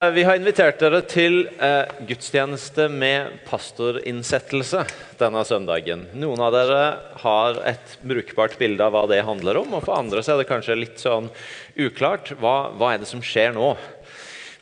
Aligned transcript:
Vi 0.00 0.22
har 0.24 0.38
invitert 0.38 0.78
dere 0.80 1.02
til 1.04 1.42
eh, 1.60 1.90
gudstjeneste 2.08 2.86
med 2.88 3.34
pastorinnsettelse 3.44 4.86
denne 5.20 5.42
søndagen. 5.44 6.06
Noen 6.16 6.40
av 6.40 6.54
dere 6.54 6.78
har 7.20 7.58
et 7.68 7.92
brukbart 8.00 8.56
bilde 8.56 8.80
av 8.80 8.94
hva 8.96 9.02
det 9.10 9.18
handler 9.26 9.60
om, 9.60 9.74
og 9.76 9.84
for 9.84 9.98
andre 9.98 10.22
så 10.24 10.32
er 10.32 10.40
det 10.40 10.46
kanskje 10.48 10.78
litt 10.78 11.04
sånn 11.04 11.28
uklart. 11.76 12.32
Hva, 12.40 12.70
hva 12.80 12.94
er 12.94 13.04
det 13.04 13.10
som 13.10 13.20
skjer 13.20 13.52
nå? 13.58 13.74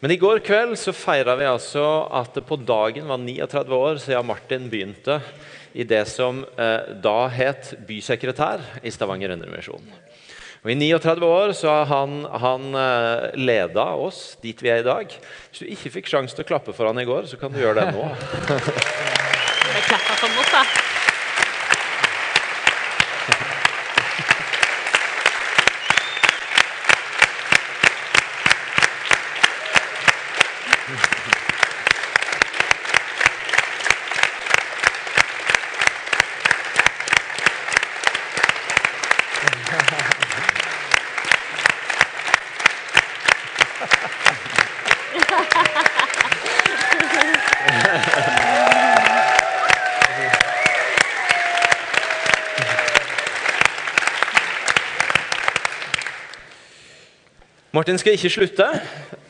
Men 0.02 0.16
i 0.16 0.18
går 0.18 0.42
kveld 0.42 0.74
så 0.82 0.90
feira 0.90 1.38
vi 1.38 1.46
altså 1.46 1.86
at 2.18 2.34
det 2.34 2.42
på 2.50 2.58
dagen 2.58 3.06
var 3.06 3.22
39 3.22 3.78
år 3.78 4.02
siden 4.08 4.26
Martin 4.26 4.66
begynte 4.74 5.20
i 5.70 5.86
det 5.86 6.02
som 6.10 6.42
eh, 6.58 6.98
da 6.98 7.18
het 7.30 7.76
bysekretær 7.86 8.82
i 8.82 8.90
Stavanger 8.90 9.38
Indremisjon. 9.38 9.86
Og 10.64 10.72
I 10.72 10.76
39 10.78 11.26
år 11.26 11.52
så 11.54 11.70
har 11.70 11.86
han, 11.92 12.24
han 12.42 12.68
uh, 12.74 13.28
leda 13.38 13.84
oss 13.94 14.36
dit 14.42 14.58
vi 14.62 14.72
er 14.72 14.82
i 14.82 14.86
dag. 14.86 15.12
Hvis 15.50 15.62
du 15.62 15.70
ikke 15.70 15.92
fikk 15.98 16.10
sjansen 16.10 16.38
til 16.38 16.46
å 16.46 16.50
klappe 16.50 16.74
for 16.74 16.90
han 16.90 16.98
i 16.98 17.06
går, 17.08 17.28
så 17.30 17.38
kan 17.40 17.54
du 17.54 17.60
gjøre 17.62 17.84
det 17.84 17.94
nå. 17.94 18.08
Jeg 19.68 19.84
klapper 19.86 20.16
for 20.18 20.27
Martin 57.78 57.94
skal 58.00 58.16
ikke 58.16 58.30
slutte, 58.32 58.64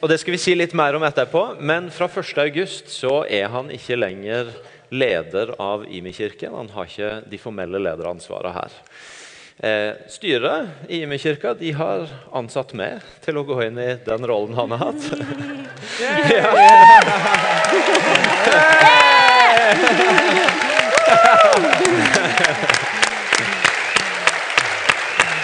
og 0.00 0.08
det 0.08 0.16
skal 0.22 0.32
vi 0.32 0.38
si 0.40 0.54
litt 0.56 0.72
mer 0.78 0.96
om 0.96 1.02
etterpå. 1.04 1.60
Men 1.60 1.90
fra 1.92 2.06
1.8 2.08 2.64
så 2.88 3.26
er 3.28 3.50
han 3.52 3.68
ikke 3.68 3.98
lenger 3.98 4.48
leder 4.88 5.52
av 5.60 5.84
Imi-kirken. 5.84 6.54
Han 6.56 6.70
har 6.72 6.88
ikke 6.88 7.28
de 7.28 7.36
formelle 7.42 7.76
lederansvarene 7.76 8.54
her. 8.56 8.72
Eh, 9.58 9.92
styret 10.08 10.88
i 10.88 11.02
Imi-kirka 11.04 11.52
de 11.60 11.74
har 11.76 12.08
ansatt 12.32 12.72
meg 12.72 13.04
til 13.20 13.36
å 13.36 13.44
gå 13.44 13.58
inn 13.66 13.76
i 13.84 14.00
den 14.06 14.24
rollen 14.24 14.56
han 14.56 14.72
har 14.72 14.80
hatt. 14.86 15.02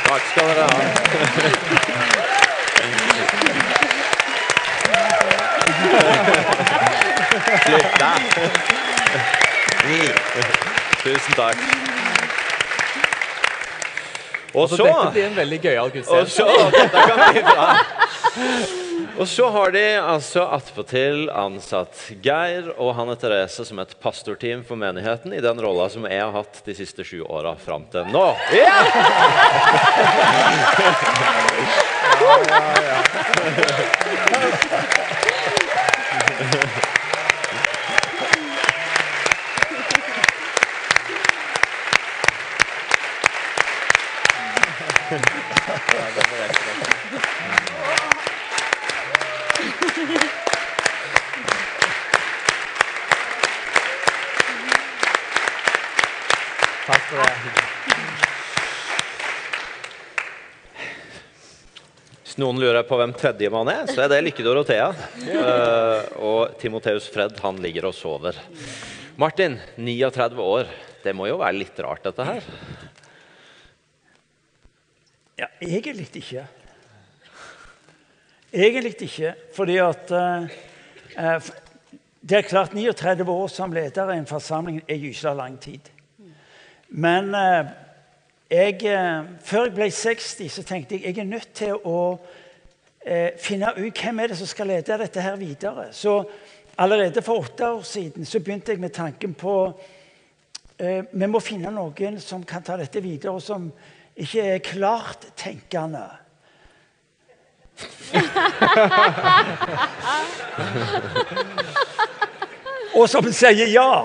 Takk 0.08 0.24
skal 0.32 0.46
dere 0.54 0.64
ha. 0.72 0.80
Slutt, 7.66 7.98
da. 7.98 8.12
Tusen 11.02 11.33
takk. 11.44 11.60
Og 14.54 14.68
Så 14.70 14.76
så 14.78 14.84
dette 14.86 15.10
blir 15.16 15.24
en 15.26 15.36
veldig 15.36 15.60
gøyal 15.64 15.90
gudstjeneste. 15.90 16.44
Og 19.14 19.28
så 19.30 19.46
har 19.54 19.70
de 19.70 19.82
altså 20.00 20.42
attpåtil 20.56 21.28
ansatt 21.30 21.94
Geir 22.22 22.72
og 22.74 22.94
Hanne 22.98 23.14
Therese 23.18 23.62
som 23.66 23.78
et 23.78 23.94
pastorteam 24.02 24.64
for 24.66 24.74
menigheten 24.80 25.32
i 25.36 25.42
den 25.44 25.60
rolla 25.62 25.86
som 25.92 26.06
jeg 26.10 26.18
har 26.18 26.32
hatt 26.34 26.58
de 26.66 26.74
siste 26.74 27.06
sju 27.06 27.22
åra 27.22 27.54
fram 27.62 27.86
til 27.94 28.10
nå. 28.10 28.26
Ja 28.54 28.82
Ja! 36.64 36.90
Takk 57.04 57.10
for 57.10 57.16
det. 57.16 57.64
Hvis 62.24 62.38
noen 62.40 62.56
lurer 62.58 62.82
på 62.88 62.96
hvem 62.96 63.12
tredjemann 63.14 63.68
er, 63.68 63.84
så 63.90 64.04
er 64.04 64.08
det 64.10 64.22
Lykke 64.24 64.44
Dorothea. 64.46 64.88
Uh, 65.28 66.00
og 66.24 66.56
Timoteus 66.58 67.06
Fred 67.12 67.36
han 67.44 67.60
ligger 67.62 67.90
og 67.90 67.94
sover. 67.94 68.38
Martin, 69.20 69.58
39 69.76 70.40
år. 70.42 70.72
Det 71.04 71.12
må 71.14 71.28
jo 71.28 71.36
være 71.42 71.58
litt 71.60 71.78
rart, 71.84 72.02
dette 72.06 72.24
her? 72.24 72.48
Ja, 75.38 75.50
egentlig 75.60 76.08
ikke. 76.08 76.46
Egentlig 78.54 79.10
ikke, 79.10 79.34
fordi 79.52 79.76
at 79.82 80.10
eh, 80.14 80.52
eh, 81.18 81.48
Det 82.22 82.38
er 82.38 82.46
klart 82.48 82.72
39 82.72 83.26
år 83.28 83.48
som 83.52 83.74
leder 83.74 84.14
i 84.14 84.16
en 84.16 84.30
forsamling 84.30 84.80
er 84.88 85.02
gyselig 85.02 85.36
lang 85.36 85.58
tid. 85.60 85.93
Men 86.88 87.34
eh, 87.34 87.66
jeg, 88.50 88.84
eh, 88.84 89.24
før 89.40 89.64
jeg 89.64 89.74
ble 89.74 89.90
60, 89.90 90.52
så 90.52 90.62
tenkte 90.62 90.94
jeg 90.94 91.02
jeg 91.08 91.18
er 91.18 91.28
nødt 91.28 91.54
til 91.56 91.74
å 91.74 92.20
eh, 93.06 93.30
finne 93.40 93.72
ut 93.78 94.02
hvem 94.02 94.18
er 94.20 94.26
det 94.30 94.38
som 94.38 94.46
skal 94.46 94.66
lede 94.70 94.98
dette 95.00 95.20
her 95.20 95.36
videre. 95.40 95.86
Så 95.92 96.24
allerede 96.78 97.22
for 97.22 97.44
åtte 97.44 97.72
år 97.72 97.82
siden 97.82 98.26
så 98.26 98.40
begynte 98.40 98.72
jeg 98.72 98.80
med 98.80 98.92
tanken 98.92 99.34
på 99.34 99.72
eh, 100.78 101.04
Vi 101.12 101.26
må 101.26 101.40
finne 101.40 101.70
noen 101.72 102.20
som 102.20 102.44
kan 102.44 102.62
ta 102.62 102.76
dette 102.76 103.02
videre, 103.02 103.32
og 103.32 103.42
som 103.42 103.72
ikke 104.14 104.42
er 104.42 104.58
klart 104.58 105.26
tenkende. 105.36 106.08
og 112.94 113.08
som 113.10 113.32
sier 113.34 113.66
ja. 113.72 114.04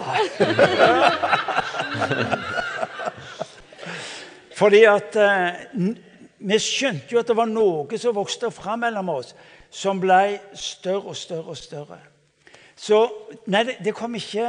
Fordi 4.60 4.84
at 4.90 5.16
eh, 5.16 5.66
vi 6.40 6.60
skjønte 6.60 7.14
jo 7.14 7.22
at 7.22 7.30
det 7.30 7.38
var 7.38 7.48
noe 7.48 8.00
som 8.00 8.16
vokste 8.18 8.52
fram 8.52 8.84
mellom 8.84 9.12
oss, 9.14 9.34
som 9.72 10.02
ble 10.02 10.40
større 10.58 11.14
og 11.14 11.18
større 11.18 11.54
og 11.54 11.60
større. 11.60 12.00
Så 12.80 13.02
nei, 13.52 13.66
det, 13.68 13.78
det 13.84 13.96
kom 13.96 14.16
ikke 14.16 14.48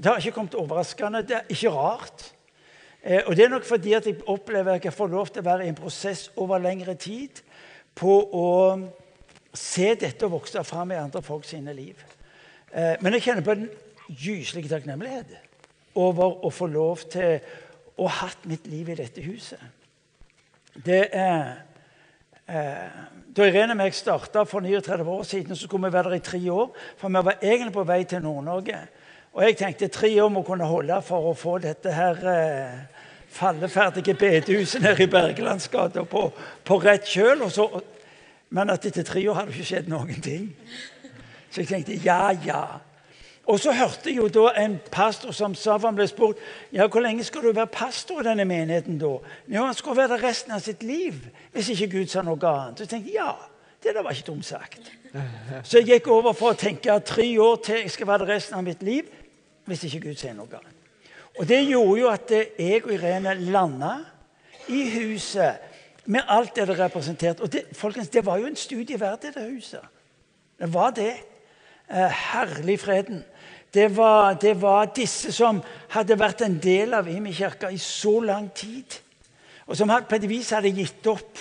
Det 0.00 0.08
har 0.08 0.20
ikke 0.20 0.32
kommet 0.32 0.54
overraskende. 0.56 1.20
Det 1.28 1.36
er 1.36 1.48
ikke 1.52 1.72
rart. 1.74 2.30
Eh, 3.02 3.20
og 3.26 3.36
det 3.36 3.44
er 3.44 3.52
nok 3.52 3.66
fordi 3.68 3.92
at 3.92 4.06
jeg 4.08 4.22
opplever 4.26 4.78
at 4.78 4.84
jeg 4.84 4.96
får 4.96 5.12
lov 5.12 5.28
til 5.28 5.42
å 5.42 5.48
være 5.50 5.66
i 5.66 5.68
en 5.68 5.76
prosess 5.76 6.30
over 6.40 6.60
lengre 6.60 6.94
tid 6.96 7.42
på 7.96 8.14
å 8.32 8.48
se 9.52 9.94
dette 10.00 10.30
vokse 10.30 10.62
fram 10.64 10.92
i 10.94 11.00
andre 11.00 11.20
folk 11.24 11.44
sine 11.44 11.74
liv. 11.76 12.00
Eh, 12.72 12.96
men 13.00 13.16
jeg 13.16 13.26
kjenner 13.26 13.44
på 13.44 13.56
en 13.56 13.68
gyselig 14.08 14.70
takknemlighet 14.70 15.36
over 16.00 16.46
å 16.46 16.52
få 16.54 16.70
lov 16.72 17.04
til 17.12 17.40
ha 18.08 18.26
hatt 18.26 18.46
mitt 18.46 18.66
liv 18.66 18.88
i 18.88 18.94
dette 18.94 19.22
huset. 19.22 19.60
Det 20.86 21.08
er 21.12 21.56
eh, 22.48 23.08
Da 23.36 23.46
Irene 23.46 23.76
og 23.76 23.84
jeg 23.86 23.94
starta 23.94 24.42
for 24.44 24.60
39 24.60 25.06
år 25.08 25.22
siden, 25.22 25.56
så 25.56 25.66
skulle 25.66 25.86
vi 25.86 25.92
være 25.92 26.10
der 26.10 26.16
i 26.16 26.24
tre 26.24 26.40
år. 26.52 26.72
For 26.98 27.08
vi 27.08 27.14
var 27.24 27.36
egentlig 27.42 27.72
på 27.72 27.84
vei 27.84 28.04
til 28.04 28.22
Nord-Norge. 28.22 28.78
Og 29.32 29.42
jeg 29.44 29.56
tenkte 29.56 29.88
tre 29.88 30.10
år 30.22 30.28
må 30.28 30.42
kunne 30.42 30.66
holde 30.66 30.96
for 31.06 31.30
å 31.30 31.34
få 31.38 31.58
dette 31.62 31.92
her 31.94 32.18
eh, 32.26 32.78
falleferdige 33.30 34.14
bedehuset 34.18 34.82
nede 34.82 35.04
i 35.04 35.06
Bergelandsgata 35.06 36.02
på, 36.02 36.24
på 36.64 36.78
rett 36.82 37.06
kjøl. 37.06 37.42
og 37.42 37.52
så- 37.52 37.82
Men 38.50 38.70
at 38.70 38.86
etter 38.86 39.02
tre 39.02 39.28
år 39.30 39.34
hadde 39.34 39.46
det 39.52 39.54
ikke 39.60 39.68
skjedd 39.68 39.88
noen 39.88 40.20
ting. 40.20 40.56
Så 41.50 41.60
jeg 41.60 41.68
tenkte 41.68 42.00
ja, 42.04 42.30
ja. 42.46 42.64
Og 43.50 43.58
så 43.58 43.72
hørte 43.74 44.06
jeg 44.12 44.20
jo 44.20 44.28
da 44.30 44.52
en 44.62 44.76
pastor 44.92 45.34
som 45.34 45.54
sa 45.58 45.74
for 45.74 45.90
han 45.90 45.96
ble 45.98 46.06
spurt 46.06 46.38
ja, 46.70 46.86
hvor 46.86 47.02
lenge 47.02 47.24
skal 47.26 47.42
du 47.42 47.50
være 47.50 47.66
pastor 47.74 48.20
i 48.22 48.26
denne 48.28 48.44
menigheten. 48.46 48.98
da? 48.98 49.16
Jo, 49.50 49.64
Han 49.64 49.74
skulle 49.74 49.96
være 49.96 50.14
der 50.14 50.28
resten 50.28 50.52
av 50.54 50.60
sitt 50.62 50.82
liv 50.86 51.18
hvis 51.52 51.72
ikke 51.74 51.90
Gud 51.96 52.12
sa 52.12 52.22
noe 52.22 52.38
annet. 52.38 52.78
Så 52.78 52.86
jeg 52.86 52.92
tenkte 52.92 53.16
ja, 53.16 53.32
det 53.82 53.94
der 53.96 54.04
var 54.06 54.14
ikke 54.14 54.30
dumt 54.30 54.46
sagt. 54.46 54.92
Så 55.64 55.80
jeg 55.80 55.88
gikk 55.88 56.06
over 56.14 56.32
for 56.32 56.54
å 56.54 56.58
tenke 56.58 56.92
at 56.92 57.08
tre 57.10 57.26
år 57.42 57.56
til 57.64 57.80
jeg 57.82 57.90
skal 57.90 58.06
være 58.06 58.24
der 58.24 58.36
resten 58.36 58.58
av 58.60 58.62
mitt 58.66 58.84
liv 58.86 59.08
hvis 59.66 59.82
ikke 59.88 60.04
Gud 60.06 60.20
sier 60.20 60.36
noe 60.36 60.46
annet. 60.46 60.76
Og 61.38 61.48
det 61.48 61.60
gjorde 61.66 62.00
jo 62.00 62.08
at 62.10 62.30
jeg 62.30 62.84
og 62.84 62.92
Irene 62.94 63.34
landa 63.34 63.96
i 64.70 64.84
huset 64.94 66.06
med 66.10 66.22
alt 66.28 66.54
det 66.56 66.68
det 66.68 66.78
representerte. 66.78 67.42
Og 67.42 67.52
det, 67.52 67.64
folkens, 67.72 68.08
det 68.08 68.22
var 68.26 68.38
jo 68.38 68.46
en 68.46 68.56
studie 68.56 69.00
verdt, 69.00 69.26
det 69.34 69.50
huset. 69.50 69.82
Det 70.58 70.70
var 70.74 70.94
det. 70.94 71.14
Eh, 71.90 72.10
herlig 72.32 72.80
freden. 72.80 73.24
Det 73.74 73.86
var, 73.96 74.34
det 74.34 74.56
var, 74.58 74.90
disse 74.96 75.30
som 75.32 75.60
hadde 75.94 76.18
vært 76.18 76.42
en 76.42 76.56
del 76.58 76.94
av 76.98 77.06
Imi-kirka 77.08 77.70
i 77.70 77.78
så 77.78 78.16
lang 78.24 78.48
tid, 78.50 78.98
og 79.70 79.78
som 79.78 79.90
på 79.90 80.18
et 80.18 80.26
vis 80.26 80.50
hadde 80.56 80.72
gitt 80.74 81.06
opp. 81.06 81.38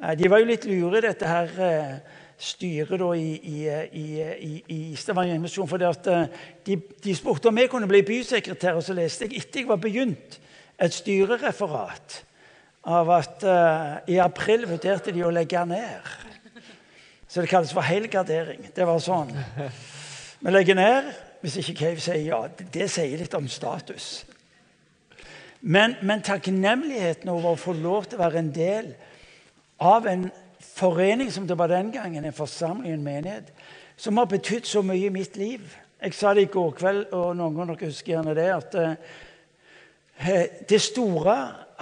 Eh, 0.00 0.14
de 0.16 0.30
var 0.32 0.40
jo 0.40 0.48
litt 0.48 0.64
lure, 0.64 1.04
dette 1.04 1.28
her 1.28 1.52
eh, 1.60 1.92
styret 2.40 2.96
da, 2.98 3.12
i, 3.12 3.36
i, 3.36 4.08
i, 4.48 4.54
i 4.72 4.80
Stavanger 4.96 5.38
Misjon. 5.42 5.68
For 5.68 5.78
de, 5.82 6.80
de, 7.04 7.14
spurte 7.14 7.52
om 7.52 7.60
jeg 7.60 7.70
kunne 7.70 7.90
bli 7.90 8.00
bysekretær, 8.08 8.80
og 8.80 8.86
så 8.86 8.96
leste 8.96 9.28
jeg 9.28 9.42
etter 9.44 9.62
jeg 9.62 9.70
var 9.70 9.82
begynt, 9.82 10.40
et 10.80 10.96
styrereferat 10.96 12.22
av 12.90 13.10
at 13.14 13.44
uh, 13.46 13.98
i 14.10 14.16
april 14.18 14.64
vurderte 14.66 15.12
de 15.14 15.22
å 15.22 15.30
legge 15.30 15.60
ned. 15.68 16.08
Så 17.28 17.44
det 17.44 17.52
kalles 17.52 17.70
for 17.72 17.86
helgardering. 17.86 18.72
Det 18.74 18.88
var 18.88 18.98
sånn. 19.00 19.30
Vi 20.42 20.50
legger 20.50 20.74
ned 20.74 21.12
hvis 21.42 21.56
ikke 21.58 21.74
Cave 21.78 22.02
sier 22.02 22.22
ja. 22.26 22.40
Det 22.50 22.88
sier 22.90 23.18
litt 23.18 23.34
om 23.34 23.48
status. 23.50 24.24
Men, 25.62 25.94
men 26.02 26.22
takknemligheten 26.26 27.30
over 27.30 27.52
å 27.52 27.58
få 27.58 27.74
lov 27.78 28.08
til 28.08 28.18
å 28.18 28.24
være 28.24 28.40
en 28.42 28.50
del 28.54 28.88
av 29.82 30.06
en 30.10 30.26
forening 30.62 31.30
som 31.34 31.46
det 31.46 31.58
var 31.58 31.70
den 31.70 31.92
gangen, 31.94 32.24
en 32.26 32.34
forsamling, 32.34 32.94
en 32.94 33.06
menighet, 33.06 33.52
som 33.98 34.18
har 34.18 34.30
betydd 34.30 34.66
så 34.66 34.82
mye 34.86 35.06
i 35.06 35.14
mitt 35.14 35.38
liv. 35.38 35.62
Jeg 36.02 36.18
sa 36.18 36.32
det 36.34 36.48
i 36.48 36.50
går 36.50 36.74
kveld, 36.78 37.14
og 37.14 37.36
noen 37.38 37.62
av 37.62 37.76
dere 37.76 37.90
husker 37.92 38.16
gjerne 38.16 38.34
det, 38.34 38.48
at 38.50 38.74
eh, 38.82 40.50
det 40.66 40.82
store 40.82 41.36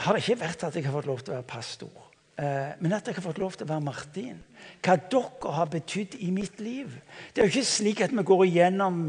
har 0.04 0.20
ikke 0.20 0.40
vært 0.40 0.68
at 0.68 0.76
jeg 0.76 0.84
har 0.84 0.96
fått 0.96 1.08
lov 1.08 1.24
til 1.24 1.32
å 1.32 1.38
være 1.38 1.48
pastor, 1.48 2.08
eh, 2.36 2.76
men 2.80 2.96
at 2.96 3.08
jeg 3.08 3.16
har 3.16 3.24
fått 3.24 3.40
lov 3.40 3.56
til 3.56 3.68
å 3.68 3.72
være 3.72 3.88
Martin 3.88 4.40
hva 4.80 4.96
dere 5.12 5.54
har 5.56 5.68
betydd 5.72 6.16
i 6.24 6.30
mitt 6.32 6.60
liv. 6.60 6.92
Det 7.32 7.42
er 7.42 7.48
jo 7.48 7.54
ikke 7.54 7.68
slik 7.68 8.00
at 8.04 8.14
vi 8.16 8.24
går 8.26 8.44
igjennom 8.46 9.02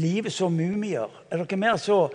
livet 0.00 0.32
som 0.32 0.54
mumier. 0.56 1.10
Er 1.30 1.42
dere 1.42 1.60
mer 1.60 1.76
så? 1.80 2.06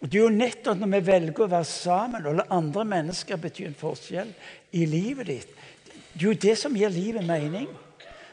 Det 0.00 0.16
er 0.16 0.24
jo 0.24 0.32
nettopp 0.32 0.80
når 0.80 0.94
vi 0.94 1.02
velger 1.10 1.44
å 1.44 1.50
være 1.52 1.68
sammen 1.68 2.26
og 2.26 2.38
la 2.38 2.48
andre 2.56 2.86
mennesker 2.88 3.38
bety 3.38 3.66
en 3.68 3.76
forskjell 3.76 4.32
i 4.72 4.86
livet 4.88 5.28
ditt, 5.28 5.56
det 6.10 6.24
er 6.24 6.26
jo 6.26 6.38
det 6.42 6.56
som 6.58 6.74
gir 6.76 6.90
livet 6.90 7.26
mening. 7.26 7.68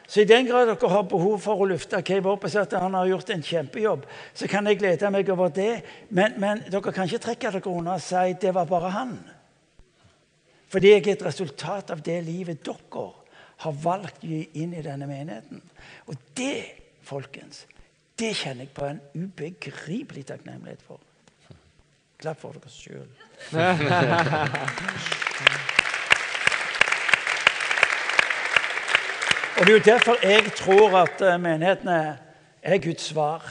Så 0.08 0.22
i 0.22 0.28
den 0.28 0.46
grad 0.48 0.70
dere 0.70 0.88
har 0.88 1.04
behov 1.04 1.36
for 1.44 1.60
å 1.60 1.66
lufte 1.68 2.00
Cave 2.02 2.30
opp 2.32 2.46
og 2.48 2.50
si 2.50 2.58
at 2.58 2.72
han 2.80 2.96
har 2.96 3.10
gjort 3.10 3.30
en 3.34 3.44
kjempejobb, 3.44 4.06
så 4.34 4.48
kan 4.48 4.66
jeg 4.66 4.78
glede 4.80 5.10
meg 5.12 5.28
over 5.30 5.52
det. 5.52 5.82
Men, 6.08 6.38
men 6.40 6.62
dere 6.72 6.94
kan 6.96 7.04
ikke 7.04 7.26
trekke 7.26 7.52
dere 7.58 7.70
unna 7.74 7.98
og 7.98 8.02
si 8.02 8.16
at 8.16 8.40
det 8.40 8.54
var 8.56 8.70
bare 8.70 8.94
han. 8.96 9.12
Fordi 10.72 10.94
jeg 10.94 11.04
er 11.04 11.12
et 11.12 11.26
resultat 11.28 11.92
av 11.92 12.00
det 12.04 12.16
livet 12.24 12.64
dere 12.64 13.04
har 13.58 13.74
valgt 13.82 14.22
å 14.22 14.30
gi 14.30 14.48
inn 14.62 14.74
i 14.74 14.84
denne 14.84 15.06
menigheten. 15.10 15.62
Og 16.06 16.14
det, 16.38 16.64
folkens, 17.06 17.66
det 18.18 18.36
kjenner 18.38 18.66
jeg 18.66 18.74
på 18.74 18.84
en 18.86 19.00
ubegripelig 19.14 20.24
takknemlighet 20.30 20.82
for. 20.86 21.00
Klapp 22.18 22.40
for 22.42 22.52
dere 22.58 22.70
sjøl. 22.72 23.10
Og 29.58 29.66
Det 29.66 29.72
er 29.72 29.78
jo 29.78 29.84
derfor 29.84 30.16
jeg 30.22 30.52
tror 30.54 31.00
at 31.00 31.20
eh, 31.20 31.40
menighetene 31.40 32.18
er 32.62 32.78
Guds 32.78 33.08
svar. 33.10 33.42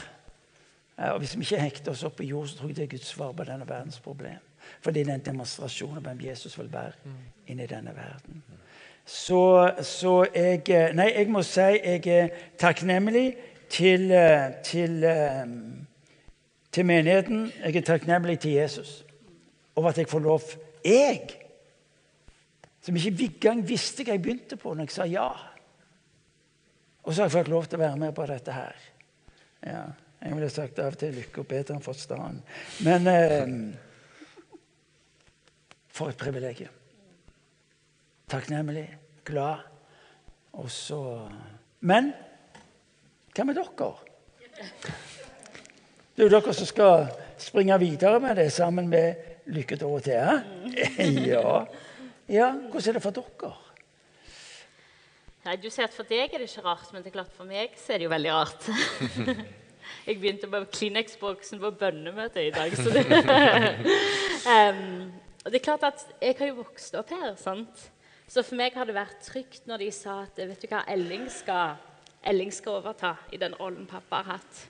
Eh, 1.00 1.10
og 1.10 1.20
Hvis 1.20 1.36
vi 1.36 1.42
ikke 1.42 1.62
hekter 1.62 1.92
oss 1.92 2.04
opp 2.08 2.22
i 2.22 2.30
jord, 2.30 2.48
så 2.48 2.58
tror 2.58 2.68
jeg 2.68 2.76
det 2.76 2.84
er 2.84 2.94
Guds 2.94 3.08
svar 3.08 3.32
på 3.32 3.44
denne 3.44 3.68
verdens 3.68 4.00
problem. 4.00 4.40
Fordi 4.82 5.04
det 5.04 5.10
er 5.10 5.20
en 5.20 5.26
demonstrasjon 5.26 5.98
av 5.98 6.08
hvem 6.08 6.22
Jesus 6.22 6.58
vil 6.60 6.72
være 6.72 7.12
inni 7.48 7.68
denne 7.68 7.96
verden. 7.96 8.44
Så, 9.08 9.72
så, 9.82 10.28
jeg 10.36 10.94
Nei, 10.96 11.12
jeg 11.16 11.30
må 11.32 11.40
si 11.48 11.64
jeg 11.64 12.08
er 12.12 12.32
takknemlig 12.60 13.30
til, 13.72 14.12
til, 14.68 15.06
til 16.72 16.86
menigheten. 16.86 17.46
Jeg 17.64 17.76
er 17.76 17.86
takknemlig 17.88 18.40
til 18.44 18.58
Jesus 18.60 19.04
over 19.78 19.90
at 19.90 19.98
jeg 19.98 20.10
får 20.10 20.20
lov 20.20 20.42
Jeg, 20.86 21.22
som 22.82 22.96
ikke 22.96 23.24
engang 23.24 23.62
visste 23.68 24.04
hva 24.04 24.16
jeg 24.16 24.22
begynte 24.22 24.58
på 24.58 24.74
når 24.74 24.88
jeg 24.88 24.96
sa 24.96 25.08
ja. 25.08 25.28
Og 27.04 27.14
så 27.14 27.22
har 27.22 27.30
jeg 27.30 27.36
fått 27.38 27.52
lov 27.52 27.68
til 27.68 27.80
å 27.80 27.84
være 27.84 28.00
med 28.00 28.16
på 28.16 28.26
dette 28.28 28.56
her. 28.56 28.88
Ja, 29.64 29.84
jeg 30.24 30.36
ville 30.36 30.50
sagt 30.52 30.80
av 30.80 30.96
og 30.96 31.00
til 31.00 31.16
lykke 31.16 31.44
og 31.44 31.48
bedre 31.48 31.78
enn 31.78 31.84
forstand. 31.84 32.42
Men 32.84 33.08
eh, 33.12 33.54
for 35.88 36.12
et 36.12 36.20
privilegium 36.20 36.77
takknemlig, 38.28 38.98
glad. 39.26 39.56
Og 40.54 40.72
så 40.72 41.30
Men 41.80 42.14
hva 43.36 43.44
med 43.46 43.56
dere? 43.56 43.92
Det 46.16 46.24
er 46.24 46.26
jo 46.26 46.32
dere 46.34 46.54
som 46.58 46.66
skal 46.66 47.12
springe 47.38 47.78
videre 47.80 48.20
med 48.20 48.36
det 48.40 48.50
sammen 48.52 48.90
med 48.90 49.16
Lykke 49.46 49.78
Dorothea. 49.78 50.40
Ja. 51.28 51.66
ja. 52.28 52.52
Hvordan 52.72 52.90
er 52.90 52.98
det 52.98 53.04
for 53.04 53.12
dere? 53.16 53.54
Nei, 55.46 55.56
Du 55.56 55.70
sier 55.70 55.86
at 55.86 55.94
for 55.94 56.04
deg 56.10 56.34
er 56.34 56.42
det 56.42 56.50
ikke 56.50 56.66
rart, 56.66 56.90
men 56.92 57.04
det 57.04 57.14
er 57.14 57.20
klart 57.22 57.38
for 57.38 57.48
meg 57.48 57.78
så 57.80 57.94
er 57.94 58.02
det 58.02 58.10
jo 58.10 58.16
veldig 58.16 58.34
rart. 58.34 58.68
Jeg 60.08 60.18
begynte 60.20 60.50
med 60.52 60.66
Kleenex-boksen 60.74 61.62
på 61.62 61.70
bønnemøtet 61.80 62.50
i 62.50 62.52
dag. 62.52 62.74
Så 62.76 62.90
det, 62.92 63.06
um, 64.52 65.14
og 65.46 65.52
det 65.54 65.62
er 65.62 65.64
klart 65.64 65.86
at 65.88 66.04
jeg 66.20 66.36
har 66.40 66.50
jo 66.50 66.58
vokst 66.58 66.98
opp 67.00 67.14
her. 67.16 67.38
sant? 67.40 67.86
Så 68.28 68.44
for 68.44 68.60
meg 68.60 68.76
har 68.76 68.88
det 68.88 68.96
vært 68.98 69.22
trygt 69.24 69.70
når 69.70 69.86
de 69.86 69.92
sa 69.96 70.22
at 70.26 70.40
vet 70.40 70.60
du 70.60 70.68
hva, 70.68 70.82
Elling 70.92 71.30
skal, 71.32 71.78
Elling 72.28 72.52
skal 72.52 72.82
overta 72.82 73.14
i 73.32 73.40
den 73.40 73.56
rollen 73.56 73.86
pappa 73.88 74.20
har 74.20 74.38
hatt. 74.38 74.64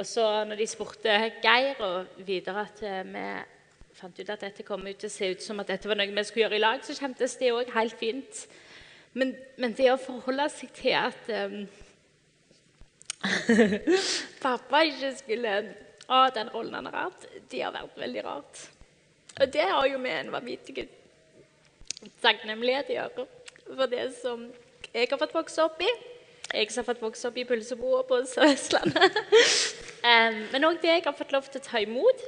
Og 0.00 0.06
så 0.06 0.24
når 0.48 0.62
de 0.62 0.68
spurte 0.70 1.16
Geir 1.42 1.82
og 1.84 2.22
videre 2.24 2.64
at 2.64 2.80
eh, 2.86 3.02
vi 3.04 3.24
fant 3.98 4.16
ut 4.16 4.32
at 4.32 4.46
dette 4.46 4.64
kom 4.64 4.86
ut 4.86 4.96
til 4.96 5.10
å 5.10 5.12
se 5.12 5.28
ut 5.34 5.44
som 5.44 5.60
at 5.60 5.68
dette 5.74 5.90
var 5.90 5.98
noe 5.98 6.08
vi 6.08 6.24
skulle 6.24 6.46
gjøre 6.46 6.56
i 6.56 6.62
lag, 6.62 6.80
så 6.86 6.96
kjentes 6.96 7.36
det 7.40 7.50
òg 7.52 7.72
helt 7.74 7.96
fint. 8.00 8.44
Men, 9.12 9.34
men, 9.58 9.74
det 9.76 9.90
å 9.92 9.98
forholde 10.00 10.46
seg 10.54 10.72
til 10.78 10.94
at 10.96 11.30
um, 11.50 11.64
pappa 14.44 14.84
ikke 14.86 15.10
skulle 15.18 15.56
ha 16.06 16.22
den 16.32 16.52
rollen 16.54 16.78
han 16.78 16.88
har 16.88 17.10
hatt, 17.10 17.26
det 17.50 17.60
har 17.66 17.74
vært 17.74 17.98
veldig 17.98 18.24
rart. 18.24 18.62
Og 19.36 19.52
det 19.52 19.66
har 19.68 19.90
jo 19.90 20.00
vi 20.00 20.14
en 20.14 20.32
vanvittig 20.32 20.86
takknemlighet 22.22 22.90
i 22.90 22.98
øret 23.02 23.28
for 23.76 23.90
det 23.90 24.06
som 24.22 24.48
jeg 24.94 25.08
har 25.10 25.20
fått 25.20 25.34
vokse 25.34 25.62
opp 25.62 25.82
i. 25.84 25.90
Jeg 26.50 26.72
som 26.72 26.82
har 26.82 26.88
fått 26.88 27.02
vokse 27.04 27.28
opp 27.28 27.36
i 27.38 27.44
pølseboa 27.46 28.00
på 28.08 28.16
Sør-Vestlandet. 28.26 29.18
um, 30.02 30.38
men 30.52 30.66
òg 30.66 30.80
det 30.82 30.96
jeg 30.96 31.04
har 31.04 31.14
fått 31.14 31.34
lov 31.34 31.46
til 31.46 31.60
å 31.60 31.66
ta 31.68 31.82
imot, 31.84 32.24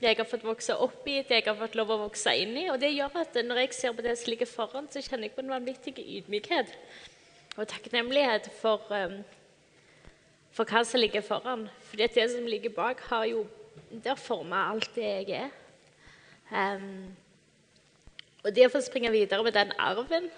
det 0.00 0.08
jeg 0.08 0.20
har 0.22 0.28
fått 0.30 0.46
vokse 0.46 0.76
opp 0.80 1.04
i, 1.04 1.18
det 1.28 1.42
jeg 1.42 1.44
har 1.50 1.58
fått 1.58 1.76
lov 1.76 1.92
å 1.92 1.98
vokse 2.06 2.32
inn 2.40 2.56
i. 2.56 2.70
Og 2.72 2.80
det 2.80 2.94
gjør 2.94 3.18
at 3.20 3.36
når 3.44 3.60
jeg 3.66 3.76
ser 3.76 3.92
på 3.98 4.06
det 4.06 4.14
som 4.16 4.32
ligger 4.32 4.48
foran, 4.48 4.88
så 4.88 5.04
kjenner 5.04 5.28
jeg 5.28 5.36
på 5.36 5.44
en 5.44 5.52
vanvittig 5.52 5.96
ydmykhet 6.00 6.72
og 7.56 7.68
takknemlighet 7.68 8.48
for, 8.62 8.88
um, 8.96 9.20
for 10.56 10.72
hva 10.72 10.80
som 10.88 11.02
ligger 11.02 11.24
foran. 11.24 11.68
For 11.90 12.00
det 12.00 12.30
som 12.32 12.48
ligger 12.48 12.72
bak, 12.76 13.04
har 13.12 13.28
jo 13.32 13.46
Det 13.90 14.08
har 14.08 14.16
forma 14.18 14.56
alt 14.72 14.88
det 14.96 15.04
jeg 15.04 15.30
er. 15.36 15.50
Um, 16.50 17.12
og 18.46 18.54
det 18.54 18.68
å 18.68 18.70
få 18.70 18.82
springe 18.84 19.10
videre 19.10 19.42
med 19.42 19.56
den 19.56 19.72
arven 19.82 20.28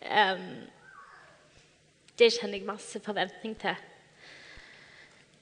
um, 0.00 0.46
Det 2.16 2.30
kjenner 2.32 2.56
jeg 2.56 2.64
masse 2.64 3.00
forventning 3.04 3.52
til. 3.60 3.76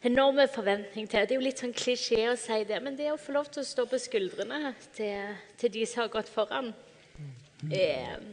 Enorme 0.04 0.48
forventning 0.50 1.06
til. 1.08 1.22
Det 1.22 1.36
er 1.36 1.38
jo 1.38 1.44
litt 1.46 1.62
sånn 1.62 1.76
klisjé 1.76 2.24
å 2.32 2.34
si 2.36 2.58
det, 2.66 2.80
men 2.82 2.98
det 2.98 3.12
å 3.12 3.20
få 3.20 3.36
lov 3.36 3.46
til 3.54 3.62
å 3.62 3.68
stå 3.68 3.86
på 3.88 4.00
skuldrene 4.02 4.74
til, 4.96 5.36
til 5.60 5.72
de 5.76 5.86
som 5.86 6.02
har 6.02 6.10
gått 6.12 6.32
foran, 6.34 6.72
um, 7.14 8.26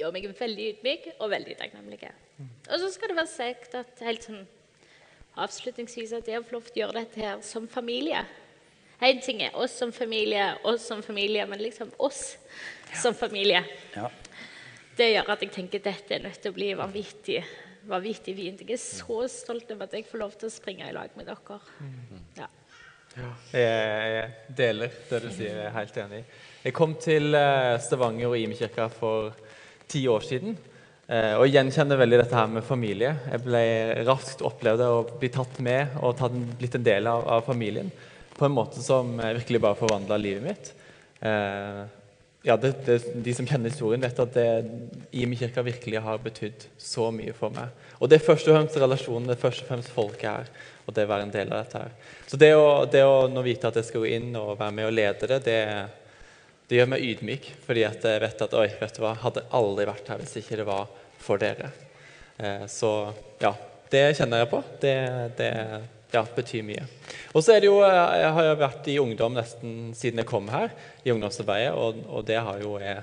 gjør 0.00 0.16
meg 0.16 0.30
veldig 0.40 0.70
ydmyk 0.72 1.10
og 1.18 1.28
veldig 1.34 1.58
takknemlig. 1.60 2.00
Og 2.40 2.76
så 2.80 2.88
skal 2.94 3.12
det 3.12 3.20
være 3.20 3.34
sagt 3.36 3.76
at 3.76 4.00
helt 4.08 4.24
sånn 4.24 4.46
avslutningsvis 5.40 6.16
at 6.16 6.26
det 6.26 6.40
å 6.40 6.46
få 6.46 6.56
lov 6.56 6.70
til 6.70 6.80
å 6.80 6.86
gjøre 6.86 7.02
dette 7.04 7.20
her 7.20 7.44
som 7.44 7.68
familie 7.70 8.24
Én 9.00 9.20
ting 9.24 9.40
er 9.42 9.56
oss 9.56 9.78
som 9.80 9.92
familie, 9.92 10.50
oss 10.68 10.84
som 10.86 11.02
familie, 11.02 11.46
men 11.48 11.62
liksom 11.62 11.88
oss 11.96 12.36
ja. 12.90 12.98
som 13.00 13.14
familie. 13.16 13.62
Ja. 13.94 14.10
Det 14.96 15.08
gjør 15.14 15.30
at 15.32 15.44
jeg 15.46 15.52
tenker 15.54 15.80
at 15.80 15.86
dette 15.88 16.16
er 16.16 16.24
nødt 16.26 16.40
til 16.42 16.52
å 16.52 16.56
bli 16.56 16.68
vanvittig, 16.76 17.40
vanvittig 17.88 18.34
fint. 18.36 18.60
Jeg 18.60 18.76
er 18.76 18.82
så 18.82 19.22
stolt 19.32 19.72
over 19.72 19.88
at 19.88 19.96
jeg 19.96 20.04
får 20.10 20.20
lov 20.20 20.34
til 20.36 20.50
å 20.50 20.52
springe 20.52 20.88
i 20.88 20.92
lag 20.92 21.14
med 21.16 21.30
dere. 21.30 21.60
Ja. 22.36 22.50
Ja, 23.16 23.30
jeg, 23.56 24.26
deler 24.54 24.92
det 25.08 25.18
du 25.24 25.30
sier. 25.32 25.56
Jeg 25.56 25.66
er 25.66 25.74
helt 25.74 25.96
enig. 25.98 26.20
Jeg 26.62 26.76
kom 26.76 26.92
til 27.00 27.34
eh, 27.34 27.78
Stavanger 27.82 28.28
og 28.28 28.36
Imekirka 28.38 28.86
for 28.92 29.32
ti 29.90 30.04
år 30.12 30.28
siden. 30.28 30.54
Eh, 31.08 31.32
og 31.40 31.48
gjenkjenner 31.48 31.98
veldig 31.98 32.20
dette 32.20 32.36
her 32.36 32.52
med 32.52 32.68
familie. 32.68 33.16
Jeg 33.32 33.42
ble 33.48 33.64
raskt 34.06 34.44
opplevd 34.46 34.84
å 34.86 35.02
bli 35.16 35.32
tatt 35.34 35.58
med 35.64 35.98
og 36.04 36.22
blitt 36.60 36.76
en 36.78 36.86
del 36.86 37.10
av, 37.10 37.24
av 37.40 37.48
familien 37.48 37.90
på 38.36 38.46
en 38.46 38.54
måte 38.54 38.82
som 38.82 39.16
virkelig 39.18 39.60
bare 39.62 39.78
forvandla 39.78 40.18
livet 40.20 40.46
mitt. 40.46 40.70
Eh, 41.20 41.82
ja, 42.42 42.56
det, 42.56 42.72
det, 42.86 43.02
De 43.14 43.34
som 43.34 43.46
kjenner 43.46 43.68
historien, 43.68 44.00
vet 44.00 44.20
at 44.22 44.32
det, 44.32 44.46
Imi 45.12 45.36
kirka 45.36 45.62
virkelig 45.62 46.00
har 46.00 46.22
betydd 46.24 46.64
så 46.80 47.10
mye 47.12 47.34
for 47.36 47.52
meg. 47.52 47.68
Og 48.00 48.08
det 48.08 48.16
er 48.16 48.24
først 48.24 48.48
og 48.48 48.56
fremst 48.56 48.78
relasjonen, 48.80 49.28
det 49.28 49.36
er 49.36 49.42
først 49.42 49.64
og 49.64 49.68
fremst 49.68 49.92
folket 49.92 50.28
her. 50.30 50.48
Og 50.86 50.96
det 50.96 51.04
å 51.04 51.10
være 51.10 51.26
en 51.28 51.34
del 51.34 51.52
av 51.52 51.66
dette 51.66 51.82
her. 51.84 52.16
Så 52.30 52.40
det 52.40 52.54
å, 52.56 52.86
det 52.88 53.04
å 53.04 53.26
nå 53.28 53.44
vite 53.44 53.68
at 53.68 53.76
jeg 53.76 53.90
skal 53.90 54.06
gå 54.06 54.14
inn 54.16 54.32
og 54.40 54.56
være 54.56 54.76
med 54.78 54.88
og 54.88 54.96
lede 54.96 55.28
det, 55.34 55.40
det, 55.44 55.60
det 56.70 56.80
gjør 56.80 56.90
meg 56.94 57.06
ydmyk. 57.10 57.52
Fordi 57.66 57.84
at 57.90 58.08
jeg 58.08 58.24
vet 58.24 58.44
at 58.48 58.58
oi, 58.62 58.66
vet 58.80 58.96
du 58.96 59.04
hva, 59.04 59.14
hadde 59.20 59.46
aldri 59.60 59.88
vært 59.92 60.12
her 60.12 60.24
hvis 60.24 60.38
ikke 60.40 60.62
det 60.62 60.68
var 60.70 60.88
for 61.20 61.42
dere. 61.42 61.74
Eh, 62.40 62.64
så 62.72 62.94
ja, 63.42 63.52
det 63.92 64.06
kjenner 64.16 64.46
jeg 64.46 64.52
på. 64.54 64.64
Det, 64.80 64.96
det 65.36 65.52
ja, 66.14 66.24
betyr 66.36 66.66
mye. 66.66 66.84
Og 67.34 67.44
så 67.44 67.54
er 67.54 67.62
det 67.62 67.70
jo, 67.70 67.78
Jeg 67.84 68.34
har 68.36 68.44
jo 68.48 68.58
vært 68.60 68.90
i 68.90 68.98
ungdom 69.02 69.36
nesten 69.38 69.94
siden 69.96 70.22
jeg 70.22 70.30
kom 70.30 70.48
her, 70.50 70.74
i 71.04 71.12
ungdomsarbeidet, 71.14 71.72
og, 71.74 72.02
og 72.08 72.26
det 72.26 72.40
har 72.42 72.60
jo 72.62 72.76
jeg 72.82 73.02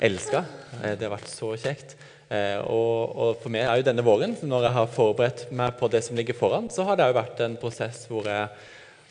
elska. 0.00 0.44
Eh, 0.82 0.94
det 0.96 1.08
har 1.08 1.16
vært 1.16 1.32
så 1.32 1.52
kjekt. 1.60 1.96
Eh, 2.28 2.58
og, 2.58 3.12
og, 3.14 3.36
for 3.42 3.54
meg 3.54 3.68
er 3.68 3.78
jo 3.78 3.86
denne 3.86 4.04
våren, 4.06 4.34
når 4.42 4.66
jeg 4.66 4.76
har 4.80 4.90
forberedt 4.90 5.46
meg 5.54 5.76
på 5.78 5.90
det 5.92 6.02
som 6.02 6.18
ligger 6.18 6.34
foran, 6.34 6.66
så 6.72 6.86
har 6.88 6.98
det 6.98 7.06
jo 7.06 7.20
vært 7.20 7.42
en 7.44 7.54
prosess 7.60 8.02
hvor 8.10 8.26
jeg 8.26 8.48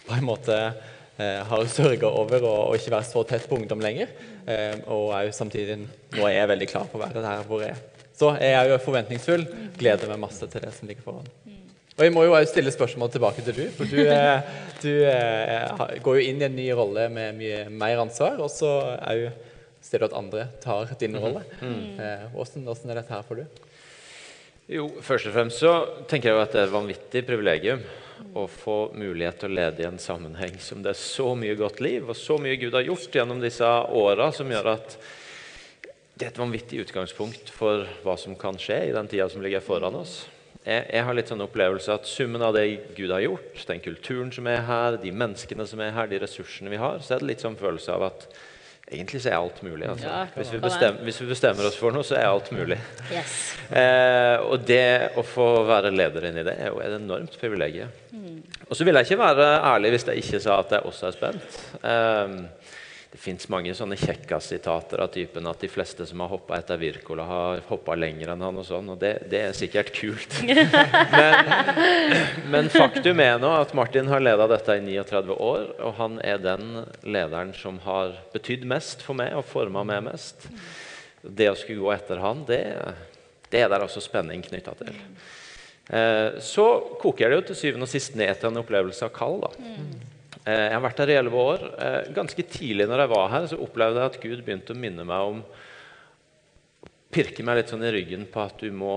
på 0.05 0.17
en 0.17 0.27
måte 0.27 0.57
eh, 0.59 1.41
har 1.47 1.67
sørga 1.71 2.11
over 2.11 2.43
å, 2.43 2.55
ikke 2.75 2.93
være 2.97 3.07
så 3.07 3.23
tett 3.27 3.47
på 3.49 3.59
ungdom 3.61 3.83
lenger. 3.83 4.11
Eh, 4.45 4.77
og 4.91 5.13
er 5.15 5.29
jo 5.29 5.37
samtidig 5.37 5.79
nå 5.85 6.27
er 6.27 6.41
jeg 6.41 6.51
veldig 6.53 6.71
klar 6.73 6.89
på 6.91 6.99
å 6.99 7.05
være 7.05 7.23
der 7.23 7.47
hvor 7.47 7.63
jeg 7.63 7.75
er. 7.77 7.83
Så 8.15 8.31
jeg 8.39 8.55
er 8.55 8.71
jo 8.71 8.79
forventningsfull. 8.83 9.43
Gleder 9.79 10.11
meg 10.11 10.23
masse 10.27 10.47
til 10.47 10.63
det 10.63 10.71
som 10.75 10.87
ligger 10.87 11.07
foran. 11.07 11.54
Og 11.95 12.03
jeg 12.03 12.11
må 12.11 12.25
jo 12.25 12.33
også 12.35 12.51
stille 12.51 12.73
spørsmål 12.75 13.11
tilbake 13.13 13.43
til 13.45 13.55
du, 13.55 13.65
for 13.71 13.87
du, 13.87 14.01
eh, 14.03 14.55
du 14.83 14.91
eh, 15.07 15.99
går 16.03 16.17
jo 16.19 16.23
inn 16.27 16.41
i 16.41 16.47
en 16.49 16.57
ny 16.57 16.65
rolle 16.75 17.07
med 17.13 17.37
mye 17.39 17.61
mer 17.71 18.01
ansvar. 18.03 18.41
Og 18.43 18.51
så 18.51 18.71
er 18.99 19.21
jo 19.23 19.35
Ser 19.85 20.01
du 20.01 20.07
at 20.07 20.15
andre 20.17 20.47
tar 20.63 20.89
din 20.97 21.13
mhm. 21.13 21.21
rolle? 21.21 21.43
Mm. 21.61 21.99
Eh, 22.01 22.87
er 22.89 22.95
dette 22.97 23.13
her 23.13 23.21
for 23.21 23.37
du? 23.37 23.45
Jo, 24.65 24.87
Først 24.97 25.29
og 25.29 25.35
fremst 25.35 25.61
så 25.61 25.73
tenker 26.09 26.31
jeg 26.31 26.39
jo 26.39 26.41
at 26.41 26.55
det 26.55 26.63
er 26.63 26.65
et 26.65 26.73
vanvittig 26.73 27.21
privilegium 27.27 27.83
å 28.33 28.47
få 28.49 28.77
mulighet 28.97 29.43
til 29.43 29.53
å 29.53 29.57
lede 29.59 29.83
i 29.83 29.85
en 29.85 30.01
sammenheng 30.01 30.57
som 30.57 30.81
det 30.81 30.95
er 30.95 30.97
så 30.97 31.35
mye 31.37 31.53
godt 31.59 31.83
liv 31.85 32.09
og 32.09 32.17
så 32.17 32.39
mye 32.41 32.57
Gud 32.57 32.73
har 32.73 32.87
gjort 32.87 33.13
gjennom 33.19 33.43
disse 33.43 33.67
åra, 33.93 34.31
som 34.33 34.49
gjør 34.49 34.71
at 34.73 34.97
det 36.15 36.25
er 36.25 36.31
et 36.31 36.41
vanvittig 36.41 36.81
utgangspunkt 36.87 37.51
for 37.53 37.85
hva 38.01 38.15
som 38.17 38.33
kan 38.39 38.57
skje 38.57 38.87
i 38.87 38.95
den 38.95 39.11
tida 39.11 39.29
som 39.29 39.43
ligger 39.45 39.61
foran 39.61 39.99
oss. 40.01 40.23
Jeg, 40.65 40.81
jeg, 40.89 41.05
har 41.05 41.13
litt 41.13 41.29
sånn 41.29 41.45
opplevelse 41.45 41.93
at 41.93 42.09
summen 42.09 42.41
av 42.41 42.55
det 42.57 42.65
Gud 42.97 43.13
har 43.13 43.21
gjort, 43.21 43.61
den 43.69 43.83
kulturen 43.85 44.31
som 44.33 44.49
er 44.49 44.65
her, 44.65 44.97
de 45.01 45.13
menneskene 45.13 45.67
som 45.69 45.83
er 45.85 45.93
her, 45.93 46.09
de 46.09 46.19
ressursene 46.23 46.73
vi 46.73 46.81
har, 46.81 46.97
så 47.05 47.15
er 47.15 47.21
det 47.21 47.29
litt 47.29 47.45
sånn 47.45 47.59
følelse 47.59 47.93
av 47.93 48.09
at 48.09 48.27
Egentlig 48.85 49.17
så 49.23 49.31
er 49.31 49.39
alt 49.39 49.63
mulig. 49.65 49.87
Altså. 49.89 50.09
Hvis, 50.35 50.51
vi 50.53 50.59
bestemmer, 50.61 50.99
hvis, 51.07 51.21
vi 51.21 51.25
bestemmer, 51.25 51.65
oss 51.65 51.77
for 51.79 51.93
noe, 51.95 52.05
så 52.05 52.19
er 52.19 52.27
alt 52.29 52.51
mulig. 52.53 52.77
Yes. 53.11 53.41
Eh, 53.65 54.37
og 54.45 54.61
det 54.61 55.17
å 55.17 55.23
få 55.25 55.45
være 55.65 55.89
leder 55.89 56.27
inn 56.27 56.35
i 56.37 56.43
det 56.45 56.53
er 56.61 56.67
jo 56.69 56.77
et 56.85 56.93
enormt 56.93 57.33
privilegium. 57.41 57.89
Mm. 58.13 58.35
Og 58.67 58.77
så 58.77 58.85
vil 58.85 58.93
jeg 58.99 59.07
ikke 59.07 59.17
være 59.23 59.47
ærlig 59.71 59.89
hvis 59.95 60.05
jeg 60.11 60.21
ikke 60.21 60.41
sa 60.43 60.59
at 60.61 60.75
jeg 60.75 60.85
også 60.85 61.07
er 61.07 61.15
spent. 61.15 61.57
Eh, 61.81 62.35
det 63.15 63.21
fins 63.23 63.45
mange 63.47 63.71
sånne 63.71 63.95
kjekke 63.95 64.35
sitater 64.43 64.99
av 64.99 65.07
typen 65.13 65.45
at 65.47 65.61
de 65.63 65.69
fleste 65.71 66.03
som 66.03 66.19
har 66.19 66.27
hoppa 66.33 66.57
etter 66.57 66.75
Wirkola, 66.81 67.23
har 67.23 67.61
hoppa 67.69 67.93
lenger 67.95 68.33
enn 68.33 68.41
han. 68.43 68.57
Og 68.59 68.65
sånn, 68.67 68.89
og 68.91 68.97
det, 68.99 69.13
det 69.31 69.39
er 69.39 69.53
sikkert 69.55 69.93
kult. 69.95 70.33
men, 71.15 71.51
men, 72.51 72.67
faktum 72.73 73.21
er 73.23 73.37
nå 73.39 73.53
at 73.55 73.71
Martin 73.77 74.11
har 74.11 74.19
leda 74.19 74.49
dette 74.51 74.75
i 74.75 74.83
39 74.83 75.31
år, 75.31 75.63
og 75.79 75.95
han 76.01 76.17
er 76.27 76.41
den 76.43 76.81
lederen 77.07 77.53
som 77.55 77.77
har 77.85 78.17
betydd 78.33 78.67
mest 78.67 79.05
for 79.05 79.15
meg 79.15 79.31
og 79.39 79.47
forma 79.47 79.85
meg 79.87 80.03
mest. 80.09 80.49
Det 81.23 81.47
å 81.53 81.55
skulle 81.55 81.85
gå 81.85 81.93
etter 81.95 82.19
han, 82.19 82.43
det, 82.49 82.65
det 83.47 83.63
er 83.63 83.71
der 83.71 83.85
også 83.87 84.03
spenning 84.03 84.43
knytta 84.43 84.75
til. 84.81 84.91
Eh, 85.87 86.35
så 86.43 86.67
koker 86.99 87.31
det 87.31 87.39
jo 87.39 87.47
til 87.47 87.61
syvende 87.61 87.87
og 87.87 87.95
sist 87.95 88.19
ned 88.19 88.35
til 88.41 88.51
en 88.51 88.59
opplevelse 88.65 89.07
av 89.07 89.15
kall. 89.15 89.39
da. 89.47 89.55
Eh, 90.45 90.65
jeg 90.67 90.75
har 90.75 90.83
vært 90.83 90.99
her 91.01 91.11
i 91.11 91.19
elleve 91.19 91.45
år. 91.51 91.63
Eh, 91.81 92.01
ganske 92.13 92.43
tidlig 92.53 92.85
når 92.89 93.05
jeg 93.05 93.13
var 93.15 93.31
her, 93.33 93.47
så 93.49 93.61
opplevde 93.61 94.01
jeg 94.01 94.13
at 94.13 94.19
Gud 94.21 94.43
begynte 94.45 94.75
å 94.75 94.81
minne 94.81 95.07
meg 95.07 95.31
om 95.31 95.39
pirke 97.15 97.45
meg 97.47 97.61
litt 97.61 97.71
sånn 97.71 97.85
i 97.87 97.91
ryggen 97.95 98.25
på 98.27 98.41
at 98.43 98.59
du 98.59 98.67
må, 98.75 98.93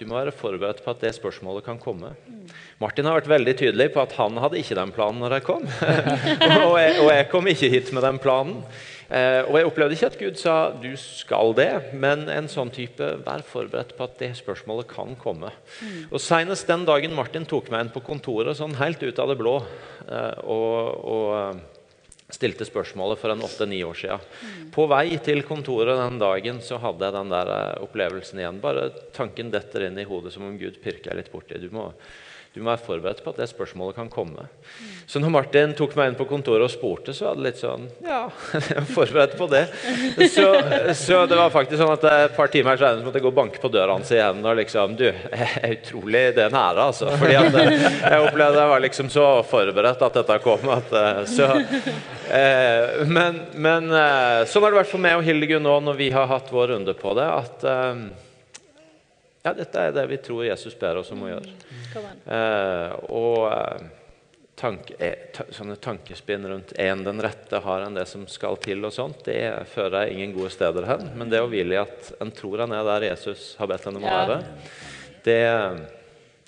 du 0.00 0.06
må, 0.08 0.16
være 0.16 0.32
forberedt 0.32 0.80
på 0.80 0.92
at 0.94 1.02
det 1.04 1.12
spørsmålet 1.18 1.66
kan 1.66 1.80
komme. 1.80 2.14
Martin 2.80 3.06
har 3.06 3.18
vært 3.18 3.28
veldig 3.28 3.54
tydelig 3.60 3.90
på 3.92 4.00
at 4.00 4.14
han 4.16 4.40
hadde 4.40 4.60
ikke 4.62 4.78
den 4.78 4.94
planen 4.96 5.20
når 5.20 5.36
jeg 5.36 5.46
kom. 5.50 5.66
og, 6.70 6.78
jeg, 6.80 6.94
og, 7.02 7.10
jeg, 7.12 7.26
kom 7.30 7.50
ikke 7.52 7.70
hit 7.74 7.92
med 7.92 8.06
den 8.08 8.20
planen. 8.24 8.62
Eh, 9.08 9.40
og 9.48 9.56
jeg 9.56 9.68
opplevde 9.70 9.96
ikke 9.96 10.10
at 10.10 10.18
Gud 10.20 10.36
sa 10.36 10.54
'du 10.70 10.92
skal 11.00 11.54
det', 11.56 11.94
men 11.94 12.28
en 12.28 12.48
sånn 12.48 12.70
type 12.70 13.00
'vær 13.00 13.42
forberedt 13.42 13.96
på 13.96 14.04
at 14.04 14.18
det 14.18 14.36
spørsmålet 14.36 14.86
kan 14.86 15.16
komme'. 15.16 15.52
Mm. 15.80 16.12
Og 16.12 16.20
Senest 16.20 16.66
den 16.66 16.84
dagen 16.84 17.14
Martin 17.14 17.46
tok 17.46 17.70
meg 17.70 17.86
inn 17.86 17.90
på 17.90 18.04
kontoret 18.04 18.56
sånn 18.56 18.76
helt 18.76 19.02
ut 19.02 19.18
av 19.18 19.28
det 19.28 19.38
blå 19.38 19.64
eh, 20.10 20.38
og, 20.44 21.04
og 21.04 21.56
eh, 21.56 21.60
stilte 22.30 22.68
spørsmålet 22.68 23.18
for 23.18 23.30
en 23.30 23.40
åtte-ni 23.40 23.82
år 23.82 23.96
siden. 23.96 24.20
Mm. 24.20 24.70
På 24.72 24.86
vei 24.86 25.16
til 25.16 25.42
kontoret 25.42 25.96
den 25.96 26.18
dagen 26.18 26.60
så 26.60 26.76
hadde 26.76 27.04
jeg 27.04 27.16
den 27.16 27.30
der 27.30 27.80
opplevelsen 27.80 28.38
igjen. 28.38 28.60
Bare 28.60 28.90
tanken 29.16 29.50
detter 29.50 29.88
inn 29.88 29.98
i 29.98 30.04
hodet 30.04 30.34
som 30.34 30.44
om 30.44 30.58
Gud 30.58 30.82
pirker 30.84 31.16
litt 31.16 31.32
borti. 31.32 31.56
Du 31.56 31.70
må 31.72 31.94
du 32.58 32.64
må 32.66 32.72
være 32.72 32.82
forberedt 32.82 33.20
på 33.22 33.30
at 33.30 33.36
det 33.38 33.46
spørsmålet 33.52 33.94
kan 33.94 34.08
komme. 34.10 34.48
Så 35.06 35.20
når 35.22 35.30
Martin 35.30 35.74
tok 35.78 35.92
meg 35.96 36.10
inn 36.10 36.16
på 36.18 36.26
kontoret 36.26 36.66
og 36.66 36.72
spurte, 36.72 37.14
så 37.14 37.28
var 37.28 37.38
det 37.38 37.44
litt 37.46 37.60
sånn 37.60 37.86
Ja, 38.02 38.24
jeg 38.58 38.80
var 38.80 38.88
forberedt 38.96 39.36
på 39.38 39.46
det. 39.52 39.62
Så, 40.34 40.48
så, 40.98 41.20
det 41.30 41.38
var 41.38 41.54
faktisk 41.54 41.78
sånn 41.78 41.94
at 41.94 42.08
et 42.10 42.34
par 42.34 42.50
timer 42.50 42.80
senere 42.80 43.06
måtte 43.06 43.22
jeg 43.22 43.28
gå 43.28 43.32
og 43.32 43.38
banke 43.38 43.62
på 43.62 43.70
døra 43.70 43.94
hans 43.94 44.10
igjen 44.10 44.42
og 44.42 44.58
liksom 44.58 44.98
Du, 44.98 45.06
jeg 45.06 45.48
er 45.62 45.78
utrolig 45.78 46.26
det 46.34 46.48
er 46.48 46.54
nære, 46.54 46.90
altså. 46.90 47.14
Fordi 47.14 47.38
at 47.38 47.58
jeg 47.62 48.22
opplevde 48.26 48.62
jeg 48.64 48.72
var 48.74 48.86
liksom 48.88 49.10
så 49.14 49.26
forberedt 49.46 50.06
at 50.08 50.18
dette 50.18 50.42
kom. 50.42 50.70
At, 50.74 50.94
eh, 50.98 51.24
så, 51.30 51.52
eh, 52.34 53.04
men, 53.06 53.44
men 53.54 53.92
eh, 53.94 54.46
sånn 54.50 54.66
har 54.66 54.74
det 54.74 54.82
vært 54.82 54.96
for 54.96 55.06
meg 55.06 55.20
og 55.20 55.28
Hildegunn 55.28 55.62
nå 55.62 55.78
når 55.86 56.02
vi 56.02 56.10
har 56.14 56.26
hatt 56.30 56.50
vår 56.50 56.74
runde 56.74 56.98
på 56.98 57.14
det. 57.18 57.28
at 57.38 57.68
eh, 57.70 58.08
ja, 59.44 59.54
dette 59.54 59.84
er 59.86 59.94
det 59.94 60.04
vi 60.10 60.18
tror 60.22 60.44
Jesus 60.46 60.74
ber 60.78 61.00
oss 61.00 61.12
om 61.14 61.22
å 61.24 61.30
gjøre. 61.30 61.54
Eh, 62.26 62.94
og 63.14 63.44
eh, 63.52 63.86
tanke, 64.58 64.96
eh, 64.98 65.40
sånne 65.54 65.76
tankespinn 65.82 66.46
rundt 66.50 66.74
en 66.80 67.04
den 67.06 67.22
rette 67.22 67.60
har 67.64 67.84
en 67.86 67.96
det 67.96 68.06
som 68.10 68.26
skal 68.30 68.58
til, 68.62 68.82
og 68.84 68.94
sånt, 68.94 69.22
det 69.28 69.38
fører 69.72 70.06
jeg 70.08 70.18
ingen 70.18 70.34
gode 70.36 70.50
steder 70.54 70.88
hen. 70.90 71.06
Men 71.18 71.30
det 71.32 71.42
å 71.44 71.48
hvile 71.50 71.78
i 71.78 71.80
at 71.80 72.12
en 72.22 72.34
tror 72.34 72.64
han 72.64 72.74
er 72.74 72.86
der 72.90 73.10
Jesus 73.12 73.52
har 73.60 73.70
bedt 73.70 73.88
henne 73.88 74.02
om 74.02 74.08
å 74.08 74.14
være, 74.16 74.40
det, 75.24 75.40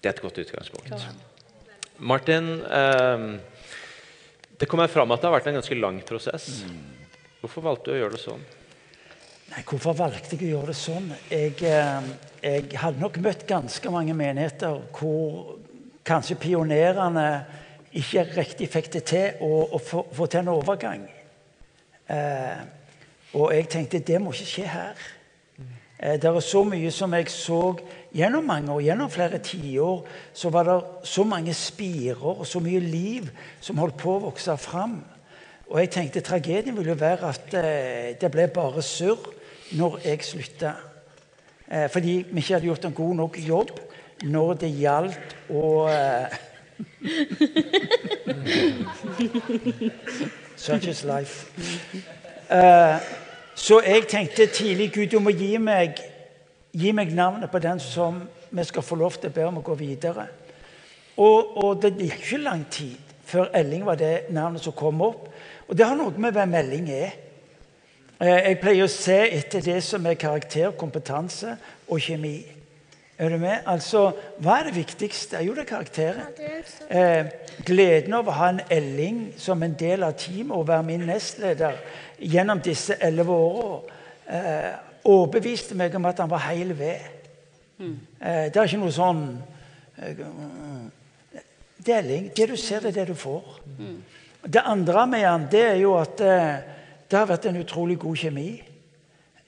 det, 0.01 0.09
er 0.09 0.13
et 0.13 0.25
godt 0.25 0.43
utgangspunkt. 0.43 1.09
Martin, 2.01 2.55
eh, 2.67 3.27
det 4.61 4.69
kommer 4.69 4.91
fram 4.93 5.15
at 5.15 5.23
det 5.23 5.31
har 5.31 5.39
vært 5.39 5.53
en 5.53 5.61
ganske 5.61 5.79
lang 5.79 6.03
prosess. 6.09 6.65
Hvorfor 7.41 7.65
valgte 7.65 7.93
du 7.93 7.97
å 7.97 8.03
gjøre 8.03 8.19
det 8.19 8.25
sånn? 8.27 8.43
Nei, 9.51 9.65
Hvorfor 9.67 9.97
valgte 9.99 10.37
jeg 10.37 10.47
å 10.47 10.51
gjøre 10.53 10.71
det 10.71 10.79
sånn? 10.79 11.09
Jeg, 11.27 11.57
eh, 11.67 12.11
jeg 12.39 12.79
hadde 12.79 13.03
nok 13.03 13.17
møtt 13.19 13.41
ganske 13.49 13.91
mange 13.91 14.15
menigheter 14.15 14.77
hvor 14.95 15.57
kanskje 16.07 16.37
pionerene 16.39 17.25
ikke 17.99 18.29
riktig 18.37 18.69
fikk 18.71 18.91
det 18.95 19.03
til 19.11 19.41
å, 19.43 19.65
å 19.75 19.81
få, 19.83 20.05
få, 20.15 20.29
til 20.31 20.45
en 20.45 20.53
overgang. 20.53 21.03
Eh, 22.07 22.61
og 23.35 23.51
jeg 23.57 23.67
tenkte 23.75 24.03
det 24.07 24.21
må 24.23 24.31
ikke 24.37 24.47
skje 24.53 24.69
her. 24.71 25.03
Eh, 25.99 26.15
det 26.23 26.31
er 26.31 26.39
så 26.47 26.63
mye 26.71 26.95
som 26.95 27.19
jeg 27.19 27.27
så 27.35 27.61
gjennom 28.15 28.47
mange 28.47 28.71
år, 28.77 28.85
gjennom 28.87 29.11
flere 29.11 29.43
tiår, 29.43 30.07
så 30.31 30.55
var 30.55 30.71
det 30.71 30.79
så 31.11 31.27
mange 31.27 31.57
spirer 31.59 32.23
og 32.37 32.47
så 32.47 32.63
mye 32.63 32.85
liv 32.87 33.27
som 33.59 33.83
holdt 33.83 33.99
på 33.99 34.15
å 34.15 34.23
vokse 34.29 34.55
fram. 34.63 35.01
Og 35.67 35.83
jeg 35.83 35.91
tenkte 35.99 36.23
tragedien 36.23 36.79
ville 36.79 36.95
jo 36.95 37.03
være 37.03 37.35
at 37.35 37.59
eh, 37.59 38.09
det 38.15 38.31
ble 38.31 38.47
bare 38.55 38.87
surr 38.87 39.40
når 39.79 40.01
jeg 40.05 40.25
slutta. 40.25 40.73
Eh, 41.71 41.91
fordi 41.91 42.27
vi 42.31 42.41
ikke 42.41 42.55
hadde 42.55 42.67
gjort 42.67 42.85
en 42.85 42.93
god 42.93 43.15
nok 43.15 43.39
jobb 43.47 43.71
når 44.23 44.55
det 44.61 44.71
gjaldt 44.75 45.37
å 45.51 45.89
eh, 45.89 46.27
Such 50.57 50.89
is 50.89 51.05
life. 51.05 51.47
Eh, 52.51 52.97
så 53.55 53.81
jeg 53.87 54.03
tenkte 54.09 54.47
tidlig 54.47 54.93
Gud, 54.93 55.07
du 55.07 55.21
må 55.21 55.31
gi 55.31 55.59
meg, 55.59 55.91
gi 56.73 56.93
meg 56.93 57.15
navnet 57.15 57.51
på 57.51 57.59
den 57.63 57.81
som 57.81 58.29
vi 58.51 58.65
skal 58.67 58.83
få 58.83 58.97
lov 58.99 59.13
til 59.21 59.31
å 59.31 59.37
be 59.37 59.47
om 59.47 59.59
å 59.61 59.65
gå 59.65 59.75
videre. 59.79 60.27
Og, 61.21 61.57
og 61.65 61.83
det 61.83 61.95
gikk 62.01 62.25
ikke 62.25 62.43
lang 62.43 62.65
tid 62.73 62.97
før 63.31 63.53
Elling 63.55 63.85
var 63.87 63.97
det 64.01 64.31
navnet 64.35 64.65
som 64.65 64.75
kom 64.75 65.03
opp. 65.07 65.29
Og 65.69 65.77
det 65.79 65.87
har 65.87 65.99
noe 65.99 66.11
med 66.19 66.35
hvem 66.35 66.55
Elling 66.59 66.91
er. 66.91 67.11
Eh, 68.21 68.49
jeg 68.51 68.59
pleier 68.61 68.85
å 68.85 68.93
se 68.93 69.17
etter 69.33 69.63
det 69.65 69.79
som 69.85 70.05
er 70.07 70.19
karakter, 70.21 70.75
kompetanse 70.77 71.55
og 71.89 72.03
kjemi. 72.05 72.43
Er 73.21 73.29
du 73.29 73.39
med? 73.41 73.63
Altså, 73.69 74.11
Hva 74.41 74.59
er 74.59 74.69
det 74.69 74.75
viktigste? 74.77 75.41
Jo, 75.45 75.55
det 75.57 75.65
er 75.65 75.69
karakteren. 75.69 76.27
Eh, 76.89 77.31
gleden 77.65 78.15
over 78.17 78.33
å 78.33 78.37
ha 78.37 78.49
en 78.53 78.61
Elling 78.73 79.35
som 79.41 79.63
en 79.63 79.77
del 79.77 80.05
av 80.05 80.15
teamet 80.21 80.57
og 80.57 80.69
være 80.69 80.87
min 80.89 81.07
nestleder 81.09 81.77
gjennom 82.21 82.61
disse 82.65 82.97
elleve 83.01 83.33
åra, 83.33 83.81
eh, 84.29 84.73
overbeviste 85.05 85.75
meg 85.75 85.95
om 85.95 86.05
at 86.05 86.19
han 86.19 86.31
var 86.31 86.45
heil 86.49 86.75
ved. 86.79 87.01
Eh, 87.81 88.49
det 88.53 88.57
er 88.57 88.67
ikke 88.67 88.85
noe 88.85 88.93
sånn 88.93 89.25
Deling. 91.81 92.31
Det 92.37 92.49
du 92.49 92.57
ser, 92.57 92.81
det 92.81 92.89
er 92.89 93.01
det 93.01 93.09
du 93.09 93.15
får. 93.15 93.61
Det 94.45 94.63
andre 94.65 95.07
med 95.07 95.25
han, 95.25 95.47
det 95.51 95.65
er 95.65 95.77
jo 95.81 95.95
at 95.97 96.21
eh, 96.21 96.80
det 97.11 97.19
har 97.19 97.27
vært 97.27 97.49
en 97.51 97.59
utrolig 97.59 97.99
god 97.99 98.17
kjemi. 98.17 98.51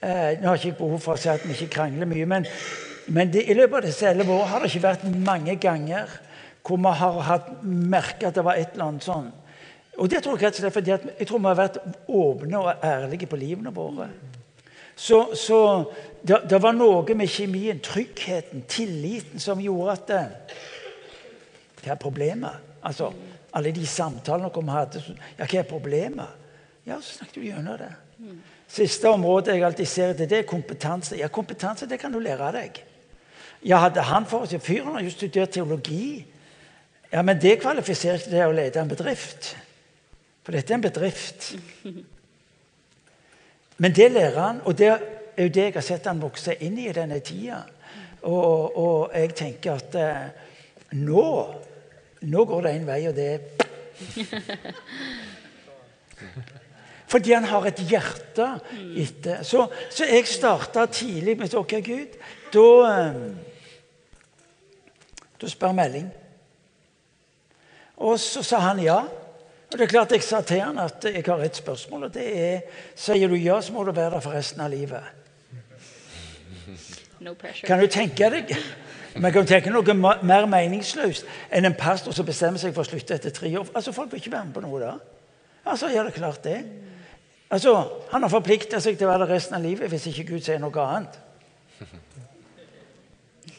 Eh, 0.03 0.41
nå 0.41 0.49
har 0.49 0.57
jeg 0.57 0.73
ikke 0.73 0.81
behov 0.81 0.99
for 1.05 1.15
å 1.15 1.21
si 1.21 1.31
at 1.31 1.45
vi 1.47 1.55
ikke 1.55 1.77
krangler 1.77 2.09
mye, 2.11 2.27
men, 2.27 2.47
men 3.15 3.31
det, 3.31 3.45
i 3.47 3.55
løpet 3.55 3.79
av 3.79 3.87
disse 3.87 4.09
elleve 4.11 4.35
årene 4.35 4.51
har 4.51 4.65
det 4.65 4.73
ikke 4.73 4.89
vært 4.89 5.05
mange 5.29 5.55
ganger 5.63 6.11
hvor 6.67 6.79
vi 6.83 6.95
har 6.99 7.21
hatt 7.27 7.55
merket 7.63 8.29
at 8.31 8.39
det 8.39 8.45
var 8.47 8.59
et 8.59 8.75
eller 8.75 8.89
annet 8.91 9.07
sånn. 9.07 9.31
Og 10.01 10.09
det 10.11 10.23
tror 10.25 10.39
Jeg 10.39 10.47
rett 10.49 10.59
og 10.59 10.63
slett 10.63 10.75
fordi 10.75 10.93
jeg 10.95 11.29
tror 11.29 11.43
vi 11.43 11.51
har 11.51 11.59
vært 11.59 11.79
åpne 12.09 12.61
og 12.63 12.85
ærlige 12.87 13.29
på 13.31 13.39
livene 13.39 13.75
våre. 13.75 14.09
Så, 14.97 15.35
så 15.39 15.59
det, 16.23 16.43
det, 16.51 16.59
var 16.63 16.75
noe 16.77 17.17
med 17.17 17.31
kjemien, 17.31 17.81
tryggheten, 17.83 18.65
tilliten, 18.69 19.41
som 19.41 19.61
gjorde 19.61 19.97
at 19.97 20.07
det, 20.11 20.23
Hva 21.83 21.95
er 21.95 22.03
problemet? 22.03 22.71
Altså, 22.83 23.11
alle 23.53 23.73
de 23.75 23.87
samtalene 23.87 24.51
vi 24.55 24.71
hadde. 24.71 25.03
Ja, 25.39 25.47
hva 25.47 25.59
er 25.59 25.69
problemet? 25.69 26.42
Ja, 26.85 27.01
så 27.01 27.19
snakket 27.19 27.35
du 27.35 27.45
gjennom 27.47 27.79
det. 27.79 27.93
Siste 28.73 29.11
området 29.11 29.55
jeg 29.55 29.65
alltid 29.67 29.89
ser 29.89 30.15
etter, 30.15 30.27
det 30.31 30.39
er 30.43 30.49
kompetanse. 30.49 31.17
Ja, 31.19 31.29
kompetanse 31.29 31.87
det 31.87 32.01
kan 32.01 32.13
du 32.13 32.19
lære 32.23 32.49
av 32.49 32.57
deg. 32.57 32.83
Ja, 33.63 33.79
hadde 33.85 34.03
han 34.09 34.27
for 34.27 34.49
seg 34.51 34.63
Fyren 34.65 34.97
har 34.97 35.05
jo 35.05 35.13
studert 35.13 35.53
teologi. 35.55 36.25
Ja, 37.13 37.23
Men 37.23 37.41
det 37.41 37.61
kvalifiserer 37.61 38.19
ikke 38.19 38.31
til 38.31 38.47
å 38.47 38.57
lede 38.57 38.81
en 38.81 38.89
bedrift. 38.91 39.57
For 40.43 40.57
dette 40.57 40.73
er 40.73 40.81
en 40.81 40.87
bedrift. 40.89 41.53
Men 43.77 43.95
det 43.95 44.11
lærer 44.13 44.41
han, 44.41 44.61
og 44.65 44.79
det 44.79 44.89
er 44.89 44.99
jo 45.45 45.53
det 45.53 45.69
jeg 45.69 45.75
har 45.75 45.87
sett 45.87 46.07
han 46.07 46.23
vokse 46.23 46.57
inn 46.65 46.79
i 46.79 46.93
denne 46.93 47.21
tida. 47.21 47.63
Og, 48.23 48.77
og 48.79 49.15
jeg 49.15 49.35
tenker 49.39 49.73
at 49.77 49.95
eh, 49.99 50.27
nå, 50.99 51.25
nå 52.23 52.45
går 52.47 52.63
det 52.67 52.75
en 52.77 52.87
vei, 52.87 53.01
og 53.11 53.15
det 53.19 53.29
er 53.35 53.41
fordi 57.13 57.35
han 57.35 57.45
har 57.45 57.67
et 57.69 57.81
hjerte 57.85 58.49
etter. 58.97 59.43
Så, 59.45 59.67
så 59.93 60.09
jeg 60.09 60.27
starta 60.31 60.87
tidlig 60.89 61.37
med 61.39 61.55
OK, 61.61 61.75
Gud, 61.85 62.15
da, 62.55 62.67
da 65.41 65.51
spør 65.53 65.75
melding. 65.77 66.09
Og 68.03 68.21
så 68.21 68.43
sa 68.47 68.63
han 68.65 68.81
ja. 68.83 69.03
Og 69.73 69.79
det 69.79 69.87
er 69.87 69.93
klart 69.93 70.13
Jeg 70.13 70.25
sa 70.25 70.43
til 70.45 70.61
han 70.61 70.79
at 70.79 71.05
jeg 71.05 71.25
har 71.27 71.41
et 71.41 71.57
spørsmål, 71.57 72.09
og 72.09 72.15
det 72.15 72.25
er 72.37 72.61
Sier 72.97 73.29
du 73.29 73.37
ja, 73.37 73.61
så 73.61 73.73
må 73.73 73.85
du 73.85 73.93
være 73.93 74.11
der 74.17 74.25
for 74.25 74.37
resten 74.37 74.61
av 74.61 74.73
livet. 74.73 75.01
No. 77.21 77.35
Kan 77.65 77.79
du 77.79 77.87
tenke 77.87 78.29
deg 78.33 78.51
Men 79.15 79.33
kan 79.33 79.45
du 79.45 79.49
tenke 79.49 79.71
noe 79.71 79.95
mer 79.95 80.49
meningsløst 80.49 81.29
enn 81.53 81.69
en 81.69 81.77
pastor 81.79 82.17
som 82.17 82.27
bestemmer 82.27 82.59
seg 82.59 82.73
for 82.75 82.83
å 82.83 82.89
slutte 82.89 83.15
etter 83.15 83.31
tre 83.31 83.53
år? 83.61 83.69
Altså, 83.77 83.93
Folk 83.93 84.13
vil 84.13 84.23
ikke 84.23 84.33
være 84.33 84.49
med 84.49 84.55
på 84.57 84.65
noe 84.65 84.81
da. 84.81 84.95
Altså, 85.69 85.91
ja, 85.93 86.03
det 86.03 86.15
er 86.15 86.17
klart 86.17 86.45
det. 86.45 86.57
Altså, 87.53 87.89
Han 88.11 88.23
har 88.23 88.33
forplikta 88.33 88.81
seg 88.81 88.97
til 88.97 89.07
å 89.07 89.13
være 89.13 89.27
der 89.27 89.35
resten 89.35 89.59
av 89.59 89.65
livet 89.65 89.91
hvis 89.93 90.09
ikke 90.09 90.31
Gud 90.33 90.45
sier 90.45 90.61
noe 90.63 90.87
annet. 90.87 91.19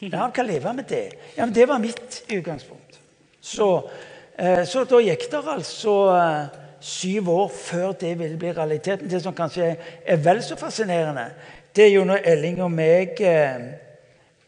Ja, 0.02 0.24
Han 0.24 0.32
kan 0.34 0.46
leve 0.46 0.72
med 0.74 0.84
det. 0.90 1.14
Ja, 1.36 1.46
men 1.46 1.54
Det 1.54 1.68
var 1.68 1.78
mitt 1.78 2.24
utgangspunkt. 2.28 2.98
Så, 3.40 3.88
eh, 4.38 4.64
så 4.66 4.84
da 4.84 4.98
gikk 5.00 5.30
det 5.30 5.40
altså 5.46 5.94
eh, 6.16 6.58
syv 6.80 7.28
år 7.30 7.48
før 7.48 7.92
det 7.92 8.18
ville 8.18 8.36
bli 8.36 8.52
realiteten. 8.52 9.10
Det 9.10 9.22
som 9.22 9.34
kanskje 9.34 9.76
er 10.04 10.16
vel 10.16 10.42
så 10.42 10.56
fascinerende, 10.56 11.30
det 11.76 11.86
er 11.86 11.94
jo 11.94 12.04
når 12.04 12.24
Elling 12.24 12.60
og 12.62 12.70
meg 12.70 13.20
eh, 13.20 13.64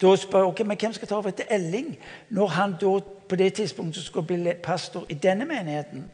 da 0.01 0.17
spør 0.17 0.51
ok, 0.51 0.61
men 0.67 0.77
hvem 0.77 0.93
skal 0.93 1.09
ta 1.09 1.17
over 1.17 1.33
etter 1.33 1.49
Elling, 1.51 1.95
når 2.29 2.47
han 2.47 2.77
da 2.81 2.99
på 3.29 3.37
det 3.37 3.55
tidspunktet 3.55 4.05
skulle 4.05 4.27
bli 4.27 4.53
pastor 4.63 5.07
i 5.09 5.15
denne 5.15 5.45
menigheten. 5.45 6.05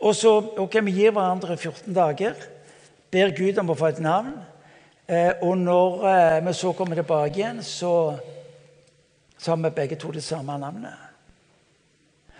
Og 0.00 0.14
så 0.14 0.36
ok, 0.58 0.78
vi 0.86 0.94
gir 1.00 1.10
hverandre 1.10 1.56
14 1.56 1.94
dager, 1.94 2.34
ber 3.10 3.34
Gud 3.36 3.58
om 3.58 3.70
å 3.72 3.76
få 3.78 3.92
et 3.92 4.00
navn. 4.04 4.32
Eh, 5.08 5.32
og 5.42 5.56
når 5.58 6.08
eh, 6.10 6.38
vi 6.46 6.52
så 6.56 6.72
kommer 6.76 6.98
tilbake 6.98 7.40
igjen, 7.40 7.62
så, 7.64 7.92
så 9.38 9.54
har 9.54 9.62
vi 9.62 9.70
begge 9.76 9.96
to 9.96 10.12
det 10.12 10.24
samme 10.24 10.58
navnet. 10.60 11.06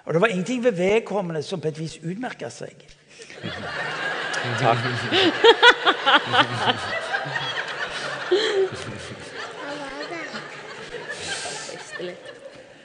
Og 0.05 0.15
det 0.15 0.21
var 0.21 0.33
ingenting 0.33 0.65
ved 0.65 0.73
vedkommende 0.73 1.43
som 1.43 1.61
på 1.61 1.69
et 1.69 1.81
vis 1.81 1.99
utmerka 2.03 2.51
seg. 2.53 2.85
Takk. 4.59 4.79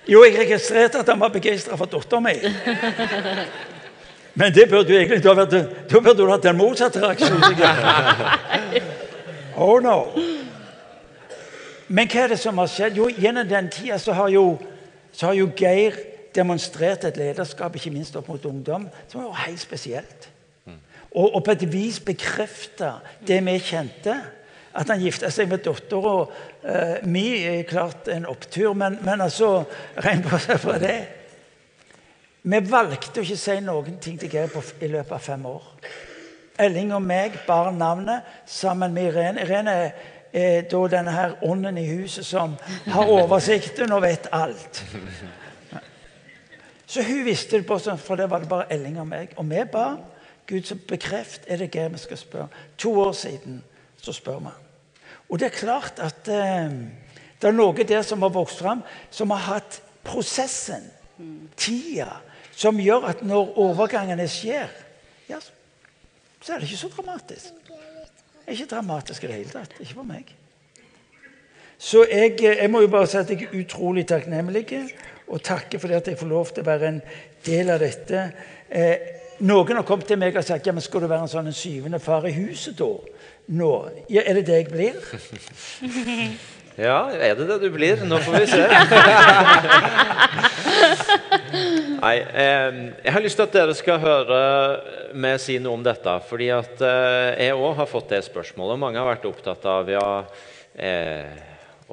Jo, 0.08 0.24
jeg 0.24 0.36
registrerte 0.36 1.00
at 1.00 1.08
han 1.08 1.20
var 1.20 1.32
begeistra 1.32 1.78
for 1.80 1.88
dattera 1.88 2.20
mi. 2.20 2.34
Men 4.34 4.54
det 4.54 4.70
burde 4.70 4.90
jo 4.90 4.98
egentlig 4.98 5.24
da 5.24 5.36
vært, 5.38 5.54
da 5.90 6.00
burde 6.00 6.18
du 6.24 6.30
hatt 6.32 6.46
den 6.46 6.58
motsatte 6.58 7.04
reaksjonen. 7.04 8.82
Oh 9.54 9.78
no. 9.78 10.08
Men 11.94 12.10
hva 12.10 12.24
er 12.24 12.32
det 12.34 12.40
som 12.42 12.58
har 12.58 12.72
skjedd? 12.74 12.98
Jo, 12.98 13.06
Gjennom 13.06 13.46
den 13.46 13.68
tida 13.70 14.00
så 14.02 14.16
så 15.14 15.28
har 15.28 15.36
jo 15.38 15.50
Geir 15.54 16.00
demonstrert 16.34 17.06
et 17.06 17.18
lederskap, 17.22 17.76
ikke 17.76 17.94
minst 17.94 18.16
opp 18.18 18.32
mot 18.34 18.46
ungdom, 18.50 18.88
som 19.08 19.22
var 19.22 19.28
jo 19.28 19.44
helt 19.46 19.62
spesielt. 19.62 20.30
Og, 21.14 21.36
og 21.36 21.44
på 21.46 21.54
et 21.54 21.66
vis 21.70 22.00
bekrefta 22.02 22.96
det 23.28 23.38
vi 23.46 23.60
kjente. 23.62 24.16
At 24.74 24.90
han 24.90 25.04
gifta 25.04 25.30
seg 25.30 25.52
med 25.52 25.62
dattera 25.62 26.14
uh, 26.26 27.04
mi, 27.06 27.28
er 27.46 27.68
klart 27.70 28.10
en 28.10 28.26
opptur, 28.26 28.74
men, 28.74 28.98
men 29.06 29.22
altså 29.22 29.68
Regn 30.02 30.24
på 30.26 30.40
seg 30.42 30.58
fra 30.64 30.80
det. 30.82 30.96
Vi 32.44 32.60
valgte 32.68 33.22
å 33.22 33.24
ikke 33.24 33.40
si 33.40 33.54
noen 33.64 34.00
ting 34.04 34.18
til 34.20 34.32
Geir 34.32 34.52
i 34.84 34.88
løpet 34.92 35.16
av 35.16 35.22
fem 35.24 35.46
år. 35.48 35.68
Elling 36.60 36.90
og 36.92 37.06
meg 37.06 37.38
bar 37.48 37.70
navnet 37.72 38.28
sammen 38.52 38.92
med 38.92 39.14
Irene. 39.14 39.46
Irene 39.46 39.76
er 40.36 40.66
da 40.68 40.82
denne 40.92 41.14
her 41.16 41.38
ånden 41.48 41.80
i 41.80 41.86
huset 41.88 42.28
som 42.28 42.58
har 42.92 43.12
oversikten 43.14 43.96
og 43.96 44.04
vet 44.04 44.28
alt. 44.36 44.82
Så 46.86 47.06
hun 47.08 47.24
visste 47.26 47.62
det, 47.62 47.66
på, 47.66 47.78
for 47.80 48.20
det 48.20 48.28
var 48.30 48.44
det 48.44 48.52
bare 48.52 48.68
Elling 48.76 49.00
og 49.00 49.08
meg. 49.08 49.32
Og 49.40 49.48
vi 49.48 49.64
ba 49.72 49.86
Gud 50.50 50.68
som 50.68 50.84
bekreft 50.90 51.48
er 51.48 51.64
det 51.64 51.70
Geir 51.72 51.96
vi 51.96 52.04
skal 52.04 52.20
spørre. 52.20 52.50
To 52.78 52.92
år 53.06 53.16
siden 53.24 53.64
så 54.04 54.12
spør 54.12 54.44
vi. 54.44 54.54
Og 55.32 55.40
det 55.40 55.48
er 55.48 55.56
klart 55.56 56.04
at 56.04 56.28
eh, 56.28 56.76
det 57.40 57.48
er 57.48 57.56
noe 57.56 57.88
der 57.88 58.04
som 58.04 58.22
har 58.22 58.36
vokst 58.36 58.60
fram, 58.60 58.84
som 59.10 59.32
har 59.32 59.48
hatt 59.48 59.80
prosessen, 60.04 60.92
tida 61.56 62.20
som 62.56 62.80
gjør 62.80 63.10
at 63.10 63.24
når 63.26 63.58
overgangene 63.60 64.28
skjer, 64.30 64.70
ja, 65.30 65.40
så 66.44 66.54
er 66.54 66.62
det 66.62 66.70
ikke 66.70 66.78
så 66.84 66.92
dramatisk. 66.96 67.60
Det 67.68 68.48
er 68.48 68.52
ikke 68.58 68.76
dramatisk 68.76 69.24
i 69.24 69.28
det 69.28 69.36
hele 69.36 69.50
tatt. 69.50 69.76
Ikke 69.80 69.94
for 69.94 70.08
meg. 70.08 70.34
Så 71.78 72.06
jeg, 72.12 72.36
jeg, 72.44 72.70
må 72.72 72.82
jo 72.84 72.88
bare 72.92 73.08
si 73.08 73.18
at 73.18 73.32
jeg 73.32 73.48
er 73.48 73.58
utrolig 73.60 74.06
takknemlig 74.08 74.66
og 75.28 75.42
takker 75.44 75.80
for 75.80 75.88
det 75.88 76.02
at 76.02 76.08
jeg 76.08 76.20
får 76.20 76.30
lov 76.30 76.52
til 76.52 76.64
å 76.64 76.68
være 76.68 76.90
en 76.92 77.02
del 77.46 77.72
av 77.74 77.80
dette. 77.84 78.24
Eh, 78.70 79.08
noen 79.44 79.80
har 79.80 79.88
kommet 79.88 80.08
til 80.08 80.20
meg 80.20 80.38
og 80.38 80.46
sagt 80.46 80.68
ja, 80.68 80.76
men 80.76 80.84
skal 80.84 81.04
du 81.04 81.10
være 81.10 81.26
en 81.26 81.32
sånn 81.32 81.50
en 81.50 81.56
syvende 81.56 82.00
far 82.04 82.28
i 82.28 82.36
huset 82.36 82.78
da? 82.80 82.92
Nå? 83.56 83.72
Ja, 84.12 84.24
er 84.24 84.40
det 84.40 84.46
det 84.48 84.60
jeg 84.62 84.70
blir? 84.72 85.00
Ja, 86.74 87.12
er 87.14 87.36
det 87.38 87.46
det 87.46 87.60
du 87.62 87.68
blir? 87.70 88.00
Nå 88.10 88.18
får 88.26 88.34
vi 88.40 88.46
se. 88.50 88.64
Nei, 92.04 92.16
eh, 92.18 92.78
jeg 93.06 93.14
har 93.14 93.22
lyst 93.22 93.38
til 93.38 93.46
at 93.46 93.54
dere 93.54 93.76
skal 93.78 94.02
høre 94.02 94.40
meg 95.14 95.38
si 95.42 95.60
noe 95.62 95.78
om 95.78 95.84
dette. 95.86 96.16
fordi 96.26 96.50
at 96.56 96.82
eh, 96.82 97.46
jeg 97.46 97.60
òg 97.60 97.78
har 97.78 97.90
fått 97.90 98.10
det 98.16 98.24
spørsmålet. 98.26 98.82
Mange 98.82 98.98
har 98.98 99.06
vært 99.12 99.30
opptatt 99.30 99.66
av 99.70 99.92
ja, 99.92 100.08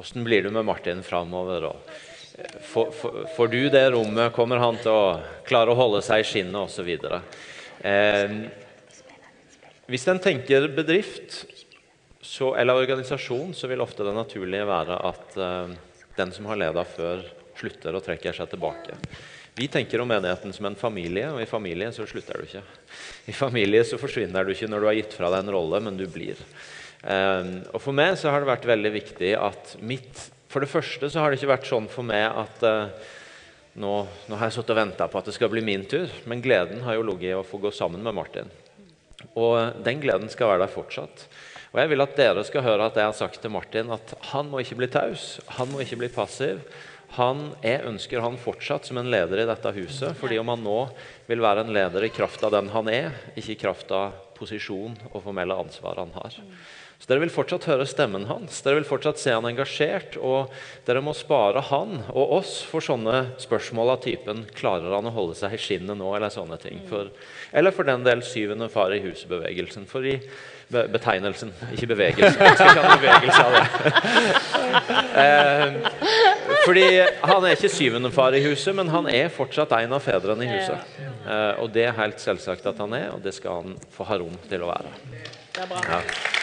åssen 0.01 0.23
eh, 0.23 0.25
blir 0.25 0.49
du 0.49 0.51
med 0.55 0.65
Martin 0.65 1.05
framover. 1.05 1.69
Får, 2.73 2.89
får, 3.37 3.53
du 3.53 3.69
det 3.69 3.85
rommet? 3.93 4.33
Kommer 4.33 4.65
han 4.65 4.81
til 4.81 4.97
å 4.97 5.21
klare 5.45 5.75
å 5.75 5.77
holde 5.77 6.01
seg 6.07 6.25
i 6.25 6.29
skinnet 6.31 6.57
osv.? 6.57 6.89
Eh, 7.85 8.29
hvis 9.93 10.09
en 10.09 10.25
tenker 10.25 10.73
bedrift 10.73 11.45
så, 12.31 12.53
eller 12.55 12.79
organisasjon, 12.79 13.55
så 13.59 13.67
vil 13.67 13.83
ofte 13.83 14.05
det 14.07 14.15
naturlige 14.15 14.67
være 14.69 14.97
at 15.09 15.37
uh, 15.41 15.73
den 16.15 16.31
som 16.31 16.47
har 16.47 16.61
leda 16.61 16.85
før, 16.87 17.25
slutter 17.59 17.97
og 17.99 18.05
trekker 18.07 18.37
seg 18.37 18.53
tilbake. 18.53 18.95
Vi 19.59 19.67
tenker 19.69 20.01
om 20.01 20.09
menigheten 20.09 20.55
som 20.55 20.69
en 20.69 20.79
familie, 20.79 21.27
og 21.35 21.43
i 21.43 21.49
familie 21.51 21.91
så 21.93 22.07
slutter 22.09 22.39
du 22.39 22.47
ikke. 22.47 22.63
I 23.29 23.35
familie 23.35 23.83
så 23.85 23.99
forsvinner 23.99 24.47
du 24.47 24.55
ikke 24.55 24.71
når 24.71 24.81
du 24.81 24.89
har 24.89 24.97
gitt 25.01 25.17
fra 25.19 25.33
deg 25.35 25.43
en 25.43 25.53
rolle, 25.57 25.83
men 25.83 25.99
du 25.99 26.07
blir. 26.07 26.39
Um, 27.03 27.51
og 27.75 27.83
For 27.83 27.97
meg 27.97 28.15
så 28.21 28.31
har 28.31 28.45
det 28.45 28.53
vært 28.53 28.71
veldig 28.71 28.95
viktig 28.95 29.35
at 29.41 29.75
mitt 29.81 30.27
For 30.53 30.61
det 30.63 30.69
første 30.69 31.09
så 31.11 31.23
har 31.23 31.33
det 31.33 31.39
ikke 31.39 31.55
vært 31.55 31.69
sånn 31.71 31.87
for 31.89 32.05
meg 32.05 32.27
at 32.27 32.65
eh, 32.67 33.11
nå, 33.79 33.93
nå 34.27 34.39
har 34.39 34.49
jeg 34.49 34.57
sittet 34.57 34.73
og 34.75 34.81
venta 34.81 35.07
på 35.07 35.21
at 35.21 35.29
det 35.31 35.35
skal 35.37 35.51
bli 35.53 35.63
min 35.63 35.85
tur, 35.89 36.11
men 36.27 36.43
gleden 36.43 36.83
har 36.83 36.99
jo 36.99 37.07
ligget 37.07 37.31
i 37.31 37.37
å 37.39 37.47
få 37.47 37.61
gå 37.63 37.71
sammen 37.75 38.03
med 38.03 38.17
Martin. 38.19 38.51
Og 39.39 39.79
den 39.87 40.03
gleden 40.03 40.31
skal 40.33 40.51
være 40.51 40.65
der 40.65 40.75
fortsatt. 40.75 41.29
Og 41.71 41.79
jeg 41.79 41.91
vil 41.93 42.03
at 42.03 42.17
dere 42.19 42.43
skal 42.47 42.65
høre 42.67 42.89
at 42.89 42.97
jeg 42.99 43.07
har 43.07 43.15
sagt 43.15 43.39
til 43.43 43.53
Martin 43.55 43.93
at 43.95 44.15
han 44.33 44.49
må 44.51 44.59
ikke 44.63 44.79
bli 44.81 44.89
taus, 44.91 45.39
han 45.55 45.71
må 45.71 45.83
ikke 45.85 46.01
bli 46.01 46.09
passiv. 46.11 46.59
Han, 47.17 47.49
jeg 47.65 47.83
ønsker 47.89 48.23
han 48.23 48.39
fortsatt 48.39 48.87
som 48.87 49.01
en 49.01 49.11
leder 49.11 49.43
i 49.43 49.49
dette 49.49 49.73
huset, 49.75 50.15
fordi 50.19 50.39
om 50.39 50.53
han 50.53 50.63
nå 50.63 50.79
vil 51.27 51.43
være 51.43 51.65
en 51.67 51.73
leder 51.75 52.07
i 52.07 52.13
kraft 52.15 52.45
av 52.47 52.55
den 52.55 52.71
han 52.71 52.91
er, 52.93 53.17
ikke 53.35 53.57
i 53.57 53.63
kraft 53.65 53.91
av 53.95 54.15
posisjon 54.39 54.95
og 55.11 55.25
formelle 55.25 55.57
ansvar 55.59 55.99
han 56.01 56.15
har. 56.15 56.39
Så 57.01 57.09
Dere 57.09 57.23
vil 57.23 57.33
fortsatt 57.33 57.65
høre 57.65 57.87
stemmen 57.89 58.27
hans, 58.29 58.59
dere 58.61 58.77
vil 58.77 58.85
fortsatt 58.85 59.17
se 59.19 59.33
han 59.33 59.47
engasjert. 59.49 60.19
Og 60.21 60.53
dere 60.85 61.01
må 61.01 61.15
spare 61.17 61.63
han 61.71 62.03
og 62.13 62.35
oss 62.43 62.59
for 62.69 62.85
sånne 62.85 63.39
spørsmål 63.41 63.95
av 63.95 64.03
typen 64.05 64.43
Klarer 64.53 64.93
han 64.93 65.09
å 65.09 65.15
holde 65.15 65.39
seg 65.39 65.57
i 65.57 65.61
skinnet 65.65 65.97
nå? 65.97 66.11
Eller 66.17 66.33
sånne 66.35 66.61
ting. 66.61 66.83
For, 66.91 67.09
eller 67.57 67.73
for 67.73 67.89
den 67.89 68.05
del 68.05 68.21
syvende 68.27 68.69
far 68.69 68.93
i 68.93 69.01
husbevegelsen. 69.01 69.89
For 69.89 70.05
i 70.05 70.19
be 70.71 70.85
betegnelsen, 70.93 71.51
ikke 71.75 71.89
bevegelsen. 71.91 72.37
Jeg 72.45 72.59
skal 72.61 72.69
ikke 72.69 72.83
ha 72.85 72.91
noen 72.91 73.01
bevegelse 73.03 73.43
av 73.43 73.53
det. 73.57 73.65
eh, 75.25 76.30
fordi 76.65 76.87
han 77.23 77.47
er 77.47 77.57
ikke 77.57 77.73
syvende 77.73 78.11
far 78.15 78.37
i 78.37 78.43
huset, 78.45 78.75
men 78.77 78.91
han 78.93 79.09
er 79.13 79.31
fortsatt 79.35 79.73
en 79.79 79.97
av 79.97 80.05
fedrene 80.05 80.47
i 80.47 80.51
huset. 80.51 80.99
Eh, 81.05 81.63
og 81.63 81.73
det 81.75 81.89
er 81.89 81.97
helt 82.01 82.21
selvsagt 82.23 82.67
at 82.71 82.81
han 82.83 82.97
er, 82.97 83.11
og 83.15 83.25
det 83.25 83.35
skal 83.37 83.63
han 83.63 83.81
få 83.95 84.09
ha 84.11 84.21
rom 84.21 84.37
til 84.51 84.67
å 84.67 84.73
være. 84.73 84.95
Det 85.51 85.65
er 85.65 85.73
bra. 85.73 85.83
Ja. 85.89 86.39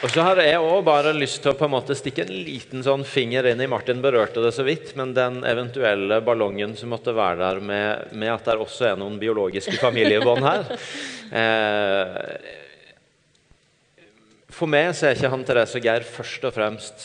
Og 0.00 0.08
så 0.08 0.22
har 0.24 0.38
jeg 0.40 0.56
også 0.56 0.84
bare 0.86 1.10
lyst 1.12 1.42
til 1.44 1.52
å 1.52 1.58
på 1.58 1.66
en 1.66 1.74
måte 1.74 1.92
stikke 1.96 2.24
en 2.24 2.32
liten 2.32 2.80
sånn 2.84 3.02
finger 3.04 3.50
inn 3.50 3.60
i 3.60 3.68
Martin 3.68 4.00
berørte 4.00 4.40
det 4.40 4.54
så 4.56 4.64
vidt, 4.64 4.94
men 4.96 5.12
den 5.16 5.42
eventuelle 5.44 6.22
ballongen 6.24 6.72
som 6.78 6.94
måtte 6.94 7.12
være 7.16 7.36
der 7.42 7.60
med, 7.60 8.14
med 8.16 8.32
at 8.32 8.48
det 8.48 8.56
også 8.64 8.88
er 8.88 9.00
noen 9.00 9.20
biologiske 9.20 9.76
familiebånd 9.82 10.46
her. 10.46 10.68
Eh, 11.30 12.16
for 14.50 14.66
meg 14.66 14.88
så 14.98 15.06
er 15.06 15.14
ikke 15.14 15.30
han 15.30 15.44
Therese 15.46 15.78
og 15.78 15.84
Geir 15.86 16.02
først 16.02 16.48
og 16.48 16.56
fremst 16.56 17.04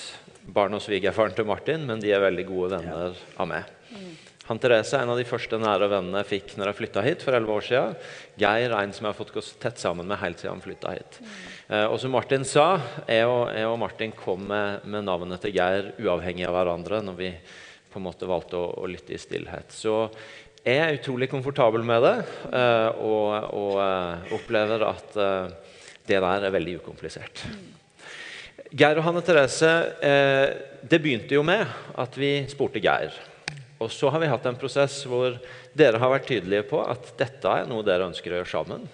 barn 0.49 0.73
og 0.73 0.81
svigerfaren 0.81 1.37
til 1.37 1.45
Martin, 1.45 1.85
men 1.85 2.01
de 2.01 2.09
er 2.09 2.25
veldig 2.25 2.45
gode 2.49 2.71
venner 2.79 3.13
av 3.37 3.51
meg. 3.51 3.74
Han 4.45 4.59
Therese 4.61 4.93
er 4.93 5.01
en 5.01 5.09
av 5.09 5.17
de 5.17 5.25
første 5.25 5.57
nære 5.57 5.87
vennene 5.89 6.21
jeg 6.21 6.29
fikk 6.29 6.51
når 6.59 6.69
jeg 6.69 6.77
flytta 6.77 7.01
hit 7.01 7.23
for 7.25 7.33
11 7.33 7.53
år 7.55 7.63
siden. 7.65 7.95
Geir 8.37 8.75
en 8.77 8.91
som 8.93 9.07
jeg 9.07 9.09
har 9.09 9.17
fått 9.17 9.33
gå 9.33 9.41
tett 9.63 9.81
sammen 9.81 10.05
med 10.05 10.21
helt 10.21 10.37
siden 10.37 10.53
han 10.53 10.61
flytta 10.61 10.93
hit. 10.93 11.17
Eh, 11.65 11.85
og 11.87 11.97
som 12.01 12.13
Martin 12.13 12.45
sa, 12.45 12.67
jeg 13.09 13.25
og, 13.25 13.49
jeg 13.57 13.71
og 13.71 13.79
Martin 13.81 14.13
kom 14.13 14.45
med, 14.51 14.85
med 14.85 15.07
navnet 15.07 15.41
til 15.41 15.55
Geir 15.57 15.89
uavhengig 15.97 16.45
av 16.45 16.59
hverandre 16.59 17.01
når 17.07 17.19
vi 17.23 17.31
på 17.89 17.97
en 17.97 18.05
måte 18.05 18.29
valgte 18.29 18.61
å, 18.61 18.69
å 18.85 18.91
lytte 18.91 19.17
i 19.17 19.21
stillhet. 19.21 19.73
Så 19.73 19.97
jeg 20.61 20.77
er 20.77 20.99
utrolig 20.99 21.31
komfortabel 21.33 21.81
med 21.85 22.05
det 22.05 22.15
eh, 22.53 23.01
og, 23.01 23.49
og 23.49 23.81
eh, 23.81 24.33
opplever 24.37 24.89
at 24.93 25.21
det 26.05 26.21
der 26.21 26.45
er 26.45 26.53
veldig 26.53 26.83
ukomplisert. 26.83 27.47
Geir 28.69 28.99
og 28.99 29.07
Hanne 29.07 29.25
Therese, 29.25 29.71
det 30.85 30.99
begynte 31.01 31.33
jo 31.33 31.41
med 31.45 31.63
at 31.97 32.17
vi 32.19 32.35
spurte 32.51 32.81
Geir. 32.83 33.15
Og 33.83 33.91
så 33.91 34.09
har 34.13 34.21
vi 34.23 34.31
hatt 34.31 34.45
en 34.47 34.57
prosess 34.59 35.01
hvor 35.09 35.35
dere 35.75 35.99
har 35.99 36.13
vært 36.13 36.29
tydelige 36.29 36.67
på 36.69 36.79
at 36.85 37.11
dette 37.19 37.51
er 37.51 37.67
noe 37.67 37.83
dere 37.85 38.07
ønsker 38.07 38.31
å 38.31 38.39
gjøre 38.39 38.51
sammen. 38.51 38.85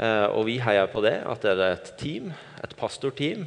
Eh, 0.00 0.26
og 0.32 0.46
vi 0.48 0.58
heier 0.64 0.88
på 0.90 1.02
det, 1.04 1.18
at 1.28 1.44
dere 1.44 1.68
er 1.68 1.76
et 1.76 1.92
team, 2.00 2.32
et 2.64 2.72
pastorteam, 2.78 3.44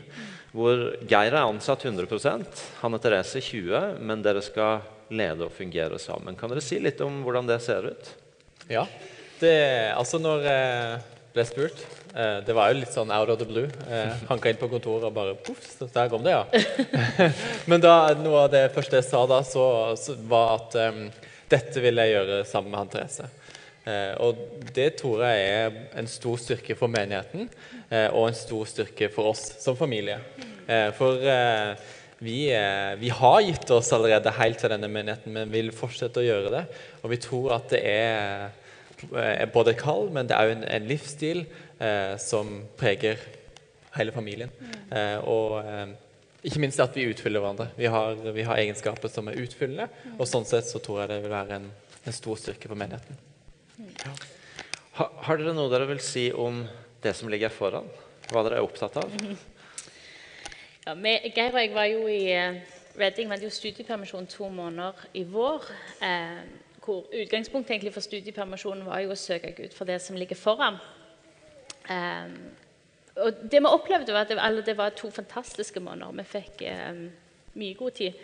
hvor 0.54 0.86
Geir 1.10 1.34
er 1.34 1.44
ansatt 1.44 1.84
100% 1.86 2.62
Hanne 2.82 3.00
Therese 3.04 3.42
20 3.44 4.00
men 4.00 4.24
dere 4.26 4.42
skal 4.46 4.86
lede 5.14 5.48
og 5.48 5.54
fungere 5.56 6.00
sammen. 6.02 6.38
Kan 6.38 6.52
dere 6.52 6.64
si 6.64 6.80
litt 6.82 7.02
om 7.04 7.22
hvordan 7.26 7.50
det 7.50 7.60
ser 7.66 7.92
ut? 7.92 8.10
Ja. 8.72 8.86
Det, 9.38 9.54
altså 9.94 10.20
når 10.22 10.46
jeg 10.48 11.02
ble 11.36 11.46
spurt 11.48 11.80
eh, 12.14 12.40
Det 12.46 12.56
var 12.56 12.72
jo 12.72 12.80
litt 12.80 12.94
sånn 12.94 13.12
out 13.14 13.32
of 13.34 13.40
the 13.42 13.48
blue. 13.50 13.68
Eh, 13.90 14.26
Hanka 14.30 14.52
inn 14.52 14.60
på 14.60 14.70
kontoret 14.72 15.10
og 15.10 15.16
bare 15.16 15.36
poff, 15.36 15.64
så 15.78 15.90
der 15.94 16.12
kom 16.12 16.26
det, 16.26 16.36
ja. 16.36 16.46
Men 17.70 17.84
da, 17.84 17.96
noe 18.20 18.46
av 18.46 18.54
det 18.54 18.68
første 18.76 19.00
jeg 19.00 19.08
sa 19.10 19.26
da, 19.30 19.42
så, 19.48 19.66
så 20.00 20.18
var 20.30 20.56
at 20.58 20.80
um, 20.90 21.04
dette 21.52 21.84
vil 21.84 22.02
jeg 22.02 22.16
gjøre 22.16 22.42
sammen 22.48 22.74
med 22.74 22.82
han 22.82 22.94
Therese. 22.96 23.30
Eh, 23.88 24.14
og 24.20 24.40
det 24.76 24.90
tror 25.00 25.24
jeg 25.24 25.44
er 25.48 25.78
en 26.00 26.10
stor 26.12 26.40
styrke 26.42 26.76
for 26.76 26.92
menigheten, 26.92 27.48
eh, 27.88 28.10
og 28.12 28.28
en 28.28 28.36
stor 28.36 28.68
styrke 28.68 29.08
for 29.14 29.32
oss 29.32 29.46
som 29.64 29.78
familie. 29.80 30.20
Eh, 30.68 30.90
for 30.98 31.24
eh, 31.24 31.78
vi, 32.20 32.50
eh, 32.52 32.96
vi 33.00 33.10
har 33.14 33.42
gitt 33.46 33.72
oss 33.72 33.94
allerede 33.96 34.34
helt 34.40 34.60
til 34.60 34.74
denne 34.74 34.90
menigheten, 34.92 35.32
men 35.34 35.54
vil 35.54 35.72
fortsette 35.76 36.20
å 36.20 36.26
gjøre 36.26 36.52
det. 36.52 36.64
Og 37.04 37.14
vi 37.14 37.20
tror 37.24 37.54
at 37.60 37.70
det 37.72 37.84
er, 37.88 38.50
både 39.54 39.74
et 39.74 39.82
kall, 39.82 40.10
men 40.14 40.30
det 40.30 40.36
er 40.36 40.50
òg 40.50 40.56
en, 40.56 40.64
en 40.78 40.88
livsstil 40.90 41.44
eh, 41.80 42.16
som 42.22 42.64
preger 42.80 43.22
hele 43.98 44.14
familien. 44.16 44.52
Eh, 44.92 45.18
og 45.28 45.60
eh, 45.62 45.94
ikke 46.48 46.62
minst 46.64 46.82
at 46.82 46.96
vi 46.96 47.08
utfyller 47.12 47.44
hverandre. 47.44 47.70
Vi 47.78 47.90
har, 47.92 48.18
vi 48.34 48.46
har 48.48 48.62
egenskaper 48.62 49.12
som 49.12 49.30
er 49.30 49.40
utfyllende, 49.44 49.90
og 50.18 50.30
sånn 50.30 50.48
sett 50.50 50.70
så 50.70 50.82
tror 50.84 51.04
jeg 51.04 51.14
det 51.14 51.22
vil 51.26 51.34
være 51.34 51.60
en, 51.60 51.70
en 52.08 52.16
stor 52.16 52.40
styrke 52.42 52.70
for 52.70 52.80
menigheten. 52.80 53.20
Ha, 54.98 55.08
har 55.28 55.40
dere 55.40 55.54
noe 55.54 55.70
dere 55.70 55.90
vil 55.90 56.02
si 56.02 56.30
om 56.34 56.64
det 57.04 57.14
som 57.18 57.30
ligger 57.30 57.54
foran? 57.54 57.90
Hva 58.32 58.44
dere 58.46 58.60
er 58.60 58.68
opptatt 58.68 59.00
av? 59.04 59.14
Ja, 60.88 60.94
med, 60.96 61.26
Geir 61.36 61.52
og 61.52 61.60
jeg 61.60 61.72
var 61.76 61.88
jo 61.92 62.06
i 62.08 62.30
eh, 62.32 62.62
Reading, 62.96 63.28
vi 63.28 63.34
hadde 63.34 63.44
jo 63.44 63.52
studiepermisjon 63.52 64.30
to 64.32 64.48
måneder 64.48 65.02
i 65.20 65.26
vår. 65.28 65.66
Eh, 66.00 66.38
hvor 66.88 67.04
Utgangspunktet 67.12 67.74
egentlig 67.76 67.94
for 67.94 68.06
studiepermisjonen 68.06 68.86
var 68.88 69.04
jo 69.04 69.12
å 69.12 69.20
søke 69.20 69.52
Gud 69.58 69.76
for 69.76 69.90
det 69.90 70.00
som 70.04 70.16
ligger 70.16 70.40
foran. 70.40 70.80
Um, 71.92 72.38
og 73.18 73.42
det 73.52 73.60
vi 73.60 73.70
opplevde, 73.70 74.14
var 74.14 74.24
at 74.24 74.32
det, 74.32 74.38
eller 74.44 74.64
det 74.64 74.78
var 74.78 74.96
to 74.96 75.10
fantastiske 75.12 75.82
måneder. 75.84 76.16
Vi 76.22 76.28
fikk 76.32 76.64
um, 76.70 77.08
mye 77.60 77.78
god 77.80 77.98
tid, 77.98 78.20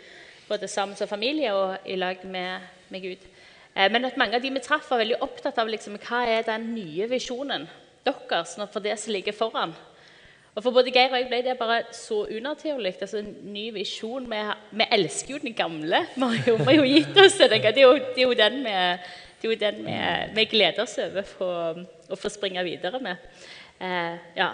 både 0.48 0.68
sammen 0.68 0.96
som 0.96 1.10
familie 1.10 1.52
og 1.52 1.88
i 1.90 1.96
lag 2.00 2.24
med, 2.24 2.64
med 2.88 3.04
Gud. 3.04 3.28
Eh, 3.74 3.90
men 3.92 4.04
at 4.06 4.16
mange 4.20 4.38
av 4.38 4.44
de 4.44 4.52
vi 4.54 4.62
traff, 4.62 4.88
var 4.90 5.02
veldig 5.02 5.20
opptatt 5.24 5.58
av 5.58 5.68
liksom, 5.68 5.98
hva 6.06 6.22
er 6.30 6.46
den 6.46 6.70
nye 6.76 7.08
visjonen 7.10 7.66
deres 8.04 8.56
for 8.70 8.84
det 8.84 8.96
som 9.00 9.12
ligger 9.12 9.36
foran. 9.36 9.72
Og 10.54 10.62
For 10.62 10.70
både 10.70 10.92
Geir 10.94 11.10
og 11.10 11.18
jeg 11.18 11.26
ble 11.30 11.40
det 11.42 11.56
bare 11.58 11.80
så 11.92 12.20
unaturlig. 12.30 12.94
altså 13.00 13.18
En 13.18 13.32
ny 13.54 13.72
visjon. 13.74 14.28
Vi, 14.30 14.42
vi 14.70 14.86
elsker 14.92 15.34
jo 15.34 15.40
den 15.42 15.54
gamle. 15.54 16.04
Vi 16.14 16.22
har 16.22 16.48
jo, 16.48 16.54
vi 16.60 16.68
har 16.68 16.78
jo 16.78 16.84
gitt 16.86 17.18
oss 17.24 17.40
det. 17.42 17.58
Er 17.58 17.80
jo, 17.82 17.94
det 17.98 18.22
er 18.22 18.28
jo 18.28 18.36
den, 18.38 18.60
vi, 18.62 18.70
er 18.70 19.48
jo 19.48 19.56
den 19.60 19.80
vi 20.36 20.44
gleder 20.52 20.86
oss 20.86 20.94
over 21.02 21.26
for 21.26 21.82
å 22.06 22.18
få 22.20 22.30
springe 22.30 22.62
videre 22.64 23.02
med. 23.02 23.26
Eh, 23.82 24.14
ja. 24.38 24.52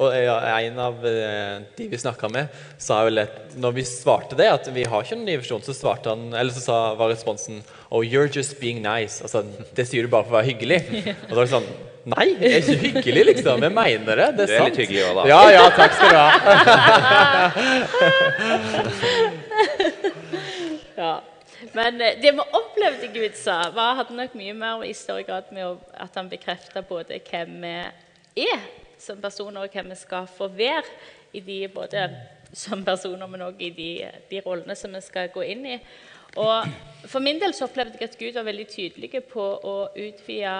Og 0.00 0.14
en 0.16 0.78
av 0.80 1.04
eh, 1.06 1.60
de 1.76 1.88
vi 1.90 1.98
snakka 2.00 2.28
med, 2.32 2.46
sa 2.80 3.02
jo 3.06 3.10
lett 3.12 3.54
når 3.60 3.72
vi 3.76 3.84
svarte 3.86 4.36
det, 4.38 4.48
at 4.50 4.68
vi 4.74 4.84
har 4.88 5.02
ikke 5.04 5.16
noen 5.18 5.28
ny 5.28 5.36
versjon, 5.42 5.62
så 5.62 5.72
svarte 5.76 6.08
han, 6.10 6.32
eller 6.32 6.52
så 6.54 6.60
sa, 6.64 6.94
var 6.98 7.08
responsen 7.12 7.62
Oh, 7.92 8.00
you're 8.00 8.30
just 8.32 8.60
being 8.60 8.82
nice. 8.82 9.22
Altså, 9.22 9.42
det 9.76 9.86
sier 9.88 10.02
du 10.06 10.10
bare 10.12 10.24
for 10.24 10.32
å 10.32 10.36
være 10.40 10.48
hyggelig. 10.48 10.80
Og 11.28 11.28
da 11.28 11.34
var 11.36 11.44
det 11.44 11.52
sånn 11.52 11.70
Nei, 12.02 12.34
jeg 12.34 12.50
er 12.50 12.58
ikke 12.64 12.82
hyggelig, 12.82 13.22
liksom. 13.28 13.62
Jeg 13.62 13.70
mener 13.76 14.14
det. 14.18 14.28
Det 14.34 14.42
er, 14.42 14.48
Du 14.48 14.52
er 14.56 14.64
litt 14.66 14.80
hyggelig 14.80 15.02
også, 15.06 15.16
da. 15.20 15.24
Ja, 15.30 15.42
ja, 15.54 15.64
takk 15.76 15.92
skal 15.94 16.08
du 16.10 16.16
ha. 16.18 16.30
Ja. 21.02 21.22
Men 21.72 22.00
eh, 22.00 22.18
det 22.20 22.32
vi 22.34 22.40
opplevde 22.58 23.08
Gud 23.14 23.36
sa, 23.38 23.70
var, 23.74 23.94
hadde 24.00 24.16
nok 24.18 24.34
mye 24.38 24.54
mer 24.56 24.82
i 24.86 24.92
større 24.96 25.22
grad 25.26 25.44
med 25.54 25.64
at 25.94 26.14
han 26.18 26.28
bekrefta 26.30 26.82
både 26.86 27.18
hvem 27.30 27.52
vi 28.34 28.42
er 28.50 28.60
som 29.02 29.20
personer, 29.22 29.64
og 29.64 29.74
hvem 29.74 29.92
vi 29.92 29.98
skal 29.98 30.28
få 30.30 30.48
være 30.52 30.86
i 31.32 31.42
de 31.44 31.58
både 31.72 32.06
som 32.52 32.84
personer, 32.84 33.26
men 33.26 33.46
òg 33.48 33.62
i 33.64 33.70
de, 33.74 33.90
de 34.30 34.42
rollene 34.44 34.76
som 34.78 34.92
vi 34.94 35.00
skal 35.04 35.32
gå 35.34 35.44
inn 35.54 35.66
i. 35.74 35.78
Og 36.40 37.08
For 37.10 37.20
min 37.20 37.40
del 37.40 37.52
så 37.52 37.66
opplevde 37.66 37.98
jeg 37.98 38.08
at 38.08 38.20
Gud 38.20 38.38
var 38.38 38.46
veldig 38.46 38.68
tydelig 38.70 39.24
på 39.28 39.42
å 39.42 39.74
utvide 39.90 40.54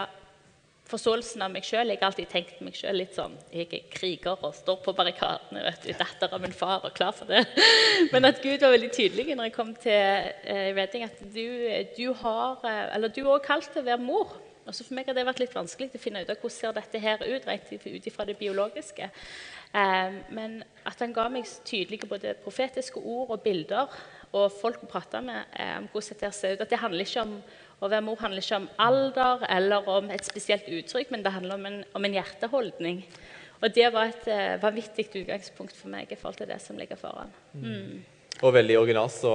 forståelsen 0.90 1.44
av 1.44 1.52
meg 1.52 1.64
sjøl. 1.64 1.92
Jeg 1.92 2.00
har 2.00 2.10
alltid 2.10 2.30
tenkt 2.32 2.60
meg 2.64 2.76
sjøl 2.76 2.98
litt 3.00 3.14
sånn 3.16 3.36
Jeg 3.54 3.68
er 3.70 3.84
kriger 3.92 4.42
og 4.44 4.54
står 4.56 4.80
på 4.84 4.94
barrikadene. 4.96 5.62
vet 5.64 5.86
du, 5.86 5.92
Datter 5.96 6.34
av 6.34 6.42
min 6.42 6.56
far 6.56 6.84
og 6.84 6.92
klar 6.96 7.14
for 7.16 7.30
det. 7.30 7.44
Men 8.12 8.28
at 8.28 8.42
Gud 8.42 8.60
var 8.60 8.74
veldig 8.74 8.90
tydelig 8.92 9.36
når 9.36 9.48
jeg 9.48 9.56
kom 9.56 9.74
til 9.78 9.92
eh, 9.94 10.72
Reading, 10.76 11.06
at 11.06 11.22
du, 11.22 11.46
du 11.96 12.06
har 12.24 12.66
eh, 12.68 12.96
Eller 12.96 13.14
du 13.14 13.22
er 13.24 13.46
kalt 13.46 13.70
til 13.72 13.84
å 13.84 13.88
være 13.92 14.04
mor. 14.04 14.34
Også 14.68 14.86
for 14.86 14.94
meg 14.94 15.08
har 15.08 15.16
det 15.16 15.24
vært 15.26 15.40
litt 15.42 15.54
vanskelig 15.56 15.90
å 15.96 16.00
finne 16.00 16.22
ut 16.22 16.30
av 16.30 16.38
hvordan 16.38 16.54
ser 16.54 16.76
dette 16.76 17.00
her 17.02 17.22
ut, 17.24 17.46
rent 17.48 17.72
ut 17.72 18.06
ifra 18.08 18.26
det 18.28 18.36
biologiske. 18.38 19.08
Eh, 19.72 20.16
men 20.36 20.60
at 20.86 21.00
han 21.02 21.14
ga 21.16 21.26
meg 21.32 21.48
tydelige 21.66 22.08
både 22.10 22.36
profetiske 22.44 23.00
ord 23.00 23.32
og 23.34 23.42
bilder 23.42 23.90
og 24.32 24.52
folk 24.54 24.84
å 24.84 24.88
prate 24.90 25.20
med 25.24 25.56
eh, 25.58 25.74
om 25.80 25.88
hvordan 25.90 26.12
dette 26.12 26.32
ser 26.36 26.54
ut. 26.54 26.64
At 26.64 26.72
det 26.72 26.80
handler 26.82 27.06
ikke 27.06 27.26
om, 27.26 27.36
Å 27.82 27.88
være 27.90 28.04
mor 28.06 28.20
handler 28.22 28.44
ikke 28.44 28.58
om 28.60 28.66
alder 28.78 29.40
eller 29.50 29.88
om 29.90 30.10
et 30.14 30.22
spesielt 30.22 30.68
uttrykk, 30.70 31.08
men 31.10 31.24
det 31.24 31.32
handler 31.34 31.56
om 31.56 31.64
en, 31.66 31.80
om 31.98 32.04
en 32.06 32.14
hjerteholdning. 32.14 33.00
Og 33.58 33.74
det 33.74 33.88
var 33.90 34.12
et 34.12 34.28
eh, 34.30 34.54
vanvittig 34.62 35.08
utgangspunkt 35.24 35.74
for 35.74 35.90
meg 35.90 36.10
i 36.10 36.18
forhold 36.18 36.38
til 36.38 36.50
det 36.50 36.60
som 36.62 36.78
ligger 36.78 37.00
foran. 37.00 37.34
Mm. 37.58 38.04
Og 38.38 38.54
veldig 38.54 38.78
originalt 38.78 39.16
så 39.16 39.34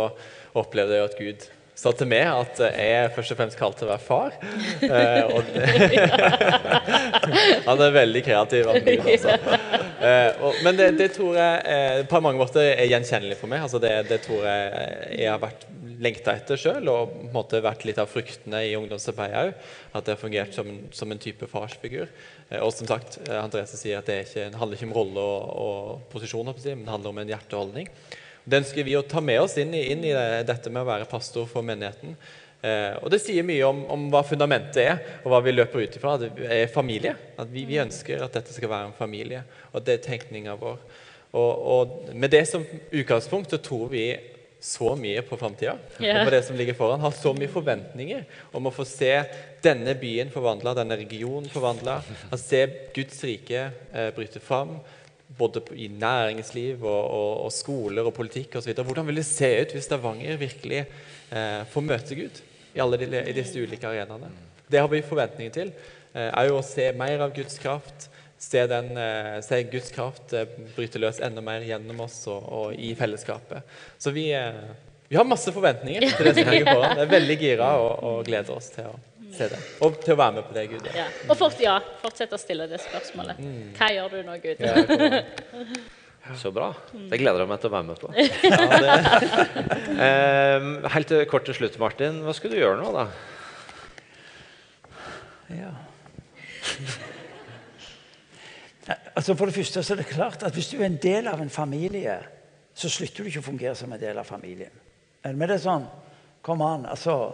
opplevde 0.56 0.96
jeg 0.96 1.10
at 1.10 1.20
Gud 1.20 1.50
sa 1.78 1.92
til 1.94 2.08
meg 2.10 2.26
at 2.26 2.58
jeg 2.74 3.12
først 3.16 3.34
og 3.34 3.38
fremst 3.40 3.60
kalt 3.60 3.78
til 3.78 3.88
å 3.88 3.94
være 3.94 4.06
far. 4.06 4.32
Eh, 4.88 5.28
han 7.68 7.82
er 7.84 7.92
veldig 7.94 8.22
kreativ. 8.26 8.68
Altså. 8.72 9.34
Eh, 9.34 10.32
og, 10.42 10.54
men 10.66 10.78
det, 10.78 10.88
det, 11.00 11.10
tror 11.16 11.38
jeg 11.38 11.62
eh, 11.74 12.00
på 12.10 12.22
mange 12.24 12.40
måter 12.40 12.70
er 12.70 12.90
gjenkjennelig 12.90 13.38
for 13.40 13.48
meg. 13.52 13.64
Altså 13.66 13.80
det, 13.84 13.94
det, 14.10 14.20
tror 14.26 14.46
jeg 14.48 14.62
jeg 15.18 15.32
har 15.32 15.42
vært 15.42 15.66
lengta 16.04 16.36
etter 16.38 16.60
sjøl, 16.60 16.90
og 16.92 17.14
på 17.14 17.26
en 17.26 17.36
måte 17.36 17.64
vært 17.66 17.86
litt 17.88 18.00
av 18.02 18.12
fruktene 18.12 18.62
i 18.68 18.76
ungdomsarbeidet 18.78 19.48
òg. 19.48 19.72
At 19.98 20.06
det 20.06 20.16
har 20.16 20.22
fungert 20.22 20.54
som, 20.56 20.70
som, 20.96 21.12
en 21.12 21.22
type 21.22 21.50
farsfigur. 21.52 22.08
Eh, 22.50 22.62
og 22.62 22.72
som 22.76 22.90
sagt, 22.90 23.20
eh, 23.26 23.42
Andrese 23.42 23.80
sier 23.80 24.02
at 24.02 24.10
det, 24.10 24.22
ikke, 24.28 24.48
det 24.54 24.62
handler 24.62 24.80
ikke 24.80 24.92
om 24.92 24.98
rolle 24.98 25.26
og, 25.26 25.52
og 25.66 26.08
posisjon, 26.14 26.48
men 26.48 26.86
det 26.86 26.94
handler 26.94 27.14
om 27.14 27.22
en 27.24 27.36
hjerteholdning. 27.36 27.92
Det 28.48 28.62
ønsker 28.62 28.86
vi 28.88 28.96
å 28.96 29.04
ta 29.04 29.20
med 29.20 29.42
oss 29.44 29.58
inn 29.60 29.74
i, 29.76 29.90
inn 29.92 30.06
i 30.08 30.14
dette 30.48 30.72
med 30.72 30.86
å 30.86 30.88
være 30.88 31.10
pastor 31.12 31.50
for 31.52 31.66
menigheten. 31.68 32.16
Eh, 32.62 32.96
og 33.04 33.12
Det 33.12 33.20
sier 33.22 33.46
mye 33.46 33.66
om, 33.68 33.84
om, 33.92 34.08
hva 34.14 34.24
fundamentet 34.26 34.80
er, 34.82 35.02
og 35.24 35.34
hva 35.34 35.42
vi 35.44 35.54
løper 35.54 35.84
ut 35.84 35.98
ifra. 36.00 36.16
Det 36.22 36.32
er 36.48 36.72
familie. 36.72 37.14
At 37.38 37.52
vi, 37.52 37.66
vi, 37.68 37.82
ønsker 37.84 38.24
at 38.24 38.40
dette 38.40 38.56
skal 38.56 38.72
være 38.72 38.90
en 38.90 38.98
familie. 38.98 39.44
Og 39.74 39.84
det 39.84 39.98
er 39.98 40.08
tenkninga 40.08 40.56
vår. 40.62 40.80
Og, 41.36 41.52
og, 41.76 41.96
Med 42.16 42.32
det 42.34 42.46
som 42.50 42.64
utgangspunkt 42.64 43.52
så 43.52 43.60
tror 43.62 43.92
vi 43.92 44.08
så 44.64 44.96
mye 44.98 45.22
på 45.22 45.38
framtida 45.38 45.76
yeah. 46.02 46.18
og 46.18 46.26
på 46.26 46.32
det 46.34 46.40
som 46.48 46.56
ligger 46.58 46.74
foran. 46.80 47.04
Har 47.04 47.14
så 47.14 47.30
mye 47.38 47.52
forventninger 47.52 48.24
om 48.58 48.66
å 48.66 48.74
få 48.74 48.88
se 48.90 49.12
denne 49.62 49.94
byen 50.00 50.32
forvandla, 50.34 50.74
denne 50.80 50.98
regionen 50.98 51.52
forvandla. 51.52 52.00
Se 52.42 52.64
Guds 52.96 53.20
rike 53.28 53.68
eh, 53.94 54.10
bryte 54.16 54.42
fram 54.42 54.80
både 55.38 55.62
i 55.76 55.88
næringsliv 55.92 56.84
og, 56.84 57.04
og, 57.04 57.32
og 57.46 57.54
skoler 57.54 58.08
og 58.08 58.16
politikk 58.18 58.58
osv. 58.60 58.74
Hvordan 58.74 59.08
vil 59.08 59.22
det 59.22 59.28
se 59.30 59.50
ut 59.62 59.76
hvis 59.76 59.88
Stavanger 59.90 60.40
virkelig 60.42 60.84
eh, 60.84 61.64
får 61.72 61.86
møte 61.86 62.18
Gud 62.18 62.42
i 62.76 62.82
alle 62.84 63.00
de, 63.02 63.10
i 63.30 63.36
disse 63.38 63.62
ulike 63.62 63.88
arenaene? 63.90 64.32
Det 64.68 64.82
har 64.82 64.90
vi 64.92 65.02
forventninger 65.06 65.54
til. 65.54 65.74
Eh, 66.14 66.30
er 66.30 66.50
jo 66.50 66.60
å 66.60 66.66
se 66.66 66.90
mer 66.98 67.24
av 67.26 67.36
Guds 67.36 67.60
kraft. 67.64 68.10
Se, 68.38 68.62
den, 68.70 68.92
eh, 69.02 69.38
se 69.46 69.64
Guds 69.72 69.90
kraft 69.94 70.34
eh, 70.38 70.50
bryte 70.76 71.02
løs 71.02 71.22
enda 71.26 71.42
mer 71.42 71.66
gjennom 71.66 72.04
oss 72.06 72.20
og, 72.30 72.44
og 72.44 72.76
i 72.78 72.92
fellesskapet. 72.98 73.78
Så 73.98 74.14
vi, 74.14 74.30
eh, 74.38 74.60
vi, 75.08 75.18
har 75.18 75.26
masse 75.26 75.54
forventninger 75.54 76.06
til 76.12 76.30
det 76.30 76.36
som 76.38 76.52
ligger 76.54 76.74
foran. 76.74 76.98
Jeg 77.00 77.08
er 77.08 77.14
veldig 77.16 77.38
gira 77.42 77.72
og, 77.82 77.94
og 78.10 78.26
gleder 78.28 78.58
oss 78.58 78.70
til 78.76 78.92
å 78.92 78.98
se 79.38 79.48
det. 79.52 79.60
Og 79.86 80.00
til 80.04 80.16
å 80.16 80.20
være 80.20 80.38
med 80.40 80.48
på 80.48 80.58
det, 80.58 80.66
Gud. 80.72 80.90
Ja. 80.96 81.06
Og 81.28 81.38
fort, 81.40 81.62
ja, 81.64 81.78
fortsett 82.02 82.34
å 82.36 82.40
stille 82.42 82.68
det 82.70 82.82
spørsmålet. 82.84 83.40
Mm. 83.40 83.64
Hva 83.78 83.92
gjør 83.94 84.18
du 84.18 84.20
nå, 84.28 84.36
Gud? 84.44 84.62
Ja, 84.64 86.36
så 86.44 86.52
bra. 86.56 86.72
Det 86.92 87.20
gleder 87.22 87.46
jeg 87.46 87.52
meg 87.52 87.64
til 87.64 87.72
å 87.72 87.76
være 87.78 87.88
med 87.88 87.98
på. 88.02 88.08
Ja, 89.98 90.06
eh, 90.08 90.70
helt 90.94 91.14
kort 91.32 91.48
til 91.48 91.56
slutt, 91.58 91.78
Martin. 91.82 92.22
Hva 92.26 92.36
skulle 92.36 92.58
du 92.58 92.62
gjøre 92.62 92.82
nå, 92.82 92.92
da? 92.94 93.08
Ja 95.56 95.70
Altså 99.16 99.34
For 99.36 99.50
det 99.50 99.56
første 99.56 99.84
så 99.84 99.94
er 99.94 100.02
det 100.02 100.10
klart 100.12 100.44
at 100.46 100.56
hvis 100.56 100.70
du 100.72 100.78
er 100.80 100.88
en 100.88 101.00
del 101.02 101.28
av 101.28 101.42
en 101.42 101.50
familie, 101.52 102.18
så 102.78 102.90
slutter 102.92 103.24
du 103.24 103.32
ikke 103.32 103.42
å 103.42 103.48
fungere 103.48 103.76
som 103.76 103.92
en 103.92 104.02
del 104.02 104.20
av 104.20 104.28
familien. 104.28 104.74
Men 105.26 105.48
det 105.48 105.58
er 105.58 105.64
sånn 105.64 105.88
Kom 106.46 106.62
an. 106.64 106.86
altså 106.88 107.34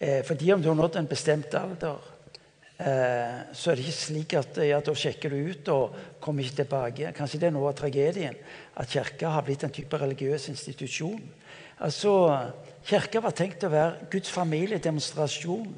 Eh, 0.00 0.22
fordi 0.24 0.52
om 0.52 0.62
du 0.62 0.68
har 0.68 0.78
nådd 0.78 0.96
en 0.96 1.06
bestemt 1.06 1.54
alder, 1.54 1.98
eh, 2.78 3.40
så 3.52 3.70
er 3.70 3.76
det 3.76 3.84
ikke 3.84 3.92
slik 3.98 4.34
at 4.38 4.56
ja, 4.64 4.78
da 4.80 4.94
sjekker 4.96 5.28
du 5.28 5.50
ut 5.50 5.68
og 5.68 5.98
kommer 6.24 6.42
ikke 6.42 6.62
tilbake. 6.62 7.12
Kanskje 7.12 7.40
det 7.42 7.50
er 7.50 7.52
noe 7.52 7.68
av 7.68 7.76
tragedien. 7.76 8.38
At 8.80 8.88
Kirka 8.88 9.34
har 9.34 9.44
blitt 9.44 9.66
en 9.68 9.74
type 9.76 10.00
religiøs 10.00 10.48
institusjon. 10.54 11.20
Altså, 11.84 12.14
Kirka 12.88 13.20
var 13.20 13.36
tenkt 13.36 13.68
å 13.68 13.72
være 13.72 14.08
Guds 14.10 14.32
familiedemonstrasjon 14.32 15.68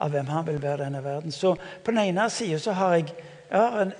av 0.00 0.10
hvem 0.10 0.32
han 0.32 0.48
vil 0.48 0.62
være 0.62 0.80
i 0.80 0.84
denne 0.86 1.04
verden. 1.04 1.32
Så 1.32 1.52
på 1.56 1.92
den 1.92 2.00
ene 2.06 2.30
siden 2.32 2.60
så 2.60 2.72
har 2.72 2.96
jeg, 2.96 3.12
jeg 3.50 3.60
har 3.60 3.80
en 3.82 3.96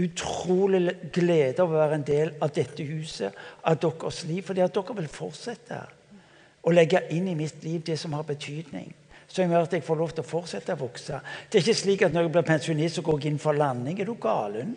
utrolig 0.00 0.96
glede 1.14 1.62
av 1.62 1.70
å 1.70 1.78
være 1.78 2.00
en 2.00 2.06
del 2.06 2.34
av 2.42 2.50
dette 2.50 2.82
huset, 2.82 3.30
av 3.62 3.78
deres 3.78 4.24
liv. 4.26 4.42
Fordi 4.42 4.66
at 4.66 4.74
dere 4.74 4.98
vil 4.98 5.12
fortsette 5.22 5.84
å 6.66 6.74
legge 6.74 7.06
inn 7.14 7.30
i 7.30 7.38
mitt 7.38 7.62
liv 7.62 7.86
det 7.86 7.98
som 7.98 8.18
har 8.18 8.26
betydning 8.26 8.90
som 9.30 9.52
gjør 9.52 9.68
at 9.68 9.76
jeg 9.76 9.86
får 9.86 9.98
lov 9.98 10.12
til 10.14 10.24
å 10.24 10.26
fortsette 10.26 10.74
å 10.74 10.80
vokse. 10.80 11.20
Det 11.48 11.60
er 11.60 11.64
ikke 11.64 11.78
slik 11.78 12.02
at 12.02 12.14
når 12.14 12.26
jeg 12.26 12.32
blir 12.34 12.46
pensjonist, 12.48 12.98
så 12.98 13.04
går 13.06 13.20
jeg 13.20 13.32
inn 13.32 13.42
for 13.42 13.56
landing. 13.56 14.00
Er 14.00 14.08
du 14.08 14.16
galen? 14.18 14.74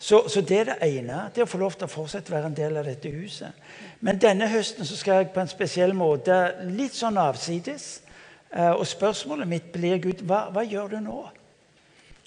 Så, 0.00 0.22
så, 0.32 0.40
det 0.40 0.60
er 0.60 0.70
det 0.70 0.76
ene. 0.86 1.26
Det 1.34 1.42
å 1.44 1.50
få 1.50 1.58
lov 1.60 1.74
til 1.76 1.84
å 1.84 1.92
fortsette 1.92 2.32
å 2.32 2.36
være 2.38 2.48
en 2.52 2.56
del 2.56 2.78
av 2.80 2.86
dette 2.88 3.10
huset. 3.12 3.66
Men 4.00 4.20
denne 4.22 4.48
høsten 4.48 4.86
så 4.88 4.96
skal 4.96 5.20
jeg 5.20 5.32
på 5.34 5.42
en 5.42 5.50
spesiell 5.50 5.92
måte 5.92 6.38
litt 6.70 6.96
sånn 6.96 7.18
avsides. 7.20 7.90
Eh, 8.54 8.70
og 8.70 8.86
spørsmålet 8.88 9.50
mitt 9.50 9.68
blir 9.74 10.00
Gud, 10.00 10.22
hva, 10.24 10.46
hva 10.54 10.64
gjør 10.64 10.94
du 10.94 11.00
nå? 11.04 11.18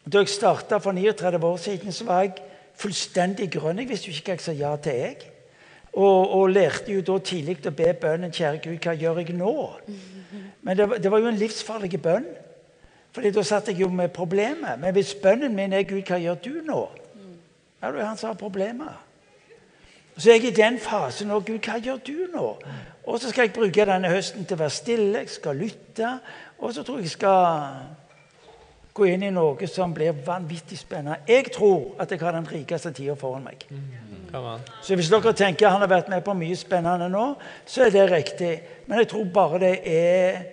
Da 0.03 0.21
jeg 0.21 0.35
starta 0.35 0.77
for 0.83 0.93
39 0.93 1.47
år 1.47 1.57
siden, 1.63 1.95
så 1.95 2.05
var 2.05 2.27
jeg 2.27 2.35
fullstendig 2.77 3.49
grønn. 3.55 3.79
Jeg 3.81 3.89
visste 3.89 4.11
jo 4.11 4.19
ikke 4.19 4.35
hva 4.35 4.37
jeg 4.37 4.45
sa 4.45 4.57
ja 4.59 4.75
til. 4.83 4.99
jeg. 5.07 5.32
Og, 5.93 6.31
og, 6.33 6.49
lærte 6.49 6.93
jo 6.93 7.01
da 7.05 7.19
tidlig 7.21 7.59
å 7.67 7.71
be 7.71 7.93
bønnen 7.93 8.31
'Kjære 8.31 8.61
Gud, 8.63 8.77
hva 8.81 8.95
gjør 8.97 9.19
jeg 9.21 9.35
nå?' 9.37 9.79
Men 10.61 10.77
det, 10.77 11.03
det 11.03 11.11
var 11.11 11.19
jo 11.19 11.27
en 11.27 11.37
livsfarlig 11.37 12.01
bønn. 12.01 12.25
Fordi 13.13 13.31
da 13.31 13.43
satt 13.43 13.67
jeg 13.67 13.81
jo 13.81 13.89
med 13.89 14.09
problemet. 14.09 14.79
Men 14.79 14.93
hvis 14.93 15.13
bønnen 15.13 15.55
min 15.55 15.73
er 15.73 15.83
'Gud, 15.83 16.01
hva 16.01 16.17
gjør 16.17 16.35
du 16.35 16.53
nå?' 16.65 16.89
Ja, 17.81 17.91
det 17.91 17.99
er 17.99 18.05
han 18.05 18.17
som 18.17 18.27
har 18.27 18.39
problemer. 18.39 19.03
Så 20.17 20.29
er 20.29 20.33
jeg 20.33 20.43
i 20.45 20.55
den 20.55 20.79
fasen 20.79 21.27
nå. 21.27 21.39
'Gud, 21.39 21.59
hva 21.59 21.77
gjør 21.77 21.97
du 22.07 22.17
nå?' 22.33 22.57
Og 23.05 23.19
så 23.19 23.29
skal 23.29 23.41
jeg 23.41 23.53
bruke 23.53 23.85
denne 23.85 24.09
høsten 24.09 24.45
til 24.45 24.55
å 24.55 24.63
være 24.63 24.69
stille, 24.69 25.19
jeg 25.19 25.29
skal 25.29 25.55
lytte. 25.55 26.19
Og 26.57 26.73
så 26.73 26.83
tror 26.83 26.97
jeg 26.97 27.03
jeg 27.03 27.17
skal 27.17 27.73
gå 28.93 29.07
inn 29.09 29.25
i 29.25 29.31
noe 29.33 29.67
som 29.69 29.93
blir 29.93 30.13
vanvittig 30.25 30.77
spennende. 30.77 31.23
Jeg 31.27 31.49
tror 31.55 31.95
at 32.01 32.11
jeg 32.11 32.21
har 32.21 32.35
den 32.35 32.47
rikeste 32.49 32.91
tida 32.93 33.15
foran 33.17 33.45
meg. 33.45 33.65
Så 34.81 34.97
hvis 34.97 35.09
dere 35.13 35.33
tenker 35.37 35.69
han 35.73 35.81
har 35.81 35.89
vært 35.89 36.11
med 36.13 36.23
på 36.25 36.35
mye 36.37 36.57
spennende 36.57 37.09
nå, 37.09 37.25
så 37.65 37.87
er 37.87 37.93
det 37.93 38.09
riktig. 38.11 38.53
Men 38.87 39.01
jeg 39.01 39.09
tror 39.13 39.25
bare 39.33 39.61
det 39.65 39.73
er 39.89 40.43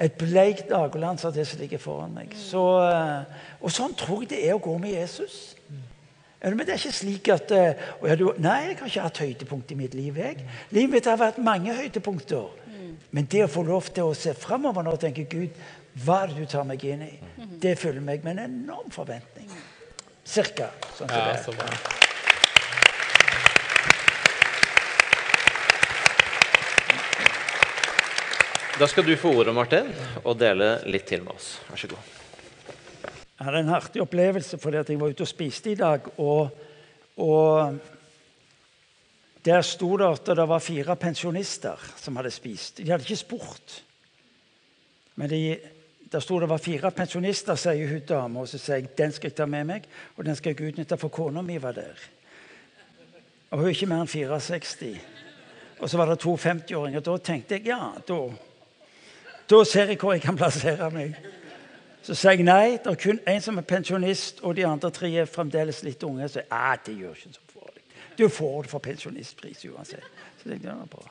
et 0.00 0.16
bleikt 0.16 0.70
naboland 0.72 1.20
av 1.28 1.34
det 1.36 1.44
som 1.48 1.60
ligger 1.60 1.80
foran 1.80 2.14
meg. 2.16 2.32
Så, 2.36 2.62
eh, 2.88 3.48
og 3.60 3.72
sånn 3.72 3.96
tror 3.96 4.24
jeg 4.24 4.32
det 4.32 4.44
er 4.48 4.56
å 4.56 4.64
gå 4.64 4.78
med 4.80 4.96
Jesus. 4.96 5.56
Men 6.40 6.62
det 6.64 6.72
er 6.72 6.80
ikke 6.80 6.96
slik 6.96 7.28
at 7.34 7.50
ja, 7.52 8.14
du, 8.16 8.30
Nei, 8.40 8.70
jeg 8.70 8.78
har 8.78 8.88
ikke 8.88 9.04
hatt 9.04 9.20
høydepunkt 9.20 9.72
i 9.74 9.76
mitt 9.76 9.92
liv. 9.92 10.16
jeg. 10.16 10.46
Livet 10.72 10.94
mitt 10.94 11.08
har 11.10 11.20
vært 11.20 11.36
mange 11.44 11.74
høydepunkter. 11.76 12.48
Men 13.10 13.26
det 13.28 13.44
å 13.44 13.50
få 13.50 13.62
lov 13.66 13.90
til 13.92 14.08
å 14.08 14.16
se 14.16 14.32
framover 14.38 14.86
nå 14.86 14.94
og 14.94 15.02
tenke 15.02 15.26
Gud, 15.28 15.56
hva 15.98 16.22
er 16.22 16.30
det 16.30 16.44
du 16.44 16.46
tar 16.46 16.64
meg 16.68 16.84
inn 16.86 17.02
i? 17.02 17.10
Det 17.60 17.74
fyller 17.78 18.02
meg 18.04 18.22
med 18.24 18.38
en 18.38 18.44
enorm 18.46 18.90
forventning. 18.94 19.50
Cirka 20.22 20.70
sånn 20.94 21.08
som 21.08 21.16
ja, 21.18 21.32
det. 21.32 21.42
Så 21.42 21.52
bra. 21.56 21.66
Da 28.80 28.86
skal 28.88 29.04
du 29.04 29.12
få 29.20 29.34
ordet, 29.36 29.52
Martin, 29.52 29.90
og 30.22 30.38
dele 30.40 30.78
litt 30.88 31.04
til 31.10 31.20
med 31.26 31.34
oss. 31.34 31.58
Vær 31.68 31.82
så 31.82 31.90
god. 31.90 32.14
Jeg 33.10 33.48
hadde 33.48 33.60
en 33.64 33.74
artig 33.76 34.00
opplevelse 34.04 34.56
fordi 34.60 34.80
jeg 34.80 35.00
var 35.00 35.12
ute 35.12 35.26
og 35.26 35.28
spiste 35.28 35.72
i 35.72 35.76
dag. 35.76 36.06
Og, 36.22 36.48
og 37.20 37.76
der 39.44 39.62
sto 39.66 39.90
det 40.00 40.08
at 40.08 40.32
det 40.38 40.46
var 40.48 40.64
fire 40.64 40.96
pensjonister 41.00 41.82
som 41.98 42.16
hadde 42.20 42.32
spist. 42.32 42.78
De 42.80 42.88
hadde 42.92 43.04
ikke 43.04 43.20
spurt. 43.20 43.82
Men 45.20 45.28
de, 45.32 45.42
der 46.12 46.20
sto 46.20 46.40
det 46.40 46.48
var 46.50 46.58
fire 46.58 46.90
pensjonister, 46.90 47.54
sier 47.54 47.88
hun 47.88 48.02
dama. 48.08 48.40
Og 48.40 48.48
så 48.48 48.58
sier 48.58 48.80
jeg 48.80 48.90
den 48.98 49.12
skal 49.12 49.30
jeg 49.30 49.36
ta 49.38 49.46
med 49.46 49.64
meg, 49.68 49.88
og 50.16 50.24
den 50.26 50.36
skal 50.36 50.54
jeg 50.54 50.72
utnytte, 50.72 50.98
for 50.98 51.08
kona 51.08 51.42
mi 51.42 51.58
var 51.62 51.76
der. 51.76 52.06
Og 53.50 53.58
hun 53.58 53.66
er 53.66 53.74
ikke 53.74 53.86
mer 53.90 54.04
enn 54.04 54.10
64. 54.10 54.94
Og 55.80 55.90
så 55.90 55.96
var 55.96 56.10
det 56.10 56.18
to 56.18 56.34
50-åringer. 56.36 57.00
Da 57.00 57.16
tenkte 57.18 57.58
jeg 57.58 57.70
ja, 57.70 57.92
da 58.08 58.20
da 59.50 59.64
ser 59.64 59.90
jeg 59.90 59.98
hvor 59.98 60.12
jeg 60.14 60.22
kan 60.22 60.36
plassere 60.38 60.90
meg. 60.94 61.16
Så 62.06 62.14
sier 62.14 62.38
jeg 62.38 62.46
nei. 62.46 62.78
Det 62.78 62.92
er 62.92 62.98
kun 63.02 63.18
én 63.28 63.42
som 63.42 63.58
er 63.58 63.66
pensjonist, 63.66 64.44
og 64.46 64.54
de 64.56 64.66
andre 64.66 64.90
tre 64.94 65.10
er 65.10 65.26
fremdeles 65.26 65.82
litt 65.82 66.02
unge. 66.06 66.28
Så 66.28 66.38
jeg, 66.44 66.48
ah, 66.54 66.76
det 66.86 66.94
gjør 66.94 67.16
ikke 67.16 67.32
så 67.34 67.48
farlig. 67.54 67.82
Du 68.18 68.28
får 68.28 68.62
det 68.62 68.70
for 68.70 68.84
pensjonistpris 68.84 69.64
uansett. 69.72 70.06
Så 70.38 70.52
det 70.52 70.60
er 70.62 70.86
bra. 70.90 71.02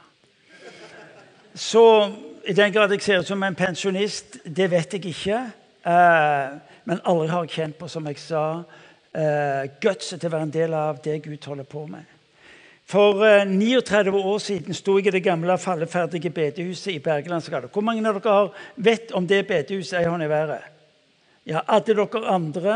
Så 1.55 1.83
i 2.49 2.53
den 2.53 2.73
grad 2.73 2.91
jeg 2.95 3.01
ser 3.05 3.19
ut 3.21 3.27
som 3.29 3.43
en 3.45 3.55
pensjonist, 3.55 4.39
det 4.43 4.71
vet 4.71 4.93
jeg 4.93 5.05
ikke. 5.11 5.39
Uh, 5.85 6.57
men 6.89 7.01
aldri 7.05 7.27
har 7.29 7.45
jeg 7.45 7.53
kjent 7.53 7.77
på, 7.77 7.87
som 7.87 8.07
jeg 8.09 8.17
sa, 8.17 8.45
uh, 8.65 9.63
gutset 9.81 10.17
til 10.17 10.31
å 10.31 10.33
være 10.33 10.47
en 10.47 10.55
del 10.55 10.73
av 10.73 10.97
det 11.05 11.19
Gud 11.27 11.45
holder 11.45 11.67
på 11.69 11.85
med. 11.91 12.15
For 12.89 13.21
eh, 13.21 13.45
39 13.45 14.17
år 14.17 14.39
siden 14.41 14.73
sto 14.73 14.95
jeg 14.97 15.11
i 15.11 15.13
det 15.13 15.21
gamle 15.21 15.59
falleferdige 15.61 16.31
bedehuset 16.33 16.95
i 16.95 17.01
Bergelandsgata. 17.05 17.69
Hvor 17.69 17.85
mange 17.85 18.01
av 18.09 18.17
dere 18.17 18.49
vet 18.81 19.11
om 19.13 19.27
det 19.29 19.43
bedehuset 19.45 19.99
ei 19.99 20.07
hånd 20.09 20.25
i 20.25 20.29
været? 20.31 20.78
Ja, 21.49 21.63
Alle 21.65 21.95
dere 21.95 22.19
andre 22.29 22.73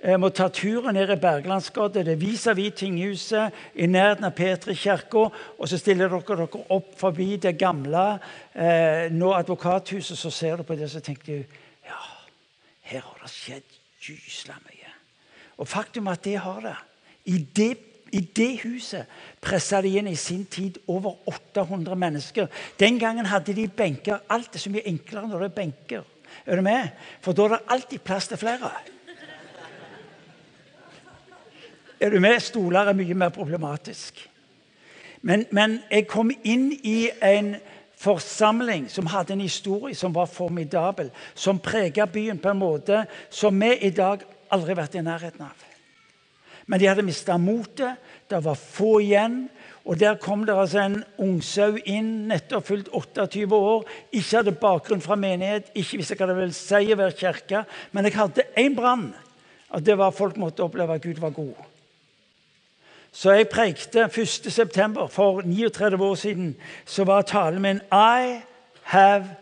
eh, 0.00 0.16
må 0.16 0.30
ta 0.32 0.46
turen 0.48 0.96
ned 0.96 1.10
i 1.12 1.16
Bergelandsgata. 1.20 2.00
Det 2.00 2.14
er 2.14 2.20
vis-à-vis 2.20 2.72
tinghuset, 2.80 3.52
i 3.76 3.84
nærheten 3.86 4.24
av 4.24 4.32
Petri 4.32 4.72
kirke. 4.80 5.26
Og 5.58 5.68
så 5.68 5.76
stiller 5.76 6.08
dere 6.08 6.24
dere 6.24 6.62
opp 6.72 6.94
forbi 6.96 7.34
det 7.42 7.58
gamle 7.60 8.04
eh, 8.54 9.12
nå 9.12 9.34
advokathuset. 9.36 10.16
Så 10.16 10.32
ser 10.32 10.56
du 10.56 10.64
på 10.64 10.76
det, 10.78 10.88
så 10.88 11.04
tenker 11.04 11.34
du 11.34 11.58
ja, 11.84 12.00
her 12.88 13.04
har 13.04 13.20
det 13.20 13.32
skjedd 13.34 13.76
gysla 14.00 14.56
mye. 14.62 14.94
Og 15.60 15.68
faktum 15.68 16.08
er 16.08 16.16
at 16.16 16.24
det 16.24 16.38
har 16.46 16.64
det. 16.64 16.78
I 17.28 17.42
det 17.44 17.74
i 18.14 18.20
det 18.36 18.60
huset 18.62 19.10
pressa 19.42 19.80
de 19.82 19.90
inn 19.98 20.06
i 20.06 20.16
sin 20.16 20.44
tid 20.46 20.78
over 20.86 21.16
800 21.26 21.96
mennesker. 21.98 22.48
Den 22.78 22.96
gangen 23.02 23.26
hadde 23.26 23.56
de 23.56 23.66
benker. 23.68 24.22
Alt 24.30 24.54
er 24.54 24.62
så 24.62 24.70
mye 24.70 24.86
enklere 24.86 25.28
når 25.28 25.44
det 25.44 25.50
er 25.50 25.56
benker. 25.60 26.10
Er 26.46 26.56
du 26.56 26.62
med? 26.62 26.88
For 27.20 27.32
da 27.32 27.44
er 27.44 27.56
det 27.56 27.72
alltid 27.76 28.04
plass 28.04 28.28
til 28.28 28.40
flere. 28.40 28.70
Er 32.00 32.10
du 32.10 32.20
med? 32.20 32.40
Stoler 32.40 32.90
er 32.90 32.96
mye 32.96 33.14
mer 33.14 33.32
problematisk. 33.34 34.30
Men, 35.22 35.46
men 35.50 35.78
jeg 35.90 36.06
kom 36.10 36.32
inn 36.44 36.68
i 36.84 37.08
en 37.24 37.54
forsamling 37.96 38.90
som 38.92 39.08
hadde 39.08 39.32
en 39.32 39.44
historie 39.44 39.96
som 39.96 40.12
var 40.12 40.28
formidabel, 40.28 41.08
som 41.34 41.62
prega 41.62 42.04
byen 42.06 42.38
på 42.38 42.50
en 42.52 42.60
måte 42.60 43.04
som 43.32 43.56
vi 43.60 43.72
i 43.86 43.92
dag 43.94 44.26
aldri 44.52 44.74
har 44.74 44.82
vært 44.82 44.98
i 44.98 45.04
nærheten 45.06 45.46
av. 45.46 45.64
Men 46.66 46.80
de 46.80 46.88
hadde 46.88 47.04
mista 47.04 47.36
motet. 47.40 47.96
Det 48.28 48.40
var 48.44 48.56
få 48.56 48.98
igjen. 49.04 49.46
Og 49.84 50.00
Der 50.00 50.14
kom 50.14 50.46
det 50.46 50.56
altså 50.56 50.80
en 50.80 51.04
ungsau 51.18 51.76
inn, 51.84 52.28
nettopp 52.28 52.66
fylt 52.66 52.88
28 52.92 53.52
år. 53.52 53.84
Ikke 54.12 54.36
hadde 54.36 54.56
bakgrunn 54.56 55.04
fra 55.04 55.14
menighet, 55.14 55.68
ikke 55.74 56.00
visste 56.00 56.16
hva 56.16 56.30
det 56.30 56.38
ville 56.38 56.56
si 56.56 56.92
å 56.92 56.96
være 56.96 57.18
kirke. 57.18 57.64
Men 57.92 58.08
jeg 58.08 58.16
hadde 58.16 58.46
én 58.56 58.76
brann. 58.76 59.10
At 59.74 59.84
det 59.84 59.98
var 59.98 60.14
folk 60.14 60.36
måtte 60.40 60.64
oppleve 60.64 60.94
at 60.96 61.02
Gud 61.02 61.20
var 61.20 61.34
god. 61.36 61.54
Så 63.12 63.30
jeg 63.36 63.48
preikte 63.48 64.08
1.9. 64.08 65.08
for 65.10 65.42
39 65.44 66.04
år 66.04 66.14
siden. 66.14 66.56
Så 66.84 67.04
var 67.04 67.22
talen 67.22 67.62
min 67.62 67.80
I 67.92 68.40
have 68.82 69.36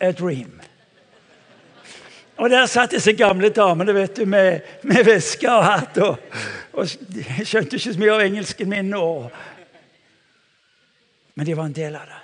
a 0.00 0.12
dream. 0.12 0.60
Og 2.36 2.50
der 2.50 2.66
satt 2.66 2.92
disse 2.94 3.12
gamle 3.12 3.48
damene 3.48 3.94
vet 3.94 4.16
du, 4.16 4.24
med, 4.24 4.60
med 4.82 5.04
veske 5.04 5.50
og 5.50 5.64
hatt. 5.64 5.98
Og, 5.98 6.18
og 6.72 6.86
skjønte 6.86 7.80
ikke 7.80 7.94
så 7.94 7.98
mye 7.98 8.14
av 8.14 8.26
engelsken 8.28 8.70
min. 8.70 8.92
Og, 8.94 9.30
men 11.38 11.46
de 11.46 11.54
var 11.54 11.64
en 11.64 11.72
del 11.72 11.96
av 11.96 12.06
det. 12.06 12.22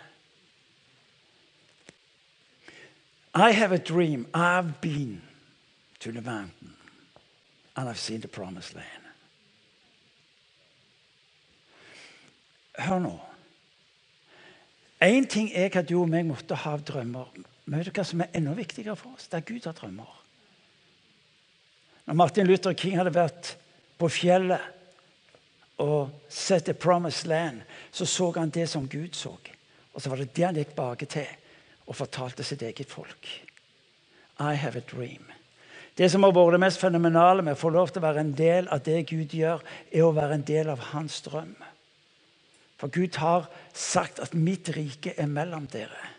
I 3.35 3.53
have 3.53 3.74
a 3.74 3.79
dream. 3.79 4.27
I've 4.35 4.81
been 4.81 5.22
to 6.00 6.12
the 6.12 6.20
mountain, 6.20 6.74
and 7.77 7.88
I've 7.88 7.98
seen 7.98 8.20
the 8.20 8.29
promised 8.29 8.74
land. 8.74 9.05
Hør 12.79 12.98
nå. 12.98 13.14
Én 15.00 15.31
ting 15.31 15.53
er 15.55 15.70
at 15.79 15.88
du 15.88 16.00
og 16.00 16.11
meg 16.11 16.27
måtte 16.27 16.59
ha 16.59 16.74
drømmer. 16.77 17.31
Men 17.66 17.79
vet 17.79 17.92
du 17.92 17.94
hva 17.94 18.05
som 18.05 18.20
er 18.27 18.35
enda 18.35 18.59
viktigere 18.59 18.96
for 18.98 19.14
oss? 19.14 19.31
Det 19.31 19.38
er 19.38 19.46
Gud 19.46 19.70
har 19.70 19.79
drømmer. 19.79 20.22
Når 22.07 22.14
Martin 22.18 22.50
Luther 22.50 22.74
King 22.74 22.98
hadde 22.98 23.14
vært 23.14 23.55
på 23.94 24.11
fjellet 24.11 24.74
og 25.83 26.11
sett 26.29 26.65
The 26.69 26.75
Promised 26.75 27.29
Land, 27.29 27.63
så 27.91 28.07
så 28.07 28.31
han 28.37 28.51
det 28.51 28.69
som 28.71 28.89
Gud 28.89 29.15
så. 29.15 29.37
Og 29.95 30.03
så 30.03 30.11
var 30.11 30.17
det 30.17 30.35
det 30.35 30.45
han 30.45 30.59
gikk 30.59 30.75
bake 30.75 31.07
til 31.07 31.27
og 31.87 31.97
fortalte 31.97 32.45
sitt 32.45 32.63
eget 32.63 32.91
folk. 32.91 33.29
I 34.41 34.55
have 34.55 34.79
a 34.79 34.83
dream. 34.97 35.31
Det 35.95 36.11
som 36.11 36.23
har 36.23 36.33
vært 36.35 36.57
det 36.57 36.61
mest 36.65 36.81
fenomenale 36.81 37.43
med 37.43 37.55
å 37.55 37.61
få 37.61 37.71
lov 37.71 37.93
til 37.93 38.03
å 38.03 38.07
være 38.09 38.25
en 38.25 38.33
del 38.35 38.69
av 38.69 38.83
det 38.83 39.05
Gud 39.07 39.35
gjør, 39.35 39.63
er 39.93 40.03
å 40.03 40.15
være 40.15 40.41
en 40.41 40.47
del 40.47 40.71
av 40.73 40.91
hans 40.91 41.21
drøm. 41.23 41.55
For 42.79 42.91
Gud 42.91 43.17
har 43.17 43.47
sagt 43.73 44.19
at 44.19 44.35
'mitt 44.35 44.69
rike 44.75 45.15
er 45.17 45.27
mellom 45.27 45.67
dere' 45.67 46.11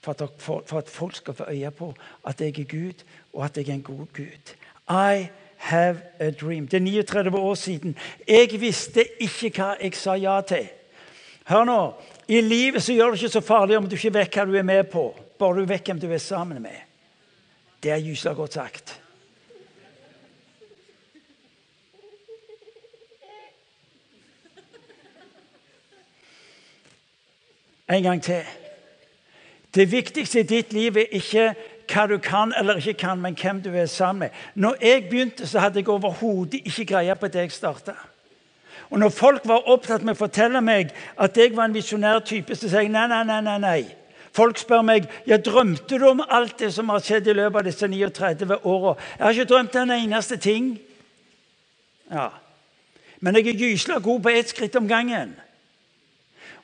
for 0.00 0.12
at, 0.12 0.30
for, 0.38 0.62
for 0.66 0.78
at, 0.78 0.88
folk 0.88 1.16
skal 1.16 1.34
få 1.34 1.44
øye 1.48 1.70
på 1.70 1.94
at 2.26 2.40
jeg 2.40 2.58
er 2.58 2.64
Gud, 2.64 3.04
og 3.32 3.44
at 3.44 3.56
jeg 3.56 3.68
er 3.68 3.72
en 3.72 3.82
god 3.82 4.06
Gud. 4.14 4.54
I 4.88 5.28
have 5.58 6.02
a 6.18 6.30
dream. 6.30 6.68
Det 6.68 6.76
er 6.76 6.80
39 6.80 7.38
år 7.38 7.54
siden. 7.54 7.96
Jeg 8.28 8.60
visste 8.60 9.04
ikke 9.20 9.50
hva 9.56 9.74
jeg 9.82 9.94
sa 9.94 10.14
ja 10.14 10.40
til. 10.40 10.68
Hør 11.48 11.64
nå. 11.64 11.80
I 12.28 12.40
livet 12.40 12.82
så 12.82 12.92
gjør 12.92 13.10
det 13.10 13.22
ikke 13.22 13.32
så 13.32 13.40
farlig 13.40 13.76
om 13.76 13.88
du 13.88 13.96
ikke 13.96 14.14
vet 14.14 14.34
hva 14.34 14.44
du 14.44 14.54
er 14.56 14.66
med 14.66 14.84
på, 14.92 15.10
bare 15.38 15.60
du 15.60 15.68
vet 15.68 15.86
hvem 15.86 16.00
du 16.00 16.10
er 16.12 16.20
sammen 16.20 16.62
med. 16.62 16.76
Det 17.82 17.90
er 17.90 18.02
gyselig 18.04 18.36
godt 18.36 18.52
sagt. 18.52 19.00
En 27.88 28.02
gang 28.02 28.22
til. 28.22 28.44
Det 29.74 29.92
viktigste 29.92 30.40
i 30.40 30.42
ditt 30.42 30.72
liv 30.72 30.96
er 30.96 31.16
ikke 31.16 31.54
hva 31.88 32.06
du 32.06 32.18
kan 32.22 32.52
eller 32.58 32.76
ikke 32.76 32.98
kan, 33.00 33.20
men 33.20 33.36
hvem 33.36 33.62
du 33.62 33.70
er 33.74 33.86
sammen 33.86 34.18
med. 34.18 34.30
Når 34.54 34.76
jeg 34.80 35.08
begynte, 35.10 35.46
så 35.46 35.58
hadde 35.58 35.80
jeg 35.80 35.88
overhodet 35.88 36.60
ikke 36.64 36.84
greie 36.84 37.14
på 37.14 37.28
det 37.28 37.46
jeg 37.46 37.52
starta. 37.52 37.94
Og 38.90 38.98
når 38.98 39.08
folk 39.08 39.44
var 39.44 39.68
opptatt 39.68 40.04
med 40.04 40.16
å 40.16 40.22
fortelle 40.22 40.60
meg 40.64 40.92
at 41.20 41.36
jeg 41.36 41.56
var 41.56 41.68
en 41.68 41.76
visjonær 41.76 42.22
type, 42.24 42.56
så 42.56 42.68
sier 42.68 42.86
jeg 42.86 42.92
nei, 42.92 43.06
nei, 43.10 43.24
nei. 43.24 43.40
nei, 43.44 43.58
nei. 43.58 43.80
Folk 44.32 44.58
spør 44.60 44.84
meg 44.86 45.08
ja, 45.26 45.36
drømte 45.40 45.98
du 45.98 46.06
om 46.08 46.22
alt 46.22 46.58
det 46.60 46.70
som 46.74 46.88
har 46.92 47.02
skjedd 47.04 47.28
i 47.28 47.36
løpet 47.36 47.60
av 47.60 47.66
disse 47.68 47.88
39 47.88 48.60
åra. 48.62 48.94
Jeg 49.16 49.24
har 49.24 49.36
ikke 49.36 49.50
drømt 49.52 49.76
en 49.80 49.94
eneste 49.96 50.38
ting. 50.40 50.70
Ja. 52.12 52.30
Men 53.20 53.36
jeg 53.36 53.48
er 53.50 53.62
gysla 53.64 53.98
god 54.04 54.22
på 54.24 54.32
ett 54.32 54.52
skritt 54.52 54.76
om 54.78 54.88
gangen. 54.88 55.34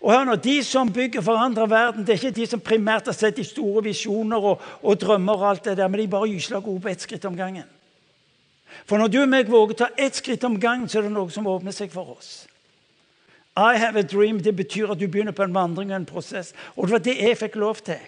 Og 0.01 0.13
hør 0.13 0.25
nå, 0.25 0.35
De 0.37 0.63
som 0.65 0.93
bygger 0.93 1.21
forandrer 1.21 1.67
verden, 1.67 2.07
det 2.07 2.15
er 2.15 2.27
ikke 2.27 2.41
de 2.41 2.47
som 2.47 2.61
primært 2.61 3.07
har 3.07 3.17
sett 3.17 3.37
de 3.37 3.45
store 3.45 3.83
visjoner 3.85 4.37
og, 4.53 4.63
og 4.83 5.01
drømmer, 5.01 5.35
og 5.35 5.51
alt 5.51 5.65
det 5.65 5.77
der, 5.77 5.89
men 5.89 6.01
de 6.01 6.09
bare 6.09 6.29
gysla 6.29 6.61
gode 6.61 6.81
på 6.81 6.89
ett 6.89 7.01
skritt 7.01 7.25
om 7.25 7.37
gangen. 7.37 7.69
For 8.87 8.99
når 8.99 9.09
du 9.09 9.21
og 9.23 9.31
meg 9.31 9.51
våger 9.51 9.79
ta 9.79 9.89
ett 9.97 10.17
skritt 10.19 10.45
om 10.45 10.59
gangen, 10.61 10.89
så 10.89 10.99
er 10.99 11.07
det 11.07 11.15
noe 11.15 11.31
som 11.31 11.47
åpner 11.47 11.73
seg 11.73 11.93
for 11.95 12.17
oss. 12.17 12.47
I 13.57 13.79
have 13.79 13.99
a 13.99 14.03
dream. 14.03 14.41
Det 14.43 14.57
betyr 14.57 14.91
at 14.91 14.99
du 14.99 15.07
begynner 15.07 15.33
på 15.33 15.43
en 15.43 15.55
vandring 15.55 15.93
og 15.93 15.97
en 15.97 16.07
prosess. 16.07 16.53
Og 16.77 16.87
det 16.87 16.93
var 16.93 17.05
det 17.07 17.15
jeg 17.21 17.39
fikk 17.39 17.57
lov 17.57 17.85
til. 17.87 18.01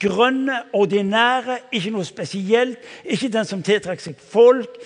Grønne, 0.00 0.62
ordinære, 0.72 1.58
ikke 1.72 1.92
noe 1.94 2.04
spesielt. 2.04 2.78
Ikke 3.04 3.30
den 3.30 3.46
som 3.46 3.62
tiltrekker 3.62 4.02
seg 4.02 4.18
folk. 4.18 4.80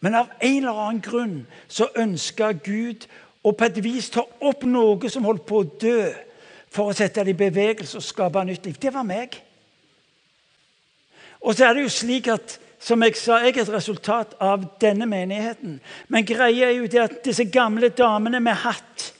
Men 0.00 0.18
av 0.20 0.28
en 0.40 0.56
eller 0.56 0.84
annen 0.84 1.02
grunn 1.04 1.34
så 1.68 1.88
ønska 1.96 2.52
Gud 2.52 3.06
og 3.44 3.56
på 3.56 3.64
et 3.64 3.78
vis 3.84 4.10
ta 4.12 4.24
opp 4.46 4.66
noe 4.68 5.10
som 5.10 5.24
holdt 5.24 5.46
på 5.48 5.62
å 5.62 5.68
dø, 5.80 6.10
for 6.70 6.90
å 6.90 6.96
sette 6.96 7.24
det 7.26 7.34
i 7.34 7.38
bevegelse 7.38 7.98
og 7.98 8.04
skape 8.06 8.42
nytt 8.46 8.66
liv. 8.68 8.76
Det 8.78 8.92
var 8.94 9.06
meg. 9.06 9.34
Og 11.40 11.56
så 11.56 11.66
er 11.66 11.74
det 11.74 11.86
jo 11.86 11.94
slik 11.94 12.28
at 12.30 12.58
som 12.80 13.02
jeg 13.04 13.16
sa, 13.20 13.42
jeg 13.44 13.56
er 13.58 13.62
et 13.62 13.72
resultat 13.74 14.36
av 14.40 14.62
denne 14.80 15.04
menigheten. 15.08 15.80
Men 16.08 16.24
greia 16.24 16.70
er 16.70 16.78
jo 16.78 16.86
det 16.88 17.00
at 17.02 17.18
disse 17.24 17.44
gamle 17.52 17.90
damene 17.92 18.40
med 18.40 18.56
hatt 18.62 19.10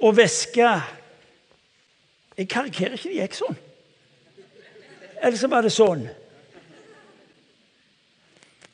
og 0.00 0.16
veske 0.16 0.68
Jeg 2.38 2.46
karikerer 2.46 2.94
ikke, 2.94 3.08
de 3.10 3.16
gikk 3.18 3.34
sånn. 3.34 3.56
Eller 5.18 5.34
så 5.40 5.48
var 5.50 5.64
det 5.66 5.72
sånn. 5.74 6.04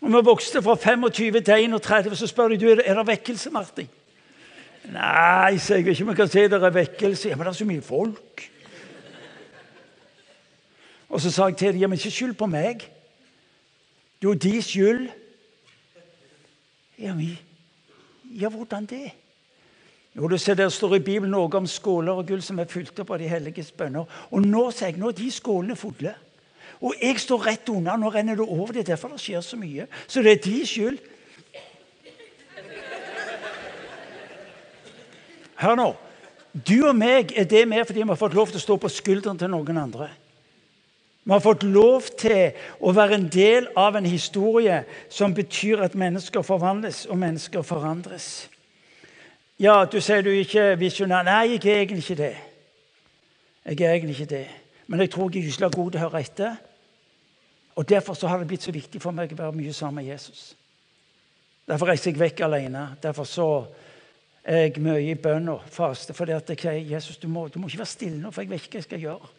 Når 0.05 0.21
vi 0.21 0.27
vokste 0.27 0.61
fra 0.61 0.75
25 0.77 1.07
til 1.17 1.39
31, 1.49 2.17
så 2.21 2.29
spør 2.29 2.53
de 2.53 2.59
du, 2.61 2.67
er 2.75 2.99
det 2.99 3.07
vekkelse, 3.09 3.51
Martin. 3.55 3.89
Nei, 4.93 5.57
sier 5.59 5.81
jeg 5.81 5.89
ikke. 5.89 6.05
om 6.05 6.11
Vi 6.13 6.17
kan 6.19 6.29
si 6.29 6.45
det 6.49 6.61
er 6.61 6.71
vekkelse. 6.71 7.29
Ja, 7.29 7.37
men 7.37 7.47
det 7.47 7.55
er 7.55 7.59
så 7.59 7.69
mye 7.69 7.83
folk. 7.83 8.51
Og 11.09 11.21
så 11.21 11.31
sa 11.31 11.47
jeg 11.49 11.57
til 11.57 11.73
dem 11.73 11.81
ja, 11.81 11.87
men 11.87 11.99
ikke 11.99 12.11
skyld 12.11 12.35
på 12.35 12.47
meg. 12.51 12.85
Det 14.21 14.29
er 14.29 14.33
jo 14.33 14.35
de 14.35 14.63
skyld. 14.63 15.05
Ja, 16.99 17.15
men, 17.15 17.39
ja, 18.41 18.49
hvordan 18.49 18.87
det? 18.87 19.13
Jo, 20.17 20.29
du 20.29 20.39
ser 20.39 20.55
Der 20.55 20.69
står 20.69 20.95
i 20.95 20.99
Bibelen 20.99 21.31
noe 21.31 21.51
om 21.57 21.67
skåler 21.67 22.13
og 22.13 22.27
gull 22.27 22.43
som 22.43 22.59
er 22.59 22.71
fylt 22.71 22.99
opp 23.03 23.11
av 23.11 23.19
de 23.19 23.29
helliges 23.29 23.73
bønner. 23.73 24.07
Og 24.31 24.47
nå 24.47 24.69
sier 24.71 24.93
jeg, 24.93 24.99
nå 24.99 25.11
er 25.11 25.19
de 25.19 25.31
skålene 25.31 25.77
fulle. 25.77 26.15
Og 26.81 26.95
jeg 27.03 27.19
står 27.19 27.47
rett 27.47 27.69
unna. 27.69 27.97
Nå 27.97 28.11
renner 28.13 28.37
det 28.39 28.47
over. 28.47 28.73
Det 28.73 28.85
er 28.85 28.93
derfor 28.93 29.15
det 29.15 29.23
skjer 29.23 29.41
så 29.41 29.57
mye. 29.59 29.87
Så 30.07 30.23
det 30.23 30.33
er 30.33 30.43
de 30.45 30.67
skyld. 30.67 30.99
Hør 35.65 35.79
nå. 35.81 35.89
Du 36.55 36.77
og 36.87 36.95
meg 36.97 37.33
er 37.35 37.49
det 37.51 37.65
med 37.69 37.87
fordi 37.87 38.03
vi 38.03 38.09
har 38.13 38.21
fått 38.21 38.37
lov 38.37 38.53
til 38.53 38.61
å 38.61 38.63
stå 38.63 38.77
på 38.79 38.91
skulderen 38.93 39.39
til 39.41 39.51
noen 39.51 39.81
andre. 39.81 40.11
Vi 41.25 41.33
har 41.33 41.41
fått 41.41 41.63
lov 41.65 42.11
til 42.21 42.53
å 42.85 42.93
være 42.93 43.17
en 43.17 43.29
del 43.33 43.71
av 43.81 43.97
en 43.97 44.07
historie 44.07 44.83
som 45.09 45.35
betyr 45.35 45.81
at 45.87 45.97
mennesker 45.97 46.45
forvandles 46.45 47.07
og 47.09 47.17
mennesker 47.19 47.65
forandres. 47.65 48.51
Ja, 49.59 49.85
du 49.89 50.01
sier 50.03 50.23
du 50.23 50.31
ikke 50.35 50.75
er 50.75 50.77
visjonær. 50.77 51.25
Nei, 51.25 51.55
jeg 51.55 51.65
er 51.65 51.81
egentlig 51.81 52.05
ikke 52.05 52.21
det. 52.21 52.35
Jeg 53.65 53.81
er 53.81 53.95
egentlig 53.95 54.19
ikke 54.19 54.35
det. 54.35 54.47
Men 54.87 55.01
jeg 55.01 55.11
tror 55.15 55.31
jeg 55.31 55.41
er 55.41 55.49
gyselig 55.49 55.71
god 55.73 55.91
til 55.91 56.01
å 56.01 56.05
høre 56.05 56.21
etter. 56.21 56.59
Og 57.75 57.89
Derfor 57.89 58.15
så 58.15 58.29
har 58.29 58.39
det 58.39 58.51
blitt 58.51 58.63
så 58.63 58.75
viktig 58.75 59.01
for 59.03 59.17
meg 59.17 59.33
å 59.33 59.39
være 59.39 59.57
mye 59.57 59.73
sammen 59.73 60.03
med 60.03 60.13
Jesus. 60.13 60.53
Derfor 61.67 61.89
reiser 61.89 62.11
jeg 62.13 62.21
vekk 62.21 62.45
alene. 62.45 62.89
Derfor 63.03 63.25
så 63.25 63.49
jeg 64.45 64.83
mye 64.85 65.01
i 65.01 65.15
bønn 65.17 65.49
og 65.49 65.65
faste. 65.73 66.15
For 66.17 66.29
jeg 66.29 66.43
sier 66.49 66.93
Jesus, 66.95 67.17
du 67.17 67.29
må, 67.29 67.49
du 67.49 67.59
må 67.59 67.69
ikke 67.69 67.81
være 67.85 67.95
stille 67.95 68.21
nå, 68.21 68.31
for 68.31 68.45
jeg 68.45 68.51
vet 68.51 68.63
ikke 68.65 68.77
hva 68.77 68.83
jeg 68.83 68.91
skal 68.91 69.05
gjøre. 69.07 69.33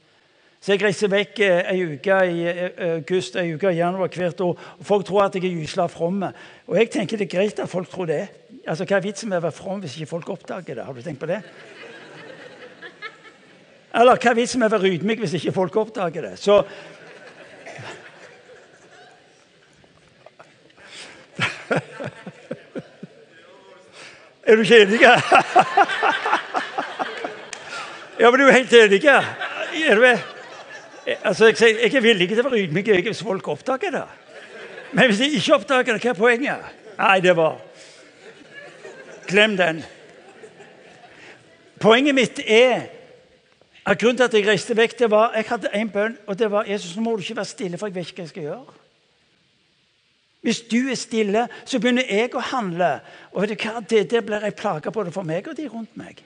Så 0.65 0.73
jeg 0.73 0.81
reiser 0.81 1.11
vekk 1.11 1.39
eh, 1.45 1.67
ei 1.69 1.83
uke 1.85 2.15
i 2.25 2.39
eh, 2.49 2.79
august 2.95 3.35
ei 3.37 3.53
uke 3.53 3.69
i 3.69 3.77
januar 3.77 4.09
hvert 4.09 4.41
år. 4.41 4.55
og 4.79 4.85
Folk 4.87 5.05
tror 5.05 5.27
at 5.27 5.35
jeg 5.37 5.45
er 5.45 5.59
gysla 5.59 5.85
from. 5.93 6.23
Og 6.25 6.77
jeg 6.79 6.89
tenker 6.89 7.21
det 7.21 7.27
er 7.27 7.35
greit 7.37 7.59
at 7.61 7.69
folk 7.69 7.89
tror 7.91 8.09
det. 8.09 8.23
Altså, 8.65 8.85
Hva 8.85 8.97
er 8.97 9.05
vitsen 9.05 9.29
med 9.29 9.37
å 9.37 9.45
være 9.45 9.57
from 9.59 9.83
hvis 9.83 9.97
ikke 9.99 10.09
folk 10.15 10.29
oppdager 10.33 10.73
det? 10.79 10.85
Har 10.87 10.93
du 10.93 11.01
tenkt 11.05 11.21
på 11.21 11.29
det? 11.29 11.41
Eller 13.95 14.17
hva 14.17 14.29
er 14.31 14.39
vitsen 14.41 14.59
med 14.59 14.73
å 14.73 14.75
være 14.79 14.89
ydmyk 14.95 15.19
hvis 15.21 15.37
ikke 15.37 15.53
folk 15.53 15.75
oppdager 15.85 16.21
det? 16.31 16.35
Så 16.41 16.63
Er 24.45 24.55
du 24.55 24.61
ikke 24.61 24.81
enig? 24.81 25.01
ja, 28.19 28.29
men 28.29 28.39
du 28.39 28.45
er 28.45 28.51
helt 28.51 28.73
enig. 28.73 29.05
Er 29.05 29.95
du 29.95 30.05
Altså, 31.23 31.45
jeg, 31.45 31.55
jeg, 31.83 31.95
er 31.95 32.01
villig 32.01 32.27
til 32.29 32.39
å 32.41 32.47
være 32.47 32.63
ydmyk 32.65 32.87
hvis 33.05 33.21
folk 33.21 33.47
oppdager 33.53 33.91
det. 33.93 34.05
Men 34.97 35.05
hvis 35.09 35.19
de 35.21 35.27
ikke 35.37 35.53
oppdager 35.59 35.93
det, 35.93 36.01
hva 36.01 36.09
er 36.09 36.17
poenget? 36.17 36.57
Nei, 36.97 37.19
det 37.21 37.35
var 37.37 37.59
Glem 39.25 39.57
den. 39.57 39.83
Poenget 41.81 42.15
mitt 42.15 42.39
er 42.45 42.87
at 43.85 43.99
grunnen 43.99 44.17
til 44.17 44.25
at 44.25 44.33
jeg 44.33 44.47
reiste 44.47 44.77
vekk, 44.77 44.99
det 44.99 45.11
var 45.11 45.33
jeg 45.35 45.45
hadde 45.49 45.73
én 45.77 45.89
bønn, 45.93 46.17
og 46.25 46.39
det 46.39 46.49
var 46.51 46.65
Jesus, 46.69 46.95
nå 46.95 47.01
må 47.05 47.15
du 47.15 47.21
ikke 47.21 47.37
være 47.37 47.45
stille, 47.49 47.77
for 47.77 47.89
jeg 47.89 47.95
vet 47.95 48.09
ikke 48.09 48.21
hva 48.21 48.25
jeg 48.25 48.33
skal 48.33 48.47
gjøre. 48.47 48.84
Hvis 50.45 50.61
du 50.69 50.91
er 50.91 50.97
stille, 50.99 51.47
så 51.65 51.79
begynner 51.81 52.05
jeg 52.05 52.35
å 52.37 52.43
handle. 52.51 52.99
Og 53.33 53.41
vet 53.41 53.55
du 53.55 53.63
hva? 53.65 53.81
Det, 53.81 54.03
det 54.11 54.21
blir 54.27 54.45
jeg 54.45 54.57
plage 54.59 54.93
både 54.93 55.13
for 55.15 55.25
meg 55.25 55.47
og 55.49 55.57
de 55.57 55.65
rundt 55.71 55.95
meg. 55.97 56.21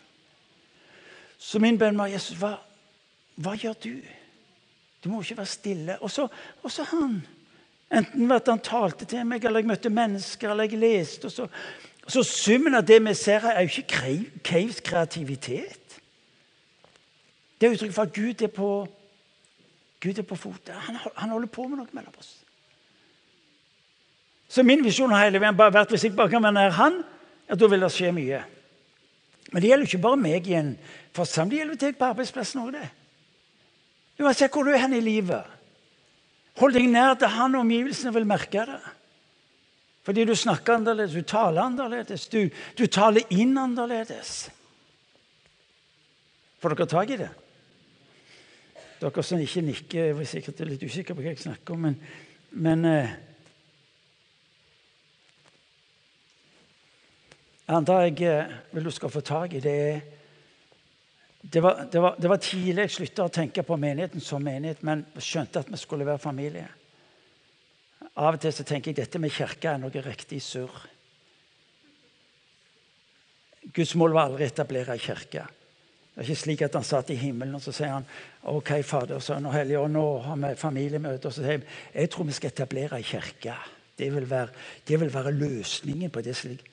Så 1.39 1.61
min 1.63 1.79
bønn 1.79 1.95
var 1.95 2.11
Jesus, 2.11 2.35
hva, 2.41 2.57
hva 3.39 3.53
gjør 3.55 3.77
du? 3.85 3.93
Du 4.99 5.07
må 5.07 5.21
ikke 5.23 5.37
være 5.39 5.53
stille. 5.53 5.95
Og 6.03 6.11
så, 6.11 6.27
han. 6.91 7.21
Enten 7.95 8.35
at 8.35 8.51
han 8.51 8.59
talte 8.59 9.07
til 9.07 9.23
meg, 9.25 9.45
eller 9.47 9.63
jeg 9.63 9.71
møtte 9.71 9.93
mennesker, 9.93 10.51
eller 10.51 10.67
jeg 10.67 10.81
leste. 10.83 11.31
og 11.31 11.37
så... 11.37 11.47
Så 12.09 12.23
summen 12.25 12.73
av 12.73 12.87
det 12.89 12.97
vi 13.05 13.11
ser 13.13 13.43
her, 13.43 13.53
er 13.53 13.67
jo 13.67 13.83
ikke 13.83 14.41
Caves 14.43 14.79
kreativitet. 14.81 15.99
Det 17.61 17.67
er 17.67 17.75
uttrykk 17.75 17.93
for 17.93 18.07
at 18.07 18.13
Gud 18.15 18.41
er 18.41 18.49
på, 18.49 18.69
Gud 20.01 20.17
er 20.17 20.25
på 20.25 20.35
fot. 20.35 20.71
Han, 20.73 20.97
han, 20.97 21.29
holder 21.29 21.51
på 21.53 21.67
med 21.67 21.77
noe 21.77 21.93
mellom 21.93 22.15
oss. 22.17 22.38
Så 24.49 24.65
min 24.65 24.81
visjon 24.83 25.11
har 25.13 25.27
hele 25.27 25.41
veien 25.41 25.57
bare 25.57 25.75
vært 25.75 25.93
hvis 25.93 26.07
jeg 26.07 26.15
bare 26.17 26.31
kan 26.31 26.43
være 26.43 26.57
nær 26.57 26.77
Han, 26.79 27.03
ja, 27.49 27.57
da 27.57 27.69
vil 27.69 27.85
det 27.85 27.91
skje 27.93 28.13
mye. 28.13 28.41
Men 29.49 29.61
det 29.61 29.69
gjelder 29.69 29.89
ikke 29.89 30.01
bare 30.03 30.21
meg 30.21 30.47
i 30.49 30.57
en 30.57 30.73
forsamling, 31.15 31.53
det 31.53 31.59
gjelder 31.59 31.81
deg 31.83 31.99
på 31.99 32.09
arbeidsplassen 32.09 32.63
òg. 32.63 32.79
Uansett 34.19 34.53
hvor 34.53 34.67
du 34.67 34.73
er 34.73 34.81
hen 34.83 34.97
i 34.97 35.01
livet. 35.01 35.57
Hold 36.59 36.75
deg 36.75 36.89
nær 36.91 37.15
til 37.17 37.31
han, 37.31 37.55
og 37.55 37.63
omgivelsene 37.63 38.13
vil 38.13 38.27
merke 38.29 38.65
det. 38.67 38.79
Fordi 40.05 40.25
du 40.25 40.33
snakker 40.35 40.79
annerledes, 40.79 41.13
du 41.13 41.21
taler 41.27 41.61
annerledes, 41.63 42.25
du, 42.31 42.49
du 42.77 42.85
taler 42.89 43.29
inn 43.29 43.53
annerledes. 43.57 44.49
Får 46.59 46.75
dere 46.75 46.89
tak 46.89 47.13
i 47.13 47.19
det? 47.21 47.29
Dere 48.99 49.23
som 49.23 49.39
ikke 49.39 49.63
nikker, 49.63 50.11
er 50.11 50.27
sikkert 50.27 50.63
litt 50.67 50.83
usikre 50.83 51.15
på 51.15 51.23
hva 51.23 51.31
jeg 51.31 51.43
snakker 51.45 51.77
om, 51.77 51.85
men, 51.87 51.99
men 52.51 52.87
eh, 57.69 57.75
andre 57.77 57.99
jeg 58.07 58.21
eh, 58.27 58.55
vil 58.73 58.89
du 58.89 58.91
skal 58.91 59.13
få 59.13 59.21
tak 59.21 59.53
i, 59.53 59.61
det 59.63 59.75
er 59.89 60.01
det 61.41 61.61
var, 61.63 61.85
det, 61.91 62.01
det 62.17 62.29
var, 62.29 62.37
tidlig 62.43 62.83
jeg 62.83 62.91
slutta 62.91 63.25
å 63.29 63.31
tenke 63.31 63.63
på 63.63 63.77
menigheten 63.79 64.19
som 64.19 64.43
menighet, 64.43 64.81
men 64.83 65.05
skjønte 65.15 65.61
at 65.61 65.69
vi 65.71 65.77
skulle 65.79 66.07
være 66.07 66.19
familie. 66.19 66.65
Av 68.19 68.33
og 68.35 68.41
til 68.43 68.51
så 68.51 68.65
tenker 68.67 68.91
jeg 68.91 68.97
dette 68.99 69.21
med 69.23 69.31
kirka 69.31 69.71
er 69.73 69.79
noe 69.79 70.03
riktig 70.03 70.41
surr. 70.43 70.81
Guds 73.71 73.93
mål 73.99 74.17
var 74.17 74.27
aldri 74.27 74.43
å 74.43 74.51
etablere 74.51 74.97
ei 74.97 75.03
kirke. 75.03 75.45
Det 76.11 76.25
er 76.25 76.27
ikke 76.27 76.41
slik 76.41 76.63
at 76.65 76.75
han 76.75 76.83
satt 76.83 77.13
i 77.13 77.19
himmelen 77.19 77.55
og 77.55 77.63
så 77.63 77.71
sier 77.75 77.93
han, 77.93 78.07
ok, 78.51 78.73
Fader, 78.83 79.21
Sønn 79.23 79.47
og 79.47 79.55
Hellige 79.55 79.79
og 79.79 79.93
nå 79.93 80.05
har 80.25 80.39
vi 80.41 80.49
familiemøte. 80.59 81.29
og 81.29 81.35
så 81.35 81.45
sier 81.45 81.61
han, 81.61 81.67
Jeg 81.93 82.09
tror 82.11 82.27
vi 82.27 82.35
skal 82.35 82.51
etablere 82.51 82.99
ei 82.99 83.07
kirke. 83.07 83.55
Det 83.95 84.11
vil, 84.11 84.27
være, 84.27 84.51
det 84.87 84.99
vil 84.99 85.13
være 85.13 85.31
løsningen 85.31 86.11
på 86.11 86.21
det 86.25 86.35
slik. 86.35 86.67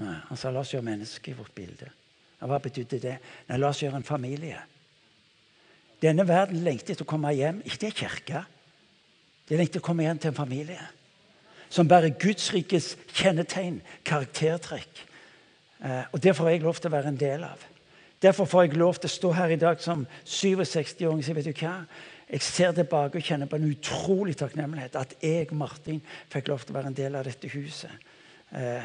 Nei, 0.00 0.16
han 0.28 0.40
sa 0.40 0.50
la 0.50 0.62
oss 0.62 0.72
gjøre 0.72 0.86
mennesket 0.86 1.32
i 1.32 1.36
vårt 1.36 1.54
bilde. 1.56 1.90
Ja, 2.40 2.48
hva 2.48 2.58
betydde 2.62 3.00
det? 3.02 3.18
Nei, 3.48 3.58
la 3.60 3.70
oss 3.70 3.82
gjøre 3.82 4.00
en 4.00 4.06
familie. 4.08 4.62
Denne 6.02 6.24
verden 6.26 6.64
lengter 6.64 6.94
etter 6.96 7.06
å 7.06 7.12
komme 7.12 7.30
hjem. 7.36 7.60
Ikke 7.66 7.84
til 7.84 7.94
kirke. 8.02 8.42
De 9.48 9.58
lengter 9.58 9.82
å 9.82 9.86
komme 9.86 10.06
hjem 10.06 10.18
til 10.22 10.32
en 10.32 10.40
familie 10.40 10.80
som 11.72 11.88
bærer 11.88 12.12
Guds 12.20 12.50
rikes 12.52 12.92
kjennetegn, 13.16 13.80
karaktertrekk. 14.04 15.04
Eh, 15.84 16.04
og 16.12 16.20
Det 16.20 16.36
får 16.36 16.48
jeg 16.50 16.62
lov 16.62 16.76
til 16.76 16.90
å 16.90 16.96
være 16.96 17.08
en 17.08 17.20
del 17.20 17.44
av. 17.44 17.62
Derfor 18.22 18.44
får 18.46 18.66
jeg 18.66 18.76
lov 18.76 18.98
til 19.00 19.08
å 19.08 19.16
stå 19.16 19.30
her 19.32 19.54
i 19.54 19.56
dag 19.56 19.80
som 19.80 20.06
67-åring 20.24 21.24
og 21.48 21.62
hva? 21.62 21.72
Jeg 22.32 22.42
ser 22.42 22.72
tilbake 22.72 23.18
og 23.18 23.24
kjenner 23.24 23.48
på 23.48 23.56
en 23.56 23.70
utrolig 23.70 24.36
takknemlighet 24.36 24.96
at 24.96 25.16
jeg, 25.20 25.48
Martin, 25.52 26.00
fikk 26.32 26.48
lov 26.48 26.62
til 26.62 26.72
å 26.72 26.78
være 26.78 26.92
en 26.92 26.96
del 26.96 27.16
av 27.16 27.24
dette 27.24 27.48
huset. 27.48 27.90
Eh, 28.52 28.84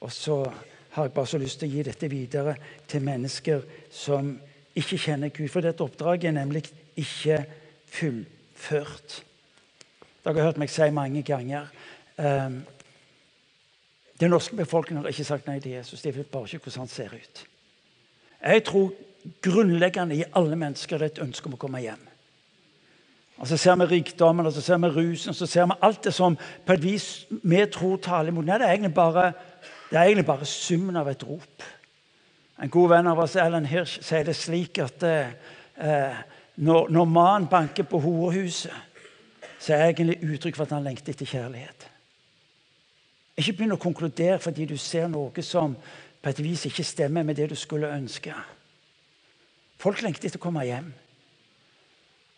og 0.00 0.12
så 0.12 0.42
har 0.90 1.04
jeg 1.04 1.12
bare 1.12 1.26
så 1.26 1.38
lyst 1.38 1.60
til 1.60 1.68
å 1.68 1.74
gi 1.74 1.82
dette 1.86 2.08
videre 2.10 2.54
til 2.88 3.02
mennesker 3.06 3.62
som 3.94 4.32
ikke 4.74 4.98
kjenner 4.98 5.32
Gud. 5.34 5.48
For 5.52 5.64
dette 5.64 5.84
oppdraget 5.84 6.30
er 6.30 6.38
nemlig 6.40 6.64
ikke 6.98 7.44
fullført. 7.90 9.20
Dere 10.24 10.36
har 10.40 10.50
hørt 10.50 10.60
meg 10.60 10.72
si 10.72 10.90
mange 10.92 11.22
ganger 11.24 11.70
um, 12.18 12.60
Den 14.20 14.30
norske 14.30 14.56
befolkningen 14.56 15.00
har 15.04 15.14
ikke 15.14 15.24
sagt 15.24 15.46
nei 15.48 15.60
til 15.64 15.78
Jesus. 15.78 16.02
De 16.02 16.12
vet 16.12 16.28
bare 16.28 16.44
ikke 16.44 16.66
hvordan 16.66 16.82
han 16.84 16.92
ser 16.92 17.14
ut. 17.14 17.44
Jeg 18.42 18.64
tror 18.64 18.90
grunnleggende 19.40 20.18
i 20.18 20.26
alle 20.36 20.56
mennesker 20.60 20.98
det 20.98 21.06
er 21.06 21.14
et 21.14 21.22
ønske 21.24 21.48
om 21.48 21.56
å 21.56 21.60
komme 21.60 21.80
hjem. 21.80 22.02
Og 23.40 23.48
Så 23.48 23.56
ser 23.56 23.76
vi 23.80 23.86
rikdommen, 23.88 24.46
og 24.46 24.52
så 24.52 24.60
ser 24.60 24.76
vi 24.76 24.90
rusen, 24.92 25.30
og 25.30 25.36
så 25.36 25.46
ser 25.46 25.66
vi 25.66 25.78
alt 25.80 26.04
det 26.04 26.12
som 26.14 26.36
på 26.36 26.72
et 26.72 26.82
vis 26.82 27.26
vi 27.30 27.64
tror 27.72 27.96
taler 27.96 28.28
imot. 28.28 28.44
Nei, 28.44 28.58
det 28.58 28.66
er 28.66 28.74
egentlig 28.74 28.94
bare 28.94 29.32
det 29.90 29.98
er 29.98 30.04
egentlig 30.04 30.26
bare 30.26 30.46
summen 30.46 30.96
av 30.96 31.08
et 31.10 31.22
rop. 31.26 31.64
En 32.62 32.70
god 32.70 32.92
venn 32.92 33.08
av 33.10 33.18
oss, 33.18 33.34
Ellen 33.40 33.66
Hirsch, 33.66 33.98
sier 34.04 34.26
det 34.26 34.36
slik 34.38 34.78
at 34.84 35.02
eh, 35.02 36.20
når, 36.60 36.90
når 36.92 37.08
mannen 37.08 37.48
banker 37.50 37.88
på 37.88 37.98
horehuset, 38.04 38.74
så 39.60 39.74
er 39.74 39.80
det 39.80 39.88
egentlig 39.88 40.34
uttrykk 40.34 40.56
for 40.56 40.68
at 40.68 40.76
han 40.76 40.86
lengter 40.86 41.12
etter 41.12 41.28
kjærlighet. 41.28 41.88
Ikke 43.40 43.56
begynn 43.56 43.74
å 43.74 43.80
konkludere 43.80 44.38
fordi 44.40 44.68
du 44.68 44.76
ser 44.80 45.08
noe 45.08 45.44
som 45.44 45.74
på 46.20 46.30
et 46.30 46.42
vis 46.44 46.66
ikke 46.68 46.84
stemmer 46.84 47.24
med 47.24 47.40
det 47.40 47.50
du 47.50 47.56
skulle 47.56 47.90
ønske. 47.92 48.34
Folk 49.80 50.02
lengter 50.04 50.28
etter 50.28 50.40
å 50.40 50.44
komme 50.44 50.66
hjem 50.68 50.90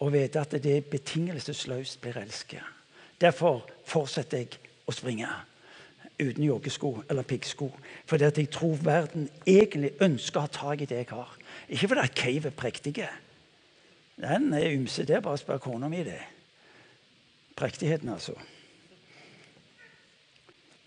og 0.02 0.12
vite 0.14 0.40
at 0.40 0.54
det 0.62 0.80
betingelsesløst 0.90 2.00
blir 2.02 2.18
elsket. 2.22 2.62
Derfor 3.20 3.62
fortsetter 3.86 4.44
jeg 4.44 4.58
å 4.86 4.94
springe 4.94 5.30
uten 6.30 6.44
joggesko 6.44 6.92
eller 7.10 7.22
piggsko. 7.22 7.70
Fordi 8.06 8.24
at 8.24 8.38
jeg 8.38 8.50
tror 8.50 8.78
verden 8.84 9.28
egentlig 9.46 9.92
ønsker 10.00 10.40
å 10.40 10.46
ha 10.46 10.52
tak 10.52 10.82
i 10.82 10.88
det 10.88 11.02
jeg 11.02 11.10
har. 11.10 11.36
Ikke 11.68 11.88
fordi 11.88 12.04
at 12.04 12.16
cave 12.16 12.50
er 12.50 12.56
prektig. 12.56 12.94
Den 14.20 14.52
er 14.54 14.72
ymse. 14.72 15.04
Det 15.04 15.16
er 15.16 15.24
bare 15.24 15.38
å 15.38 15.42
spørre 15.42 15.64
kona 15.64 15.88
mi 15.88 16.02
det. 16.06 16.20
Prektigheten, 17.56 18.08
altså. 18.08 18.36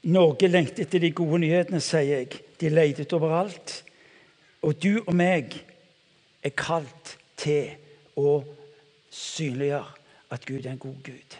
Norge 0.06 0.48
lengter 0.48 0.86
etter 0.86 1.02
de 1.02 1.12
gode 1.18 1.40
nyhetene, 1.42 1.82
sier 1.82 2.20
jeg. 2.20 2.42
De 2.62 2.70
leter 2.70 3.18
overalt. 3.18 3.80
Og 4.62 4.78
du 4.84 5.00
og 5.06 5.14
meg 5.18 5.58
er 6.46 6.54
kalt 6.58 7.16
til 7.38 7.74
å 8.18 8.40
synliggjøre 9.14 10.06
at 10.36 10.46
Gud 10.46 10.66
er 10.66 10.72
en 10.74 10.82
god 10.82 11.02
Gud. 11.04 11.38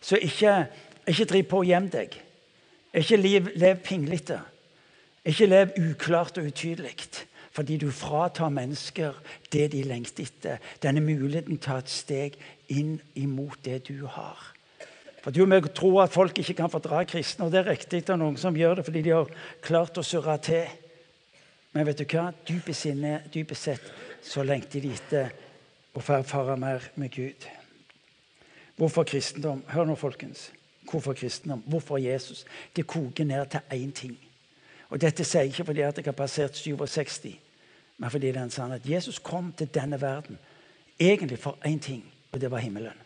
Så 0.00 0.16
ikke, 0.16 0.66
ikke 1.08 1.24
driv 1.30 1.48
på 1.50 1.62
og 1.62 1.68
gjem 1.68 1.88
deg. 1.92 2.16
Ikke 2.94 3.16
liv, 3.16 3.48
lev 3.56 3.76
pinglete. 3.84 4.40
Ikke 5.24 5.46
lev 5.46 5.76
uklart 5.80 6.38
og 6.38 6.48
utydelig. 6.50 6.96
Fordi 7.52 7.76
du 7.76 7.90
fratar 7.90 8.48
mennesker 8.48 9.16
det 9.52 9.72
de 9.72 9.82
lengter 9.84 10.24
etter. 10.24 10.60
Denne 10.82 11.00
muligheten 11.04 11.58
til 11.58 11.60
å 11.60 11.66
ta 11.66 11.78
et 11.82 11.92
steg 11.92 12.38
inn 12.72 12.96
imot 13.14 13.60
det 13.64 13.82
du 13.88 14.06
har. 14.06 14.52
For 15.22 15.30
Du 15.30 15.44
og 15.44 15.74
tror 15.74 16.02
at 16.02 16.12
folk 16.12 16.38
ikke 16.38 16.54
kan 16.54 16.70
fordra 16.70 17.04
kristne, 17.04 17.44
og 17.44 17.52
det 17.52 17.60
er 17.60 17.70
riktig. 17.70 18.06
Det 18.06 18.10
er 18.10 18.16
noen 18.16 18.36
som 18.36 18.56
gjør 18.56 18.76
det 18.76 18.84
fordi 18.84 19.02
de 19.02 19.10
har 19.14 19.28
klart 19.62 19.98
å 19.98 20.02
surre 20.02 20.38
til. 20.38 20.66
Men 21.72 21.86
vet 21.86 21.98
du 21.98 22.04
hva? 22.04 22.32
Dypest, 22.48 22.86
inne, 22.86 23.22
dypest 23.32 23.62
sett 23.62 23.92
så 24.22 24.42
lengter 24.42 24.80
de 24.80 24.90
etter 24.92 25.30
å 25.94 26.00
få 26.00 26.18
erfare 26.18 26.56
mer 26.56 26.90
med 26.96 27.12
Gud. 27.14 27.46
Hvorfor 28.76 29.04
kristendom? 29.04 29.62
Hør 29.68 29.86
nå, 29.86 29.94
folkens. 29.96 30.50
Hvorfor 30.92 31.12
kristendom? 31.12 31.62
Hvorfor 31.66 31.98
Jesus? 31.98 32.44
Det 32.76 32.86
koker 32.86 33.24
ned 33.24 33.46
til 33.46 33.60
én 33.72 33.92
ting. 33.92 34.18
Og 34.90 35.00
Dette 35.00 35.24
sier 35.24 35.46
jeg 35.46 35.54
ikke 35.54 35.64
fordi 35.64 35.80
jeg 35.80 36.04
har 36.04 36.12
passert 36.12 36.56
67, 36.56 37.38
men 37.98 38.10
fordi 38.10 38.26
det 38.26 38.36
er 38.36 38.42
en 38.42 38.50
sannhet. 38.50 38.90
Jesus 38.90 39.18
kom 39.18 39.52
til 39.52 39.70
denne 39.74 40.00
verden 40.00 40.38
egentlig 41.00 41.38
for 41.38 41.56
én 41.64 41.78
ting, 41.80 42.04
og 42.32 42.40
det 42.40 42.50
var 42.50 42.58
himmelen. 42.58 42.98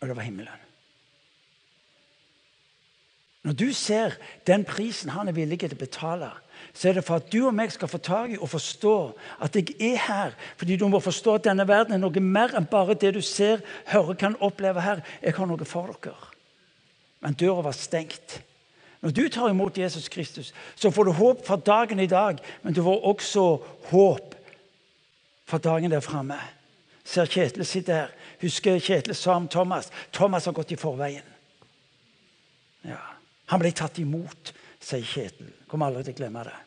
Og 0.00 0.08
det 0.08 0.16
var 0.16 0.22
himmelen. 0.22 0.62
Når 3.42 3.52
du 3.52 3.72
ser 3.72 4.14
den 4.46 4.64
prisen 4.64 5.10
han 5.10 5.28
er 5.28 5.32
villig 5.32 5.58
til 5.60 5.74
å 5.74 5.80
betale, 5.80 6.30
så 6.78 6.88
er 6.88 6.92
det 6.92 7.02
for 7.02 7.18
at 7.18 7.26
du 7.32 7.40
og 7.48 7.54
meg 7.58 7.72
skal 7.74 7.90
få 7.90 7.98
tak 7.98 8.30
i 8.30 8.36
og 8.38 8.52
forstå 8.52 8.94
at 9.42 9.56
jeg 9.58 9.72
er 9.82 9.96
her. 9.98 10.34
Fordi 10.56 10.76
du 10.78 10.84
må 10.86 11.00
forstå 11.02 11.34
at 11.34 11.46
denne 11.48 11.64
verden 11.66 11.96
er 11.96 11.98
noe 11.98 12.22
mer 12.22 12.54
enn 12.54 12.68
bare 12.70 12.94
det 12.94 13.16
du 13.16 13.20
ser, 13.24 13.64
hører, 13.90 14.14
kan 14.14 14.36
oppleve 14.38 14.84
her. 14.84 15.02
Jeg 15.18 15.34
har 15.34 15.48
noe 15.50 15.66
for 15.66 15.90
dere. 16.04 16.28
Men 17.18 17.34
døra 17.34 17.64
var 17.66 17.74
stengt. 17.74 18.36
Når 19.02 19.10
du 19.10 19.24
tar 19.26 19.50
imot 19.50 19.78
Jesus 19.78 20.06
Kristus, 20.08 20.52
så 20.78 20.92
får 20.94 21.04
du 21.04 21.16
håp 21.18 21.42
for 21.46 21.58
dagen 21.66 21.98
i 21.98 22.06
dag, 22.06 22.38
men 22.62 22.74
du 22.74 22.82
får 22.86 23.10
også 23.10 23.44
håp 23.90 24.38
for 25.50 25.58
dagen 25.58 25.90
der 25.90 26.04
framme. 26.04 26.38
Ser 27.02 27.26
Kjetil 27.26 27.66
sitte 27.66 27.98
her. 28.04 28.14
Husker 28.38 28.78
Kjetil 28.78 29.18
sa 29.18 29.34
om 29.34 29.50
Thomas. 29.50 29.90
Thomas 30.12 30.46
har 30.46 30.54
gått 30.54 30.76
i 30.76 30.78
forveien. 30.78 31.26
Ja. 32.86 33.02
Han 33.50 33.62
ble 33.62 33.74
tatt 33.74 33.98
imot, 33.98 34.54
sier 34.78 35.02
Kjetil. 35.02 35.50
Kommer 35.66 35.90
aldri 35.90 36.06
til 36.06 36.20
å 36.20 36.22
glemme 36.22 36.46
det. 36.46 36.58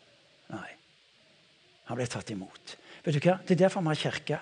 Han 1.91 1.99
ble 1.99 2.07
tatt 2.07 2.29
imot. 2.31 2.77
Vet 3.03 3.17
du 3.17 3.19
hva? 3.19 3.41
Det 3.43 3.57
er 3.57 3.65
derfor 3.65 3.83
vi 3.83 3.91
har 3.91 3.99
kirke. 3.99 4.37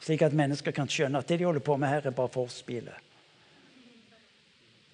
Slik 0.00 0.22
at 0.22 0.36
mennesker 0.36 0.72
kan 0.72 0.88
skjønne 0.88 1.18
at 1.18 1.26
det 1.26 1.40
de 1.40 1.48
holder 1.48 1.64
på 1.66 1.74
med 1.80 1.90
her, 1.90 2.04
er 2.06 2.14
bare 2.14 2.30
forspillet. 2.30 3.08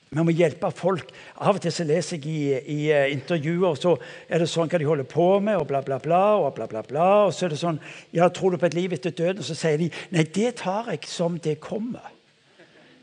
Vi 0.08 0.22
må 0.24 0.32
hjelpe 0.32 0.70
folk. 0.72 1.10
Av 1.44 1.58
og 1.58 1.60
til 1.60 1.74
så 1.74 1.84
leser 1.84 2.16
jeg 2.16 2.30
i, 2.32 2.60
i 2.72 2.78
uh, 2.94 3.10
intervjuer 3.12 3.76
så 3.76 3.92
er 4.30 4.40
det 4.40 4.48
sånn 4.48 4.70
hva 4.72 4.80
de 4.80 4.88
holder 4.88 5.08
på 5.10 5.26
med, 5.44 5.58
og 5.60 5.66
bla, 5.68 5.82
bla, 5.84 5.98
bla. 6.00 6.22
Og 6.40 6.54
bla, 6.56 6.64
bla, 6.70 6.80
bla. 6.86 7.08
Og 7.26 7.34
så 7.36 7.44
er 7.44 7.52
det 7.52 7.60
sånn 7.60 7.80
ja, 8.16 8.30
Tror 8.32 8.54
du 8.54 8.60
på 8.62 8.70
et 8.70 8.78
liv 8.78 8.96
etter 8.96 9.12
døden? 9.12 9.42
Og 9.42 9.50
så 9.50 9.58
sier 9.58 9.76
de 9.82 9.90
nei, 10.16 10.24
det 10.24 10.54
tar 10.62 10.88
jeg 10.94 11.04
som 11.10 11.36
det 11.42 11.58
kommer. 11.60 12.08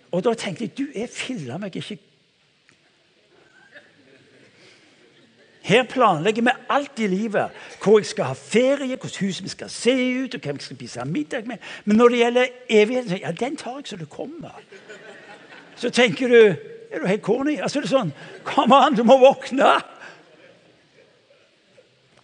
Og 0.09 0.25
da 0.25 0.33
tenkte 0.33 0.65
jeg 0.65 0.73
du 0.79 0.87
er 0.97 1.13
filla 1.13 1.59
meg 1.61 1.77
ikke 1.77 1.99
Her 5.63 5.83
planlegger 5.83 6.41
vi 6.41 6.49
alt 6.69 6.99
i 6.99 7.07
livet. 7.07 7.49
Hvor 7.83 7.99
jeg 7.99 8.05
skal 8.05 8.25
ha 8.25 8.33
ferie, 8.33 8.95
hvordan 8.95 9.27
huset 9.27 9.43
vi 9.43 9.49
skal 9.49 9.69
se 9.69 9.95
ut, 10.23 10.35
og 10.35 10.41
hvem 10.41 10.55
jeg 10.55 10.61
skal 10.61 10.75
spise 10.75 11.05
middag 11.05 11.47
med. 11.47 11.57
Men 11.85 11.97
når 11.97 12.09
det 12.09 12.17
gjelder 12.17 12.47
evigheten, 12.69 13.17
ja, 13.17 13.31
den 13.31 13.55
tar 13.57 13.75
jeg 13.77 13.87
så 13.87 13.95
det 13.95 14.09
kommer. 14.09 14.59
Så 15.75 15.89
tenker 15.89 16.27
du 16.27 16.55
er 16.93 16.99
du 16.99 17.07
helt 17.07 17.21
corny? 17.21 17.57
Altså, 17.61 17.79
det 17.81 17.87
er 17.87 17.95
sånn 17.95 18.11
Kom 18.45 18.73
an, 18.75 18.93
du 18.93 19.01
må 19.03 19.17
våkne! 19.17 19.71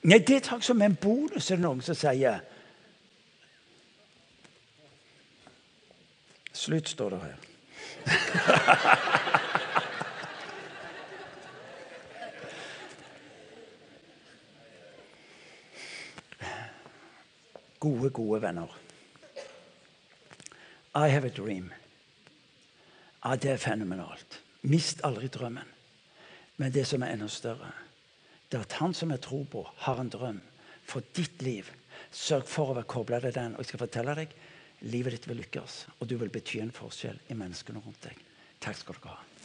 Nei, 0.03 0.19
det 0.19 0.43
tar 0.45 0.59
jeg 0.59 0.67
som 0.69 0.81
en 0.81 0.95
bonus, 0.95 1.49
er 1.49 1.57
det 1.57 1.63
noen 1.65 1.81
som 1.83 1.97
sier. 1.97 2.39
Slutt, 6.53 6.89
står 6.93 7.15
det 7.15 7.21
her. 7.25 7.37
gode, 17.79 18.09
gode 18.09 18.41
venner. 18.41 18.77
I 20.95 21.07
have 21.07 21.25
a 21.25 21.29
dream. 21.29 21.71
Ja, 23.23 23.35
det 23.35 23.51
er 23.51 23.57
fenomenalt. 23.57 24.39
Mist 24.61 25.03
aldri 25.03 25.27
drømmen. 25.27 25.67
Men 26.59 26.73
det 26.75 26.85
som 26.87 27.03
er 27.03 27.13
enda 27.13 27.27
større, 27.31 27.71
det 28.51 28.57
er 28.57 28.65
at 28.65 28.79
han 28.81 28.93
som 28.93 29.11
jeg 29.13 29.21
tror 29.23 29.45
på, 29.51 29.63
har 29.85 29.99
en 30.01 30.09
drøm 30.11 30.41
for 30.83 31.05
ditt 31.15 31.41
liv. 31.45 31.67
Sørg 32.11 32.47
for 32.49 32.71
å 32.71 32.79
være 32.79 32.89
kobla 32.89 33.19
til 33.23 33.35
den. 33.35 33.55
Og 33.55 33.63
jeg 33.63 33.71
skal 33.71 33.83
fortelle 33.85 34.15
deg, 34.17 34.33
livet 34.91 35.15
ditt 35.15 35.27
vil 35.29 35.39
lykkes. 35.43 35.81
Og 35.99 36.09
du 36.09 36.17
vil 36.19 36.33
bety 36.33 36.59
en 36.63 36.73
forskjell 36.75 37.19
i 37.29 37.37
menneskene 37.37 37.83
rundt 37.83 38.09
deg. 38.09 38.23
Takk 38.59 38.81
skal 38.81 38.99
dere 38.99 39.15
ha. 39.15 39.38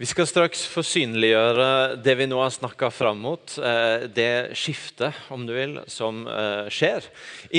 Vi 0.00 0.06
skal 0.08 0.24
straks 0.24 0.62
få 0.64 0.80
synliggjøre 0.80 1.96
det 2.00 2.14
vi 2.16 2.24
nå 2.24 2.38
har 2.40 2.52
snakka 2.54 2.88
fram 2.88 3.18
mot. 3.20 3.52
Eh, 3.60 4.06
det 4.08 4.56
skiftet, 4.56 5.12
om 5.28 5.42
du 5.44 5.52
vil, 5.52 5.74
som 5.92 6.22
eh, 6.24 6.70
skjer. 6.72 7.04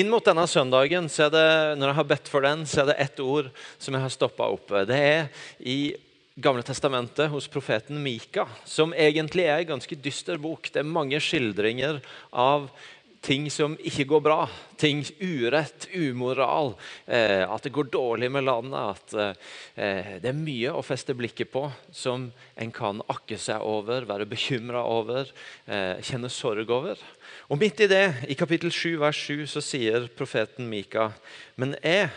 Inn 0.02 0.10
mot 0.10 0.26
denne 0.26 0.48
søndagen, 0.50 1.06
så 1.06 1.28
er 1.28 1.36
det, 1.36 1.52
når 1.78 1.92
jeg 1.92 1.98
har 2.00 2.08
bedt 2.10 2.32
for 2.34 2.42
den, 2.42 2.64
så 2.66 2.82
er 2.82 2.90
det 2.90 2.96
ett 3.04 3.22
ord 3.22 3.52
som 3.78 3.94
jeg 3.94 4.02
har 4.08 4.16
stoppa 4.16 4.48
opp. 4.56 4.74
Det 4.90 4.98
er 4.98 5.46
i 5.62 5.94
Gamle 6.42 6.64
testamentet 6.66 7.30
hos 7.30 7.46
profeten 7.52 8.00
Mika, 8.02 8.48
som 8.66 8.96
egentlig 8.98 9.44
er 9.46 9.62
en 9.62 9.76
ganske 9.76 9.98
dyster 10.00 10.42
bok. 10.42 10.72
Det 10.72 10.82
er 10.82 10.88
mange 10.88 11.20
skildringer 11.22 12.00
av 12.32 12.72
ting 13.22 13.46
som 13.54 13.76
ikke 13.86 14.08
går 14.10 14.22
bra. 14.26 14.40
Ting 14.82 15.04
urett, 15.22 15.88
umoral, 15.94 16.74
eh, 17.06 17.44
at 17.46 17.64
det 17.64 17.74
går 17.74 17.92
dårlig 17.94 18.32
med 18.34 18.48
landet. 18.48 18.98
At 18.98 19.14
eh, 19.14 20.12
det 20.24 20.32
er 20.32 20.38
mye 20.38 20.74
å 20.74 20.84
feste 20.86 21.16
blikket 21.18 21.52
på 21.54 21.68
som 21.94 22.30
en 22.56 22.74
kan 22.74 23.02
akke 23.12 23.38
seg 23.42 23.62
over, 23.62 24.08
være 24.10 24.30
bekymra 24.30 24.84
over, 24.90 25.30
eh, 25.66 26.02
kjenne 26.02 26.32
sorg 26.34 26.74
over. 26.74 27.00
Og 27.54 27.62
midt 27.62 27.86
i 27.86 27.92
det, 27.92 28.06
i 28.28 28.38
kapittel 28.38 28.74
7, 28.74 28.98
vers 29.02 29.24
7, 29.30 29.46
så 29.54 29.64
sier 29.66 30.10
profeten 30.18 30.70
Mika.: 30.70 31.12
Men 31.56 31.78
jeg 31.84 32.10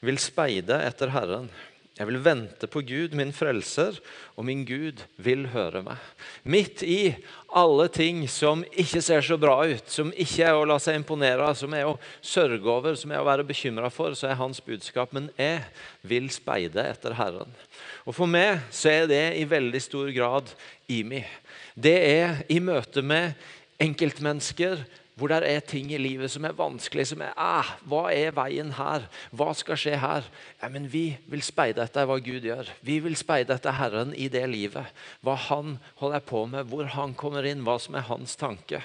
vil 0.00 0.20
speide 0.20 0.80
etter 0.86 1.12
Herren. 1.12 1.50
Jeg 1.96 2.10
vil 2.10 2.18
vente 2.20 2.68
på 2.68 2.82
Gud, 2.84 3.14
min 3.16 3.30
frelser, 3.32 3.96
og 4.36 4.44
min 4.44 4.66
Gud 4.68 5.00
vil 5.16 5.46
høre 5.48 5.80
meg. 5.80 6.02
Midt 6.44 6.82
i 6.84 7.14
alle 7.56 7.86
ting 7.88 8.18
som 8.28 8.66
ikke 8.68 9.00
ser 9.00 9.24
så 9.24 9.38
bra 9.40 9.54
ut, 9.64 9.88
som 9.88 10.10
ikke 10.12 10.44
er 10.44 10.58
å 10.58 10.66
la 10.68 10.76
seg 10.82 10.98
imponere 11.00 11.48
som 11.56 11.72
er 11.72 11.88
å 11.88 11.94
sørge 12.20 12.68
over, 12.68 12.98
som 13.00 13.14
er 13.14 13.22
å 13.22 13.28
være 13.28 13.46
bekymra 13.48 13.88
for, 13.88 14.12
så 14.12 14.28
er 14.28 14.36
hans 14.36 14.60
budskap 14.60 15.14
men 15.16 15.30
jeg 15.40 15.62
vil 16.04 16.28
speide 16.34 16.84
etter 16.84 17.16
Herren. 17.16 17.56
Og 18.04 18.12
For 18.18 18.28
meg 18.28 18.60
så 18.68 18.92
er 18.92 19.08
det 19.08 19.24
i 19.40 19.48
veldig 19.48 19.80
stor 19.80 20.12
grad 20.12 20.52
IMI. 20.92 21.24
Det 21.72 21.96
er 21.96 22.44
i 22.52 22.60
møte 22.60 23.00
med 23.00 23.32
enkeltmennesker 23.80 24.84
hvor 25.16 25.32
det 25.32 25.48
er 25.48 25.62
ting 25.64 25.88
i 25.94 25.98
livet 26.00 26.28
som 26.28 26.44
er 26.44 26.56
vanskelig, 26.56 27.06
som 27.08 27.22
er 27.24 27.32
ah, 27.40 27.70
Hva 27.88 28.10
er 28.12 28.34
veien 28.36 28.74
her? 28.76 29.06
Hva 29.32 29.54
skal 29.56 29.78
skje 29.80 29.96
her? 29.96 30.26
Ja, 30.60 30.68
men 30.68 30.90
Vi 30.92 31.06
vil 31.32 31.44
speide 31.44 31.86
etter 31.86 32.04
hva 32.04 32.18
Gud 32.20 32.44
gjør. 32.44 32.68
Vi 32.84 32.98
vil 33.00 33.16
speide 33.16 33.56
etter 33.56 33.78
Herren 33.78 34.12
i 34.12 34.28
det 34.28 34.44
livet. 34.52 34.92
Hva 35.24 35.38
Han 35.48 35.78
holder 36.02 36.20
på 36.20 36.44
med, 36.52 36.68
hvor 36.68 36.84
Han 36.92 37.16
kommer 37.16 37.48
inn, 37.48 37.64
hva 37.64 37.78
som 37.80 37.96
er 37.96 38.04
Hans 38.10 38.36
tanke. 38.36 38.82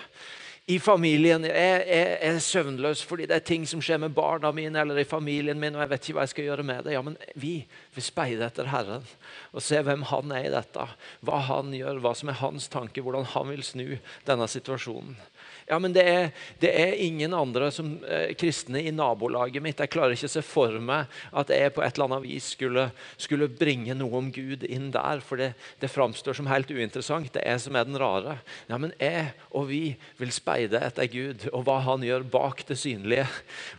I 0.72 0.78
familien 0.80 1.44
jeg 1.44 1.84
er 1.90 2.12
jeg 2.22 2.42
søvnløs 2.46 3.02
fordi 3.04 3.26
det 3.28 3.36
er 3.36 3.44
ting 3.44 3.64
som 3.68 3.82
skjer 3.84 3.98
med 4.00 4.14
barna 4.16 4.54
mine 4.56 4.80
eller 4.80 5.02
i 5.02 5.08
familien 5.10 5.60
min, 5.60 5.76
og 5.76 5.82
jeg 5.84 5.92
vet 5.92 6.06
ikke 6.06 6.16
hva 6.16 6.24
jeg 6.28 6.32
skal 6.36 6.48
gjøre 6.48 6.66
med 6.70 6.86
det. 6.86 6.94
Ja, 6.96 7.02
men 7.04 7.18
vi 7.36 7.56
vil 7.96 8.06
speide 8.06 8.46
etter 8.48 8.70
Herren 8.72 9.04
og 9.52 9.66
se 9.66 9.82
hvem 9.84 10.06
Han 10.14 10.32
er 10.32 10.48
i 10.48 10.54
dette. 10.54 10.88
Hva 11.28 11.42
Han 11.50 11.74
gjør, 11.76 12.00
hva 12.00 12.16
som 12.16 12.32
er 12.32 12.40
Hans 12.40 12.70
tanke, 12.72 13.04
hvordan 13.04 13.28
Han 13.34 13.52
vil 13.52 13.66
snu 13.68 13.88
denne 14.30 14.48
situasjonen. 14.48 15.18
Ja, 15.72 15.78
men 15.80 15.93
det 15.95 16.03
er, 16.03 16.26
det 16.59 16.69
er 16.76 16.97
ingen 16.99 17.32
andre 17.32 17.69
som 17.72 17.93
eh, 18.03 18.34
kristne 18.36 18.82
i 18.84 18.91
nabolaget 18.91 19.63
mitt. 19.63 19.80
Jeg 19.80 19.91
klarer 19.93 20.17
ikke 20.17 20.28
å 20.28 20.34
se 20.34 20.41
for 20.43 20.76
meg 20.84 21.07
at 21.32 21.53
jeg 21.55 21.72
på 21.72 21.84
et 21.86 21.95
eller 21.95 22.09
annet 22.09 22.26
vis 22.26 22.49
skulle, 22.57 22.89
skulle 23.15 23.47
bringe 23.47 23.95
noe 23.95 24.19
om 24.19 24.28
Gud 24.36 24.65
inn 24.67 24.89
der, 24.91 25.22
for 25.24 25.39
det, 25.39 25.53
det 25.80 25.88
framstår 25.93 26.36
som 26.36 26.49
helt 26.51 26.74
uinteressant. 26.76 27.32
Det 27.32 27.45
er 27.45 27.55
jeg 27.55 27.63
som 27.63 27.80
er 27.80 27.88
den 27.88 27.99
rare. 28.01 28.36
Ja, 28.67 28.82
men 28.84 28.91
jeg 28.99 29.30
og 29.55 29.69
vi 29.69 29.82
vil 30.19 30.36
speide 30.36 30.82
etter 30.84 31.07
Gud 31.07 31.47
og 31.53 31.63
hva 31.69 31.80
han 31.88 32.03
gjør 32.03 32.28
bak 32.36 32.65
det 32.67 32.76
synlige, 32.82 33.30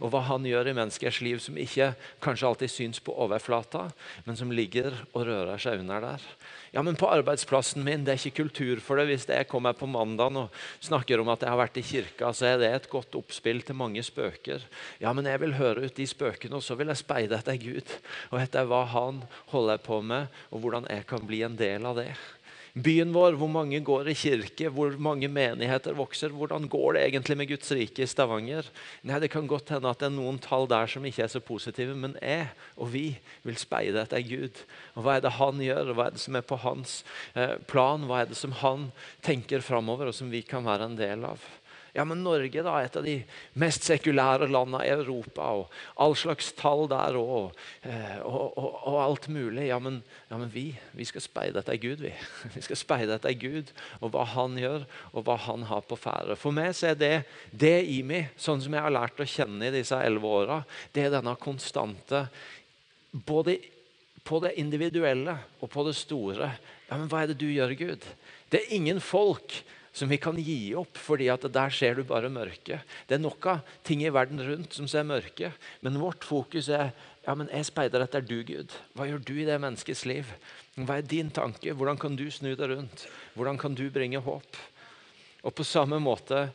og 0.01 0.15
hva 0.15 0.25
han 0.31 0.49
gjør 0.49 0.73
i 0.73 0.77
menneskers 0.81 1.21
liv 1.21 1.45
som 1.45 1.61
ikke 1.61 1.93
kanskje 2.25 2.49
alltid 2.49 2.73
syns 2.73 3.05
på 3.05 3.19
overflata, 3.21 3.91
men 4.25 4.41
som 4.41 4.49
ligger 4.49 4.97
og 5.13 5.27
rører 5.29 5.61
seg 5.61 5.85
under 5.85 6.09
der. 6.09 6.25
Ja, 6.73 6.81
men 6.81 6.97
på 6.97 7.05
arbeidsplassen 7.13 7.85
min 7.85 8.07
det 8.07 8.15
er 8.15 8.21
ikke 8.21 8.47
kultur 8.47 8.81
for 8.81 8.97
det. 8.97 9.11
Hvis 9.11 9.27
jeg 9.29 9.49
kommer 9.51 9.77
på 9.77 9.85
mandag 9.85 10.39
og 10.41 10.63
snakker 10.81 11.21
om 11.21 11.29
at 11.29 11.45
jeg 11.45 11.53
har 11.53 11.61
vært 11.61 11.77
i 11.77 11.85
kirka, 11.85 12.31
så 12.33 12.49
er 12.49 12.63
det 12.63 12.71
et 12.73 12.89
godt 12.89 13.19
oppspill 13.19 13.61
til 13.61 13.77
mange 13.77 14.01
spøker. 14.01 14.65
Ja, 15.03 15.13
men 15.13 15.29
jeg 15.29 15.43
vil 15.43 15.59
høre 15.59 15.85
ut 15.85 15.99
de 15.99 16.07
spøkene, 16.09 16.57
og 16.57 16.65
så 16.65 16.79
vil 16.81 16.89
jeg 16.89 17.03
speide 17.03 17.37
etter 17.37 17.61
Gud 17.61 17.93
og 18.31 18.41
etter 18.41 18.65
hva 18.71 18.87
han 18.89 19.21
holder 19.53 19.85
på 19.85 20.01
med, 20.01 20.33
og 20.49 20.65
hvordan 20.65 20.89
jeg 20.89 21.05
kan 21.13 21.29
bli 21.29 21.43
en 21.45 21.61
del 21.61 21.85
av 21.85 22.01
det. 22.01 22.15
Byen 22.73 23.11
vår, 23.13 23.35
hvor 23.37 23.51
mange 23.53 23.83
går 23.85 24.09
i 24.09 24.15
kirke, 24.17 24.71
hvor 24.73 24.95
mange 24.97 25.29
menigheter 25.29 25.93
vokser. 25.93 26.33
Hvordan 26.33 26.65
går 26.73 26.97
det 26.97 27.03
egentlig 27.05 27.37
med 27.37 27.49
Guds 27.51 27.73
rike 27.77 28.07
i 28.07 28.09
Stavanger? 28.09 28.65
Nei, 29.05 29.19
Det 29.21 29.29
kan 29.31 29.47
godt 29.47 29.69
hende 29.69 29.91
at 29.91 30.01
det 30.01 30.09
er 30.09 30.15
noen 30.17 30.41
tall 30.41 30.65
der 30.71 30.89
som 30.89 31.05
ikke 31.05 31.27
er 31.27 31.29
så 31.29 31.41
positive, 31.41 31.93
men 31.95 32.17
jeg 32.23 32.49
og 32.77 32.95
vi 32.95 33.19
vil 33.45 33.61
speide 33.61 34.01
etter 34.01 34.25
Gud. 34.25 34.65
Og 34.97 35.05
Hva 35.05 35.17
er 35.17 35.21
det 35.21 35.37
han 35.37 35.61
gjør, 35.61 35.93
hva 35.93 36.07
er 36.09 36.17
det 36.17 36.25
som 36.25 36.37
er 36.41 36.49
på 36.49 36.57
hans 36.65 37.03
eh, 37.37 37.59
plan? 37.69 38.09
Hva 38.09 38.23
er 38.23 38.33
det 38.33 38.41
som 38.41 38.57
han 38.65 38.89
tenker 39.21 39.61
framover, 39.61 40.09
og 40.09 40.17
som 40.17 40.33
vi 40.33 40.41
kan 40.41 40.65
være 40.65 40.89
en 40.89 40.97
del 40.97 41.29
av? 41.29 41.45
Ja, 41.93 42.07
men 42.09 42.23
Norge 42.25 42.63
da, 42.65 42.79
et 42.81 42.95
av 42.97 43.05
de 43.05 43.19
mest 43.61 43.85
sekulære 43.85 44.47
landene 44.49 44.81
i 44.87 44.93
Europa. 44.95 45.45
og 45.61 46.01
All 46.01 46.15
slags 46.17 46.49
tall 46.57 46.87
der 46.89 47.19
òg. 47.21 47.51
Eh, 47.85 48.15
og, 48.25 48.57
og, 48.57 48.79
og, 48.89 48.97
alt 49.03 49.29
mulig. 49.29 49.67
Ja, 49.69 49.77
men, 49.83 49.99
ja, 50.31 50.39
men 50.41 50.49
vi, 50.55 50.71
vi, 50.97 51.05
skal 51.05 51.25
speide 51.25 51.61
etter 51.61 51.77
Gud, 51.83 52.01
vi. 52.01 52.15
Vi 52.57 52.65
skal 52.65 52.81
speide 52.81 53.19
etter 53.19 53.37
Gud 53.37 53.75
og 54.01 54.15
hva 54.15 54.25
han 54.33 54.57
gjør, 54.57 54.87
og 55.13 55.27
hva 55.27 55.37
han 55.45 55.67
har 55.69 55.85
på 55.85 55.99
ferde. 56.01 56.39
For 56.41 56.57
meg 56.57 56.73
så 56.79 56.95
er 56.95 56.97
det 56.97 57.13
det 57.51 57.77
i 57.93 58.01
meg, 58.07 58.33
sånn 58.41 58.65
som 58.65 58.73
jeg 58.73 58.87
har 58.87 58.97
lært 58.97 59.21
å 59.21 59.29
kjenne 59.29 59.69
i 59.69 59.77
disse 59.77 59.99
elleve 60.01 60.33
åra, 60.33 60.59
det 60.97 61.07
er 61.07 61.15
denne 61.19 61.37
konstante 61.41 62.25
både 63.13 63.59
på 64.25 64.41
det 64.41 64.55
individuelle 64.63 65.37
og 65.61 65.69
på 65.69 65.85
det 65.85 65.95
store. 65.99 66.55
Ja, 66.89 66.97
men 66.97 67.09
hva 67.13 67.21
er 67.23 67.33
det 67.33 67.41
du 67.43 67.51
gjør, 67.53 67.77
Gud? 67.77 68.09
Det 68.49 68.63
er 68.63 68.77
ingen 68.81 69.01
folk 69.05 69.61
som 69.93 70.09
vi 70.09 70.19
kan 70.21 70.39
gi 70.41 70.73
opp, 70.79 70.97
fordi 70.97 71.29
at 71.33 71.45
der 71.53 71.73
ser 71.75 71.99
du 71.99 72.03
bare 72.09 72.31
mørke. 72.33 72.81
Det 73.09 73.17
er 73.17 73.23
nok 73.23 73.49
av 73.53 73.75
ting 73.85 74.03
i 74.05 74.13
verden 74.13 74.41
rundt 74.41 74.77
som 74.77 74.89
ser 74.89 75.05
mørke, 75.05 75.53
men 75.85 76.01
vårt 76.01 76.25
fokus 76.25 76.71
er 76.73 76.95
ja, 77.23 77.37
men 77.39 77.51
jeg 77.53 77.69
speider 77.69 78.03
etter 78.03 78.25
du, 78.25 78.41
Gud. 78.43 78.73
Hva 78.99 79.07
gjør 79.07 79.21
du 79.23 79.37
i 79.37 79.47
det 79.47 79.61
menneskets 79.63 80.03
liv? 80.11 80.27
Hva 80.75 80.99
er 80.99 81.07
din 81.07 81.29
tanke? 81.31 81.71
Hvordan 81.77 82.01
kan 82.01 82.17
du 82.19 82.25
snu 82.35 82.57
det 82.59 82.67
rundt? 82.73 83.05
Hvordan 83.37 83.61
kan 83.61 83.77
du 83.79 83.85
bringe 83.95 84.19
håp? 84.25 84.59
Og 85.47 85.55
på 85.55 85.67
samme 85.67 86.01
måte 86.03 86.49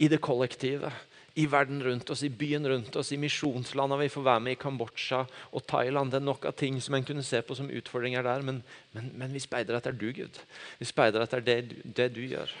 i 0.00 0.08
det 0.08 0.22
kollektive 0.24 0.88
i 1.34 1.46
verden 1.48 1.82
rundt 1.84 2.10
oss, 2.10 2.22
i 2.22 2.28
byen 2.28 2.66
rundt 2.68 2.96
oss, 2.96 3.12
i 3.12 3.20
misjonslandene 3.20 4.02
vi 4.02 4.12
får 4.12 4.26
være 4.26 4.44
med 4.44 4.56
i 4.56 4.60
Kambodsja 4.60 5.22
og 5.52 5.64
Thailand. 5.70 6.12
Det 6.12 6.20
er 6.20 6.26
nok 6.26 6.44
av 6.48 6.56
ting 6.60 6.76
som 6.82 6.96
en 6.98 7.06
kunne 7.08 7.24
se 7.24 7.40
på 7.42 7.56
som 7.56 7.70
utfordringer 7.72 8.26
der, 8.26 8.44
men, 8.44 8.60
men, 8.92 9.08
men 9.16 9.32
vi 9.32 9.40
speider 9.40 9.78
etter 9.78 9.96
du, 9.96 10.10
Gud. 10.12 10.42
Vi 10.80 10.88
speider 10.88 11.24
etter 11.24 11.44
det, 11.44 11.58
det 11.84 12.10
du 12.16 12.20
gjør. 12.26 12.52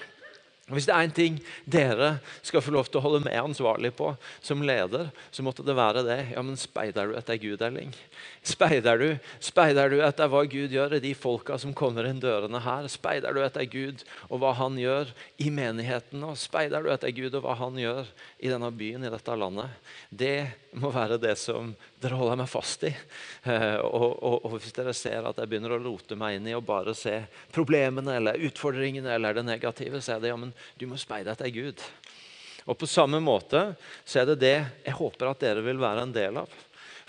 Hvis 0.70 0.86
det 0.86 0.94
er 0.94 1.04
en 1.04 1.14
ting 1.14 1.38
dere 1.66 2.08
skal 2.46 2.62
få 2.62 2.70
lov 2.70 2.86
til 2.86 3.00
å 3.00 3.02
holde 3.02 3.24
med 3.24 3.34
ansvarlig 3.34 3.90
på 3.98 4.12
som 4.38 4.62
leder, 4.62 5.08
så 5.34 5.42
måtte 5.42 5.64
det 5.66 5.74
være 5.74 6.04
det. 6.06 6.18
Ja, 6.36 6.44
men 6.46 6.54
Speider 6.60 7.10
du 7.10 7.16
etter 7.18 7.40
Gud, 7.42 7.64
Erling? 7.66 7.90
Speider 8.46 9.00
du, 9.00 9.08
speider 9.42 9.90
du 9.90 9.98
etter 10.06 10.30
hva 10.30 10.44
Gud 10.46 10.72
gjør 10.72 10.94
i 10.96 11.02
de 11.02 11.12
folka 11.18 11.58
som 11.58 11.74
kommer 11.74 12.06
inn 12.06 12.22
dørene 12.22 12.62
her? 12.62 12.86
Speider 12.92 13.34
du 13.34 13.42
etter 13.42 13.66
Gud 13.66 14.06
og 14.28 14.38
hva 14.44 14.54
han 14.60 14.78
gjør 14.78 15.10
i 15.42 15.50
menigheten? 15.50 16.22
Og 16.30 16.38
speider 16.38 16.86
du 16.86 16.92
etter 16.94 17.10
Gud 17.16 17.34
og 17.34 17.42
hva 17.42 17.58
han 17.58 17.82
gjør 17.82 18.06
i 18.38 18.52
denne 18.52 18.70
byen, 18.70 19.02
i 19.02 19.12
dette 19.12 19.38
landet? 19.42 19.82
Det 20.14 20.36
må 20.80 20.88
være 20.92 21.18
det 21.20 21.34
som 21.40 21.72
dere 22.00 22.16
holder 22.16 22.38
meg 22.40 22.48
fast 22.50 22.84
i. 22.88 22.92
Eh, 23.44 23.78
og, 23.84 24.08
og, 24.16 24.36
og, 24.46 24.56
hvis 24.56 24.74
dere 24.76 24.94
ser 24.96 25.28
at 25.28 25.40
jeg 25.40 25.50
begynner 25.50 25.76
å 25.76 25.80
rote 25.82 26.16
meg 26.18 26.38
inn 26.38 26.48
i 26.48 26.56
å 26.56 26.64
bare 26.64 26.94
se 26.96 27.18
problemene 27.52 28.16
eller 28.16 28.40
utfordringene 28.48 29.12
eller 29.12 29.36
det 29.36 29.44
negative, 29.46 30.00
så 30.00 30.16
er 30.16 30.22
det 30.22 30.32
ja, 30.32 30.38
men 30.40 30.54
du 30.80 30.86
må 30.88 31.00
speide 31.00 31.34
etter 31.34 31.52
Gud. 31.52 31.82
Og 32.64 32.78
På 32.78 32.86
samme 32.86 33.20
måte 33.20 33.72
så 34.04 34.22
er 34.22 34.30
det 34.30 34.40
det 34.42 34.58
jeg 34.60 34.96
håper 34.96 35.32
at 35.32 35.42
dere 35.42 35.64
vil 35.66 35.80
være 35.82 36.06
en 36.06 36.14
del 36.14 36.40
av. 36.44 36.60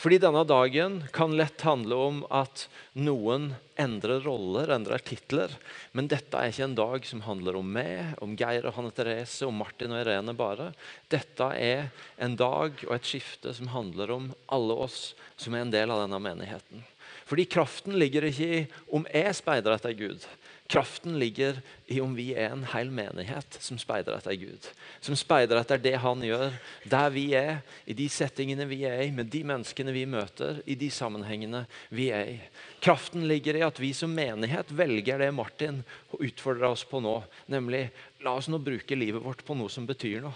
Fordi 0.03 0.17
denne 0.19 0.41
dagen 0.43 0.97
kan 1.15 1.31
lett 1.39 1.61
handle 1.63 1.95
om 1.95 2.17
at 2.27 2.65
noen 2.91 3.53
endrer 3.79 4.19
roller, 4.25 4.67
endrer 4.75 4.99
titler. 4.99 5.53
Men 5.95 6.09
dette 6.11 6.35
er 6.35 6.51
ikke 6.51 6.65
en 6.65 6.75
dag 6.75 7.07
som 7.07 7.21
handler 7.23 7.55
om 7.55 7.69
meg, 7.77 8.11
om 8.19 8.33
Geir 8.35 8.67
og 8.67 8.75
Hanne 8.75 8.91
Therese, 8.91 9.47
om 9.47 9.55
Martin 9.63 9.95
og 9.95 10.01
Irene 10.01 10.35
bare. 10.35 10.73
Dette 11.07 11.47
er 11.55 11.87
en 12.19 12.35
dag 12.35 12.83
og 12.83 12.91
et 12.97 13.07
skifte 13.07 13.55
som 13.55 13.71
handler 13.71 14.11
om 14.11 14.27
alle 14.51 14.75
oss 14.89 15.13
som 15.39 15.55
er 15.55 15.63
en 15.63 15.71
del 15.71 15.95
av 15.95 16.03
denne 16.03 16.19
menigheten. 16.19 16.83
Fordi 17.23 17.47
kraften 17.47 17.95
ligger 17.95 18.27
ikke 18.27 18.49
i 18.57 18.61
om 18.91 19.07
jeg 19.07 19.39
speider 19.39 19.71
etter 19.77 19.95
Gud, 19.95 20.27
Kraften 20.73 21.19
ligger 21.21 21.59
i 21.85 21.99
om 22.01 22.15
vi 22.17 22.31
er 22.33 22.49
en 22.49 22.63
hel 22.71 22.89
menighet 22.89 23.59
som 23.61 23.77
speider 23.77 24.15
etter 24.17 24.33
Gud. 24.41 24.65
Som 25.05 25.13
speider 25.13 25.59
etter 25.59 25.77
det 25.77 25.93
han 26.01 26.23
gjør, 26.25 26.55
der 26.89 27.11
vi 27.13 27.27
er, 27.37 27.59
i 27.85 27.93
de 27.93 28.07
settingene 28.09 28.65
vi 28.65 28.79
er 28.89 29.03
i, 29.03 29.11
med 29.13 29.29
de 29.29 29.43
menneskene 29.45 29.93
vi 29.93 30.07
møter, 30.09 30.63
i 30.65 30.73
de 30.79 30.89
sammenhengene 30.89 31.67
vi 31.93 32.09
er 32.09 32.31
i. 32.31 32.39
Kraften 32.81 33.27
ligger 33.29 33.59
i 33.59 33.65
at 33.67 33.77
vi 33.77 33.91
som 33.93 34.17
menighet 34.17 34.73
velger 34.73 35.21
det 35.21 35.29
Martin 35.37 35.83
utfordrer 36.17 36.71
oss 36.71 36.87
på 36.89 37.03
nå. 37.05 37.19
Nemlig 37.53 37.85
la 38.25 38.33
oss 38.39 38.49
nå 38.49 38.57
bruke 38.57 38.97
livet 38.97 39.21
vårt 39.21 39.45
på 39.45 39.53
noe 39.59 39.69
som 39.69 39.85
betyr 39.85 40.25
noe. 40.25 40.33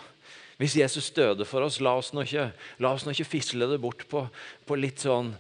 Hvis 0.61 0.77
Jesus 0.77 1.09
døde 1.17 1.49
for 1.49 1.65
oss, 1.65 1.81
la 1.81 1.95
oss 1.97 2.13
nå 2.13 2.21
ikke, 2.25 2.51
la 2.81 2.93
oss 2.93 3.09
nå 3.09 3.17
ikke 3.17 3.33
fisle 3.37 3.65
det 3.73 3.81
bort 3.81 4.05
på, 4.09 4.27
på 4.69 4.77
litt 4.77 5.01
sånn 5.01 5.33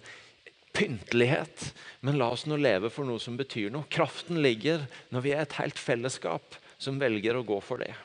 pyntelighet. 0.77 1.71
Men 2.05 2.19
la 2.21 2.29
oss 2.35 2.45
nå 2.45 2.59
leve 2.61 2.91
for 2.93 3.07
noe 3.07 3.21
som 3.21 3.37
betyr 3.39 3.71
noe. 3.73 3.89
Kraften 3.89 4.41
ligger 4.43 4.85
når 5.13 5.25
vi 5.25 5.33
er 5.33 5.43
et 5.43 5.57
helt 5.59 5.81
fellesskap 5.81 6.59
som 6.77 6.99
velger 7.01 7.39
å 7.39 7.45
gå 7.47 7.57
for 7.65 7.81
det. 7.81 7.95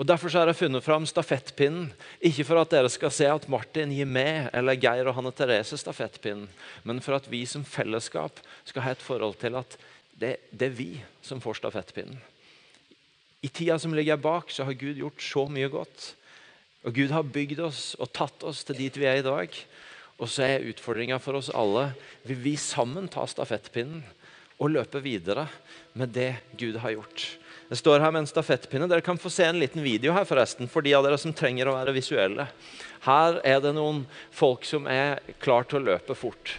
Og 0.00 0.06
Derfor 0.08 0.32
har 0.32 0.48
jeg 0.48 0.60
funnet 0.62 0.84
fram 0.84 1.06
stafettpinnen. 1.08 1.90
Ikke 2.24 2.46
for 2.48 2.60
at 2.60 2.72
dere 2.72 2.90
skal 2.92 3.12
se 3.14 3.28
at 3.28 3.48
Martin 3.52 3.92
gir 3.94 4.08
med, 4.08 4.48
eller 4.56 4.78
Geir 4.78 5.08
og 5.10 5.16
Hanne 5.16 5.32
Therese 5.36 5.78
stafettpinnen, 5.80 6.48
men 6.88 7.02
for 7.04 7.18
at 7.18 7.28
vi 7.30 7.42
som 7.48 7.66
fellesskap 7.66 8.40
skal 8.68 8.86
ha 8.86 8.94
et 8.94 9.04
forhold 9.04 9.36
til 9.40 9.58
at 9.60 9.76
det, 10.20 10.36
det 10.52 10.70
er 10.70 10.76
vi 10.76 10.90
som 11.24 11.40
får 11.40 11.60
stafettpinnen. 11.60 12.18
I 13.40 13.48
tida 13.48 13.78
som 13.80 13.94
ligger 13.96 14.20
bak, 14.20 14.50
så 14.52 14.66
har 14.68 14.76
Gud 14.76 14.98
gjort 15.00 15.22
så 15.24 15.46
mye 15.48 15.68
godt. 15.72 16.10
Og 16.84 16.96
Gud 16.96 17.12
har 17.12 17.24
bygd 17.24 17.60
oss 17.64 17.94
og 18.00 18.12
tatt 18.16 18.44
oss 18.44 18.64
til 18.68 18.76
dit 18.80 18.96
vi 19.00 19.08
er 19.08 19.20
i 19.20 19.24
dag. 19.24 19.52
Og 20.20 20.28
så 20.28 20.44
er 20.44 20.68
utfordringa 20.68 21.18
for 21.22 21.38
oss 21.38 21.48
alle 21.56 21.90
vil 22.28 22.40
vi 22.44 22.56
sammen 22.60 23.08
ta 23.08 23.24
stafettpinnen 23.28 24.02
og 24.60 24.74
løpe 24.74 25.00
videre 25.00 25.46
med 25.96 26.12
det 26.12 26.34
Gud 26.60 26.76
har 26.82 26.92
gjort. 26.92 27.24
Det 27.70 27.78
står 27.78 28.02
her 28.02 28.10
med 28.12 28.24
en 28.24 28.28
stafettpinne. 28.28 28.88
Dere 28.90 29.04
kan 29.04 29.18
få 29.18 29.30
se 29.32 29.46
en 29.46 29.60
liten 29.62 29.82
video 29.84 30.12
her 30.12 30.26
forresten, 30.26 30.68
for 30.68 30.82
de 30.82 30.92
av 30.96 31.04
dere 31.06 31.16
som 31.22 31.32
trenger 31.32 31.70
å 31.70 31.76
være 31.76 31.94
visuelle. 31.94 32.48
Her 33.06 33.38
er 33.46 33.60
det 33.62 33.70
noen 33.76 34.02
folk 34.34 34.66
som 34.66 34.88
er 34.90 35.22
klar 35.40 35.68
til 35.70 35.78
å 35.78 35.86
løpe 35.92 36.16
fort. 36.18 36.56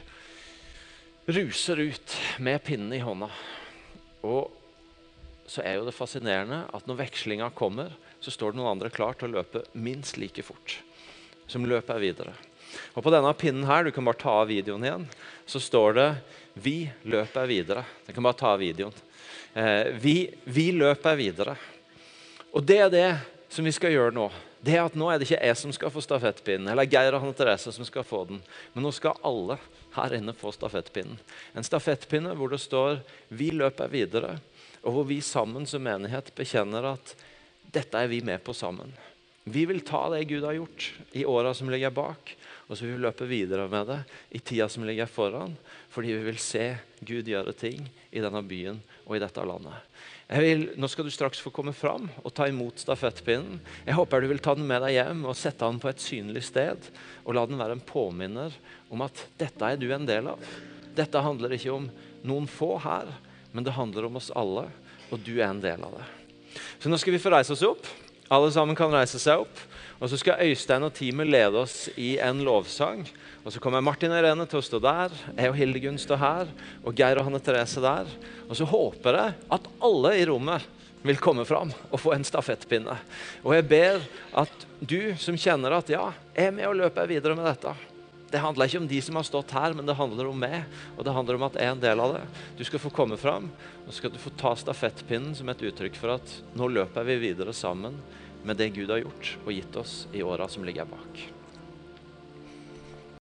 Ruser 1.27 1.83
ut 1.83 2.15
med 2.39 2.63
pinnen 2.63 2.95
i 2.95 3.03
hånda. 3.03 3.27
Og 4.23 4.55
så 5.51 5.65
er 5.67 5.77
jo 5.77 5.85
det 5.89 5.97
fascinerende 5.97 6.63
at 6.71 6.87
når 6.87 7.03
vekslinga 7.03 7.51
kommer, 7.59 7.91
så 8.23 8.31
står 8.31 8.53
det 8.53 8.61
noen 8.61 8.71
andre 8.77 8.93
klar 8.93 9.19
til 9.19 9.27
å 9.27 9.41
løpe 9.41 9.65
minst 9.75 10.15
like 10.17 10.45
fort. 10.47 10.79
Som 11.51 11.67
løper 11.67 11.99
videre. 11.99 12.33
Og 12.93 13.03
På 13.03 13.13
denne 13.13 13.33
pinnen 13.33 13.67
her, 13.67 13.83
du 13.83 13.91
kan 13.91 14.05
bare 14.05 14.19
ta 14.21 14.41
av 14.41 14.51
videoen 14.51 14.83
igjen, 14.85 15.07
så 15.45 15.59
står 15.59 15.93
det 15.93 16.09
'Vi 16.53 16.91
løper 17.03 17.47
videre'. 17.47 17.85
Du 18.07 18.13
kan 18.13 18.23
bare 18.23 18.33
ta 18.39 18.53
av 18.53 18.59
videoen. 18.59 18.93
Eh, 19.53 19.91
vi, 19.93 20.33
vi 20.43 20.71
løper 20.71 21.15
videre. 21.15 21.55
Og 22.51 22.63
det 22.63 22.77
er 22.77 22.89
det 22.89 23.17
som 23.49 23.65
vi 23.65 23.71
skal 23.71 23.91
gjøre 23.91 24.15
nå. 24.15 24.29
Det 24.61 24.75
er 24.77 24.85
at 24.85 24.95
Nå 24.95 25.09
er 25.09 25.17
det 25.17 25.27
ikke 25.27 25.41
jeg 25.41 25.57
som 25.57 25.71
skal 25.73 25.91
få 25.91 26.03
stafettpinnen, 26.03 26.69
eller 26.69 26.85
Geir 26.85 27.15
og 27.15 27.23
Hanne 27.23 27.33
Therese 27.33 27.73
som 27.73 27.85
skal 27.87 28.05
få 28.05 28.25
den. 28.29 28.41
Men 28.73 28.85
nå 28.85 28.91
skal 28.93 29.17
alle 29.25 29.57
her 29.95 30.13
inne 30.15 30.35
få 30.37 30.53
stafettpinnen. 30.53 31.17
En 31.57 31.65
stafettpinne 31.65 32.35
hvor 32.37 32.49
det 32.49 32.61
står 32.61 33.01
'Vi 33.29 33.49
løper 33.51 33.89
videre', 33.89 34.39
og 34.83 34.93
hvor 34.93 35.03
vi 35.03 35.21
sammen 35.21 35.65
som 35.65 35.83
menighet 35.83 36.31
bekjenner 36.35 36.93
at 36.93 37.15
dette 37.71 37.97
er 37.97 38.07
vi 38.07 38.21
med 38.21 38.43
på 38.43 38.53
sammen. 38.53 38.93
Vi 39.43 39.65
vil 39.65 39.81
ta 39.81 40.09
det 40.13 40.27
Gud 40.29 40.43
har 40.43 40.53
gjort 40.53 40.91
i 41.11 41.25
åra 41.25 41.53
som 41.53 41.69
ligger 41.69 41.89
bak, 41.89 42.35
og 42.71 42.77
så 42.77 42.85
vil 42.85 42.95
vi 42.95 43.03
løpe 43.03 43.25
videre 43.27 43.65
med 43.67 43.89
det 43.89 43.97
i 44.31 44.39
tida 44.39 44.69
som 44.71 44.85
ligger 44.87 45.09
foran, 45.11 45.57
fordi 45.91 46.13
vi 46.15 46.23
vil 46.29 46.37
se 46.39 46.63
Gud 47.03 47.27
gjøre 47.27 47.51
ting 47.51 47.83
i 48.15 48.23
denne 48.23 48.39
byen 48.47 48.77
og 49.03 49.17
i 49.17 49.19
dette 49.19 49.43
landet. 49.43 49.75
Vil, 50.31 50.69
nå 50.79 50.87
skal 50.87 51.03
du 51.03 51.11
straks 51.11 51.41
få 51.43 51.51
komme 51.51 51.73
fram 51.75 52.05
og 52.21 52.31
ta 52.31 52.45
imot 52.47 52.79
stafettpinnen. 52.79 53.59
Jeg 53.83 53.97
håper 53.97 54.23
du 54.23 54.29
vil 54.31 54.39
ta 54.39 54.53
den 54.55 54.69
med 54.69 54.79
deg 54.85 54.95
hjem 54.95 55.25
og 55.27 55.35
sette 55.35 55.67
den 55.67 55.81
på 55.83 55.89
et 55.91 55.99
synlig 55.99 56.45
sted. 56.47 56.87
Og 57.25 57.35
la 57.35 57.43
den 57.49 57.59
være 57.59 57.75
en 57.75 57.83
påminner 57.83 58.55
om 58.87 59.03
at 59.03 59.25
dette 59.41 59.67
er 59.67 59.81
du 59.81 59.89
en 59.91 60.07
del 60.07 60.31
av. 60.31 60.39
Dette 60.95 61.25
handler 61.25 61.57
ikke 61.57 61.75
om 61.75 61.89
noen 62.23 62.47
få 62.47 62.77
her, 62.85 63.11
men 63.51 63.67
det 63.67 63.75
handler 63.75 64.07
om 64.07 64.15
oss 64.21 64.31
alle, 64.31 64.69
og 65.11 65.19
du 65.27 65.33
er 65.41 65.49
en 65.49 65.59
del 65.59 65.83
av 65.83 65.99
det. 65.99 66.07
Så 66.79 66.87
nå 66.87 66.95
skal 67.01 67.17
vi 67.17 67.19
få 67.19 67.35
reise 67.35 67.51
oss 67.51 67.67
opp. 67.67 67.83
Alle 68.31 68.47
sammen 68.55 68.77
kan 68.79 68.95
reise 68.95 69.19
seg 69.19 69.43
opp. 69.43 69.59
Og 70.01 70.09
så 70.09 70.17
skal 70.17 70.41
Øystein 70.41 70.81
og 70.81 70.95
teamet 70.97 71.29
lede 71.29 71.59
oss 71.61 71.85
i 71.93 72.15
en 72.25 72.41
lovsang. 72.41 73.03
Og 73.45 73.53
så 73.53 73.61
kommer 73.61 73.83
Martin 73.85 74.09
og 74.09 74.17
Irene 74.17 74.47
til 74.49 74.57
å 74.57 74.65
stå 74.65 74.79
der, 74.81 75.13
jeg 75.37 75.51
og 75.51 75.57
Hildegunn 75.59 75.99
står 76.01 76.21
her, 76.21 76.53
og 76.81 76.97
Geir 76.97 77.21
og 77.21 77.27
Hanne 77.27 77.41
Therese 77.41 77.83
der. 77.83 78.09
Og 78.47 78.57
så 78.57 78.65
håper 78.65 79.19
jeg 79.19 79.35
at 79.57 79.69
alle 79.77 80.15
i 80.17 80.25
rommet 80.25 80.65
vil 81.05 81.21
komme 81.21 81.45
fram 81.45 81.69
og 81.89 82.01
få 82.01 82.15
en 82.15 82.25
stafettpinne. 82.25 82.97
Og 83.45 83.53
jeg 83.57 83.67
ber 83.69 84.01
at 84.41 84.65
du 84.81 85.13
som 85.21 85.37
kjenner 85.37 85.77
at 85.77 85.89
ja, 85.93 86.07
jeg 86.33 86.49
er 86.49 86.55
med 86.55 86.69
og 86.69 86.77
løper 86.81 87.09
videre 87.09 87.37
med 87.37 87.45
dette. 87.45 87.73
Det 88.31 88.39
handler 88.41 88.69
ikke 88.69 88.79
om 88.79 88.87
de 88.87 89.01
som 89.03 89.17
har 89.19 89.25
stått 89.27 89.53
her, 89.53 89.73
men 89.75 89.85
det 89.85 89.97
handler 89.97 90.29
om 90.29 90.37
meg. 90.39 90.63
Og 90.95 91.03
det 91.05 91.13
handler 91.13 91.37
om 91.37 91.45
at 91.45 91.57
jeg 91.59 91.67
er 91.67 91.75
en 91.75 91.83
del 91.83 92.01
av 92.01 92.15
det. 92.15 92.23
Du 92.57 92.63
skal 92.65 92.81
få 92.81 92.93
komme 92.95 93.17
fram, 93.21 93.49
og 93.83 93.89
så 93.91 93.99
skal 93.99 94.13
du 94.13 94.21
få 94.21 94.33
ta 94.39 94.55
stafettpinnen 94.57 95.35
som 95.37 95.51
et 95.51 95.61
uttrykk 95.67 95.99
for 95.99 96.15
at 96.15 96.35
nå 96.57 96.69
løper 96.71 97.05
vi 97.05 97.19
videre 97.27 97.53
sammen 97.53 97.99
med 98.43 98.57
det 98.57 98.71
Gud 98.75 98.89
har 98.89 99.03
gjort 99.03 99.35
og 99.45 99.53
gitt 99.53 99.75
oss 99.77 100.07
i 100.13 100.23
åra 100.23 100.47
som 100.49 100.65
ligger 100.65 100.89
bak. 100.89 101.21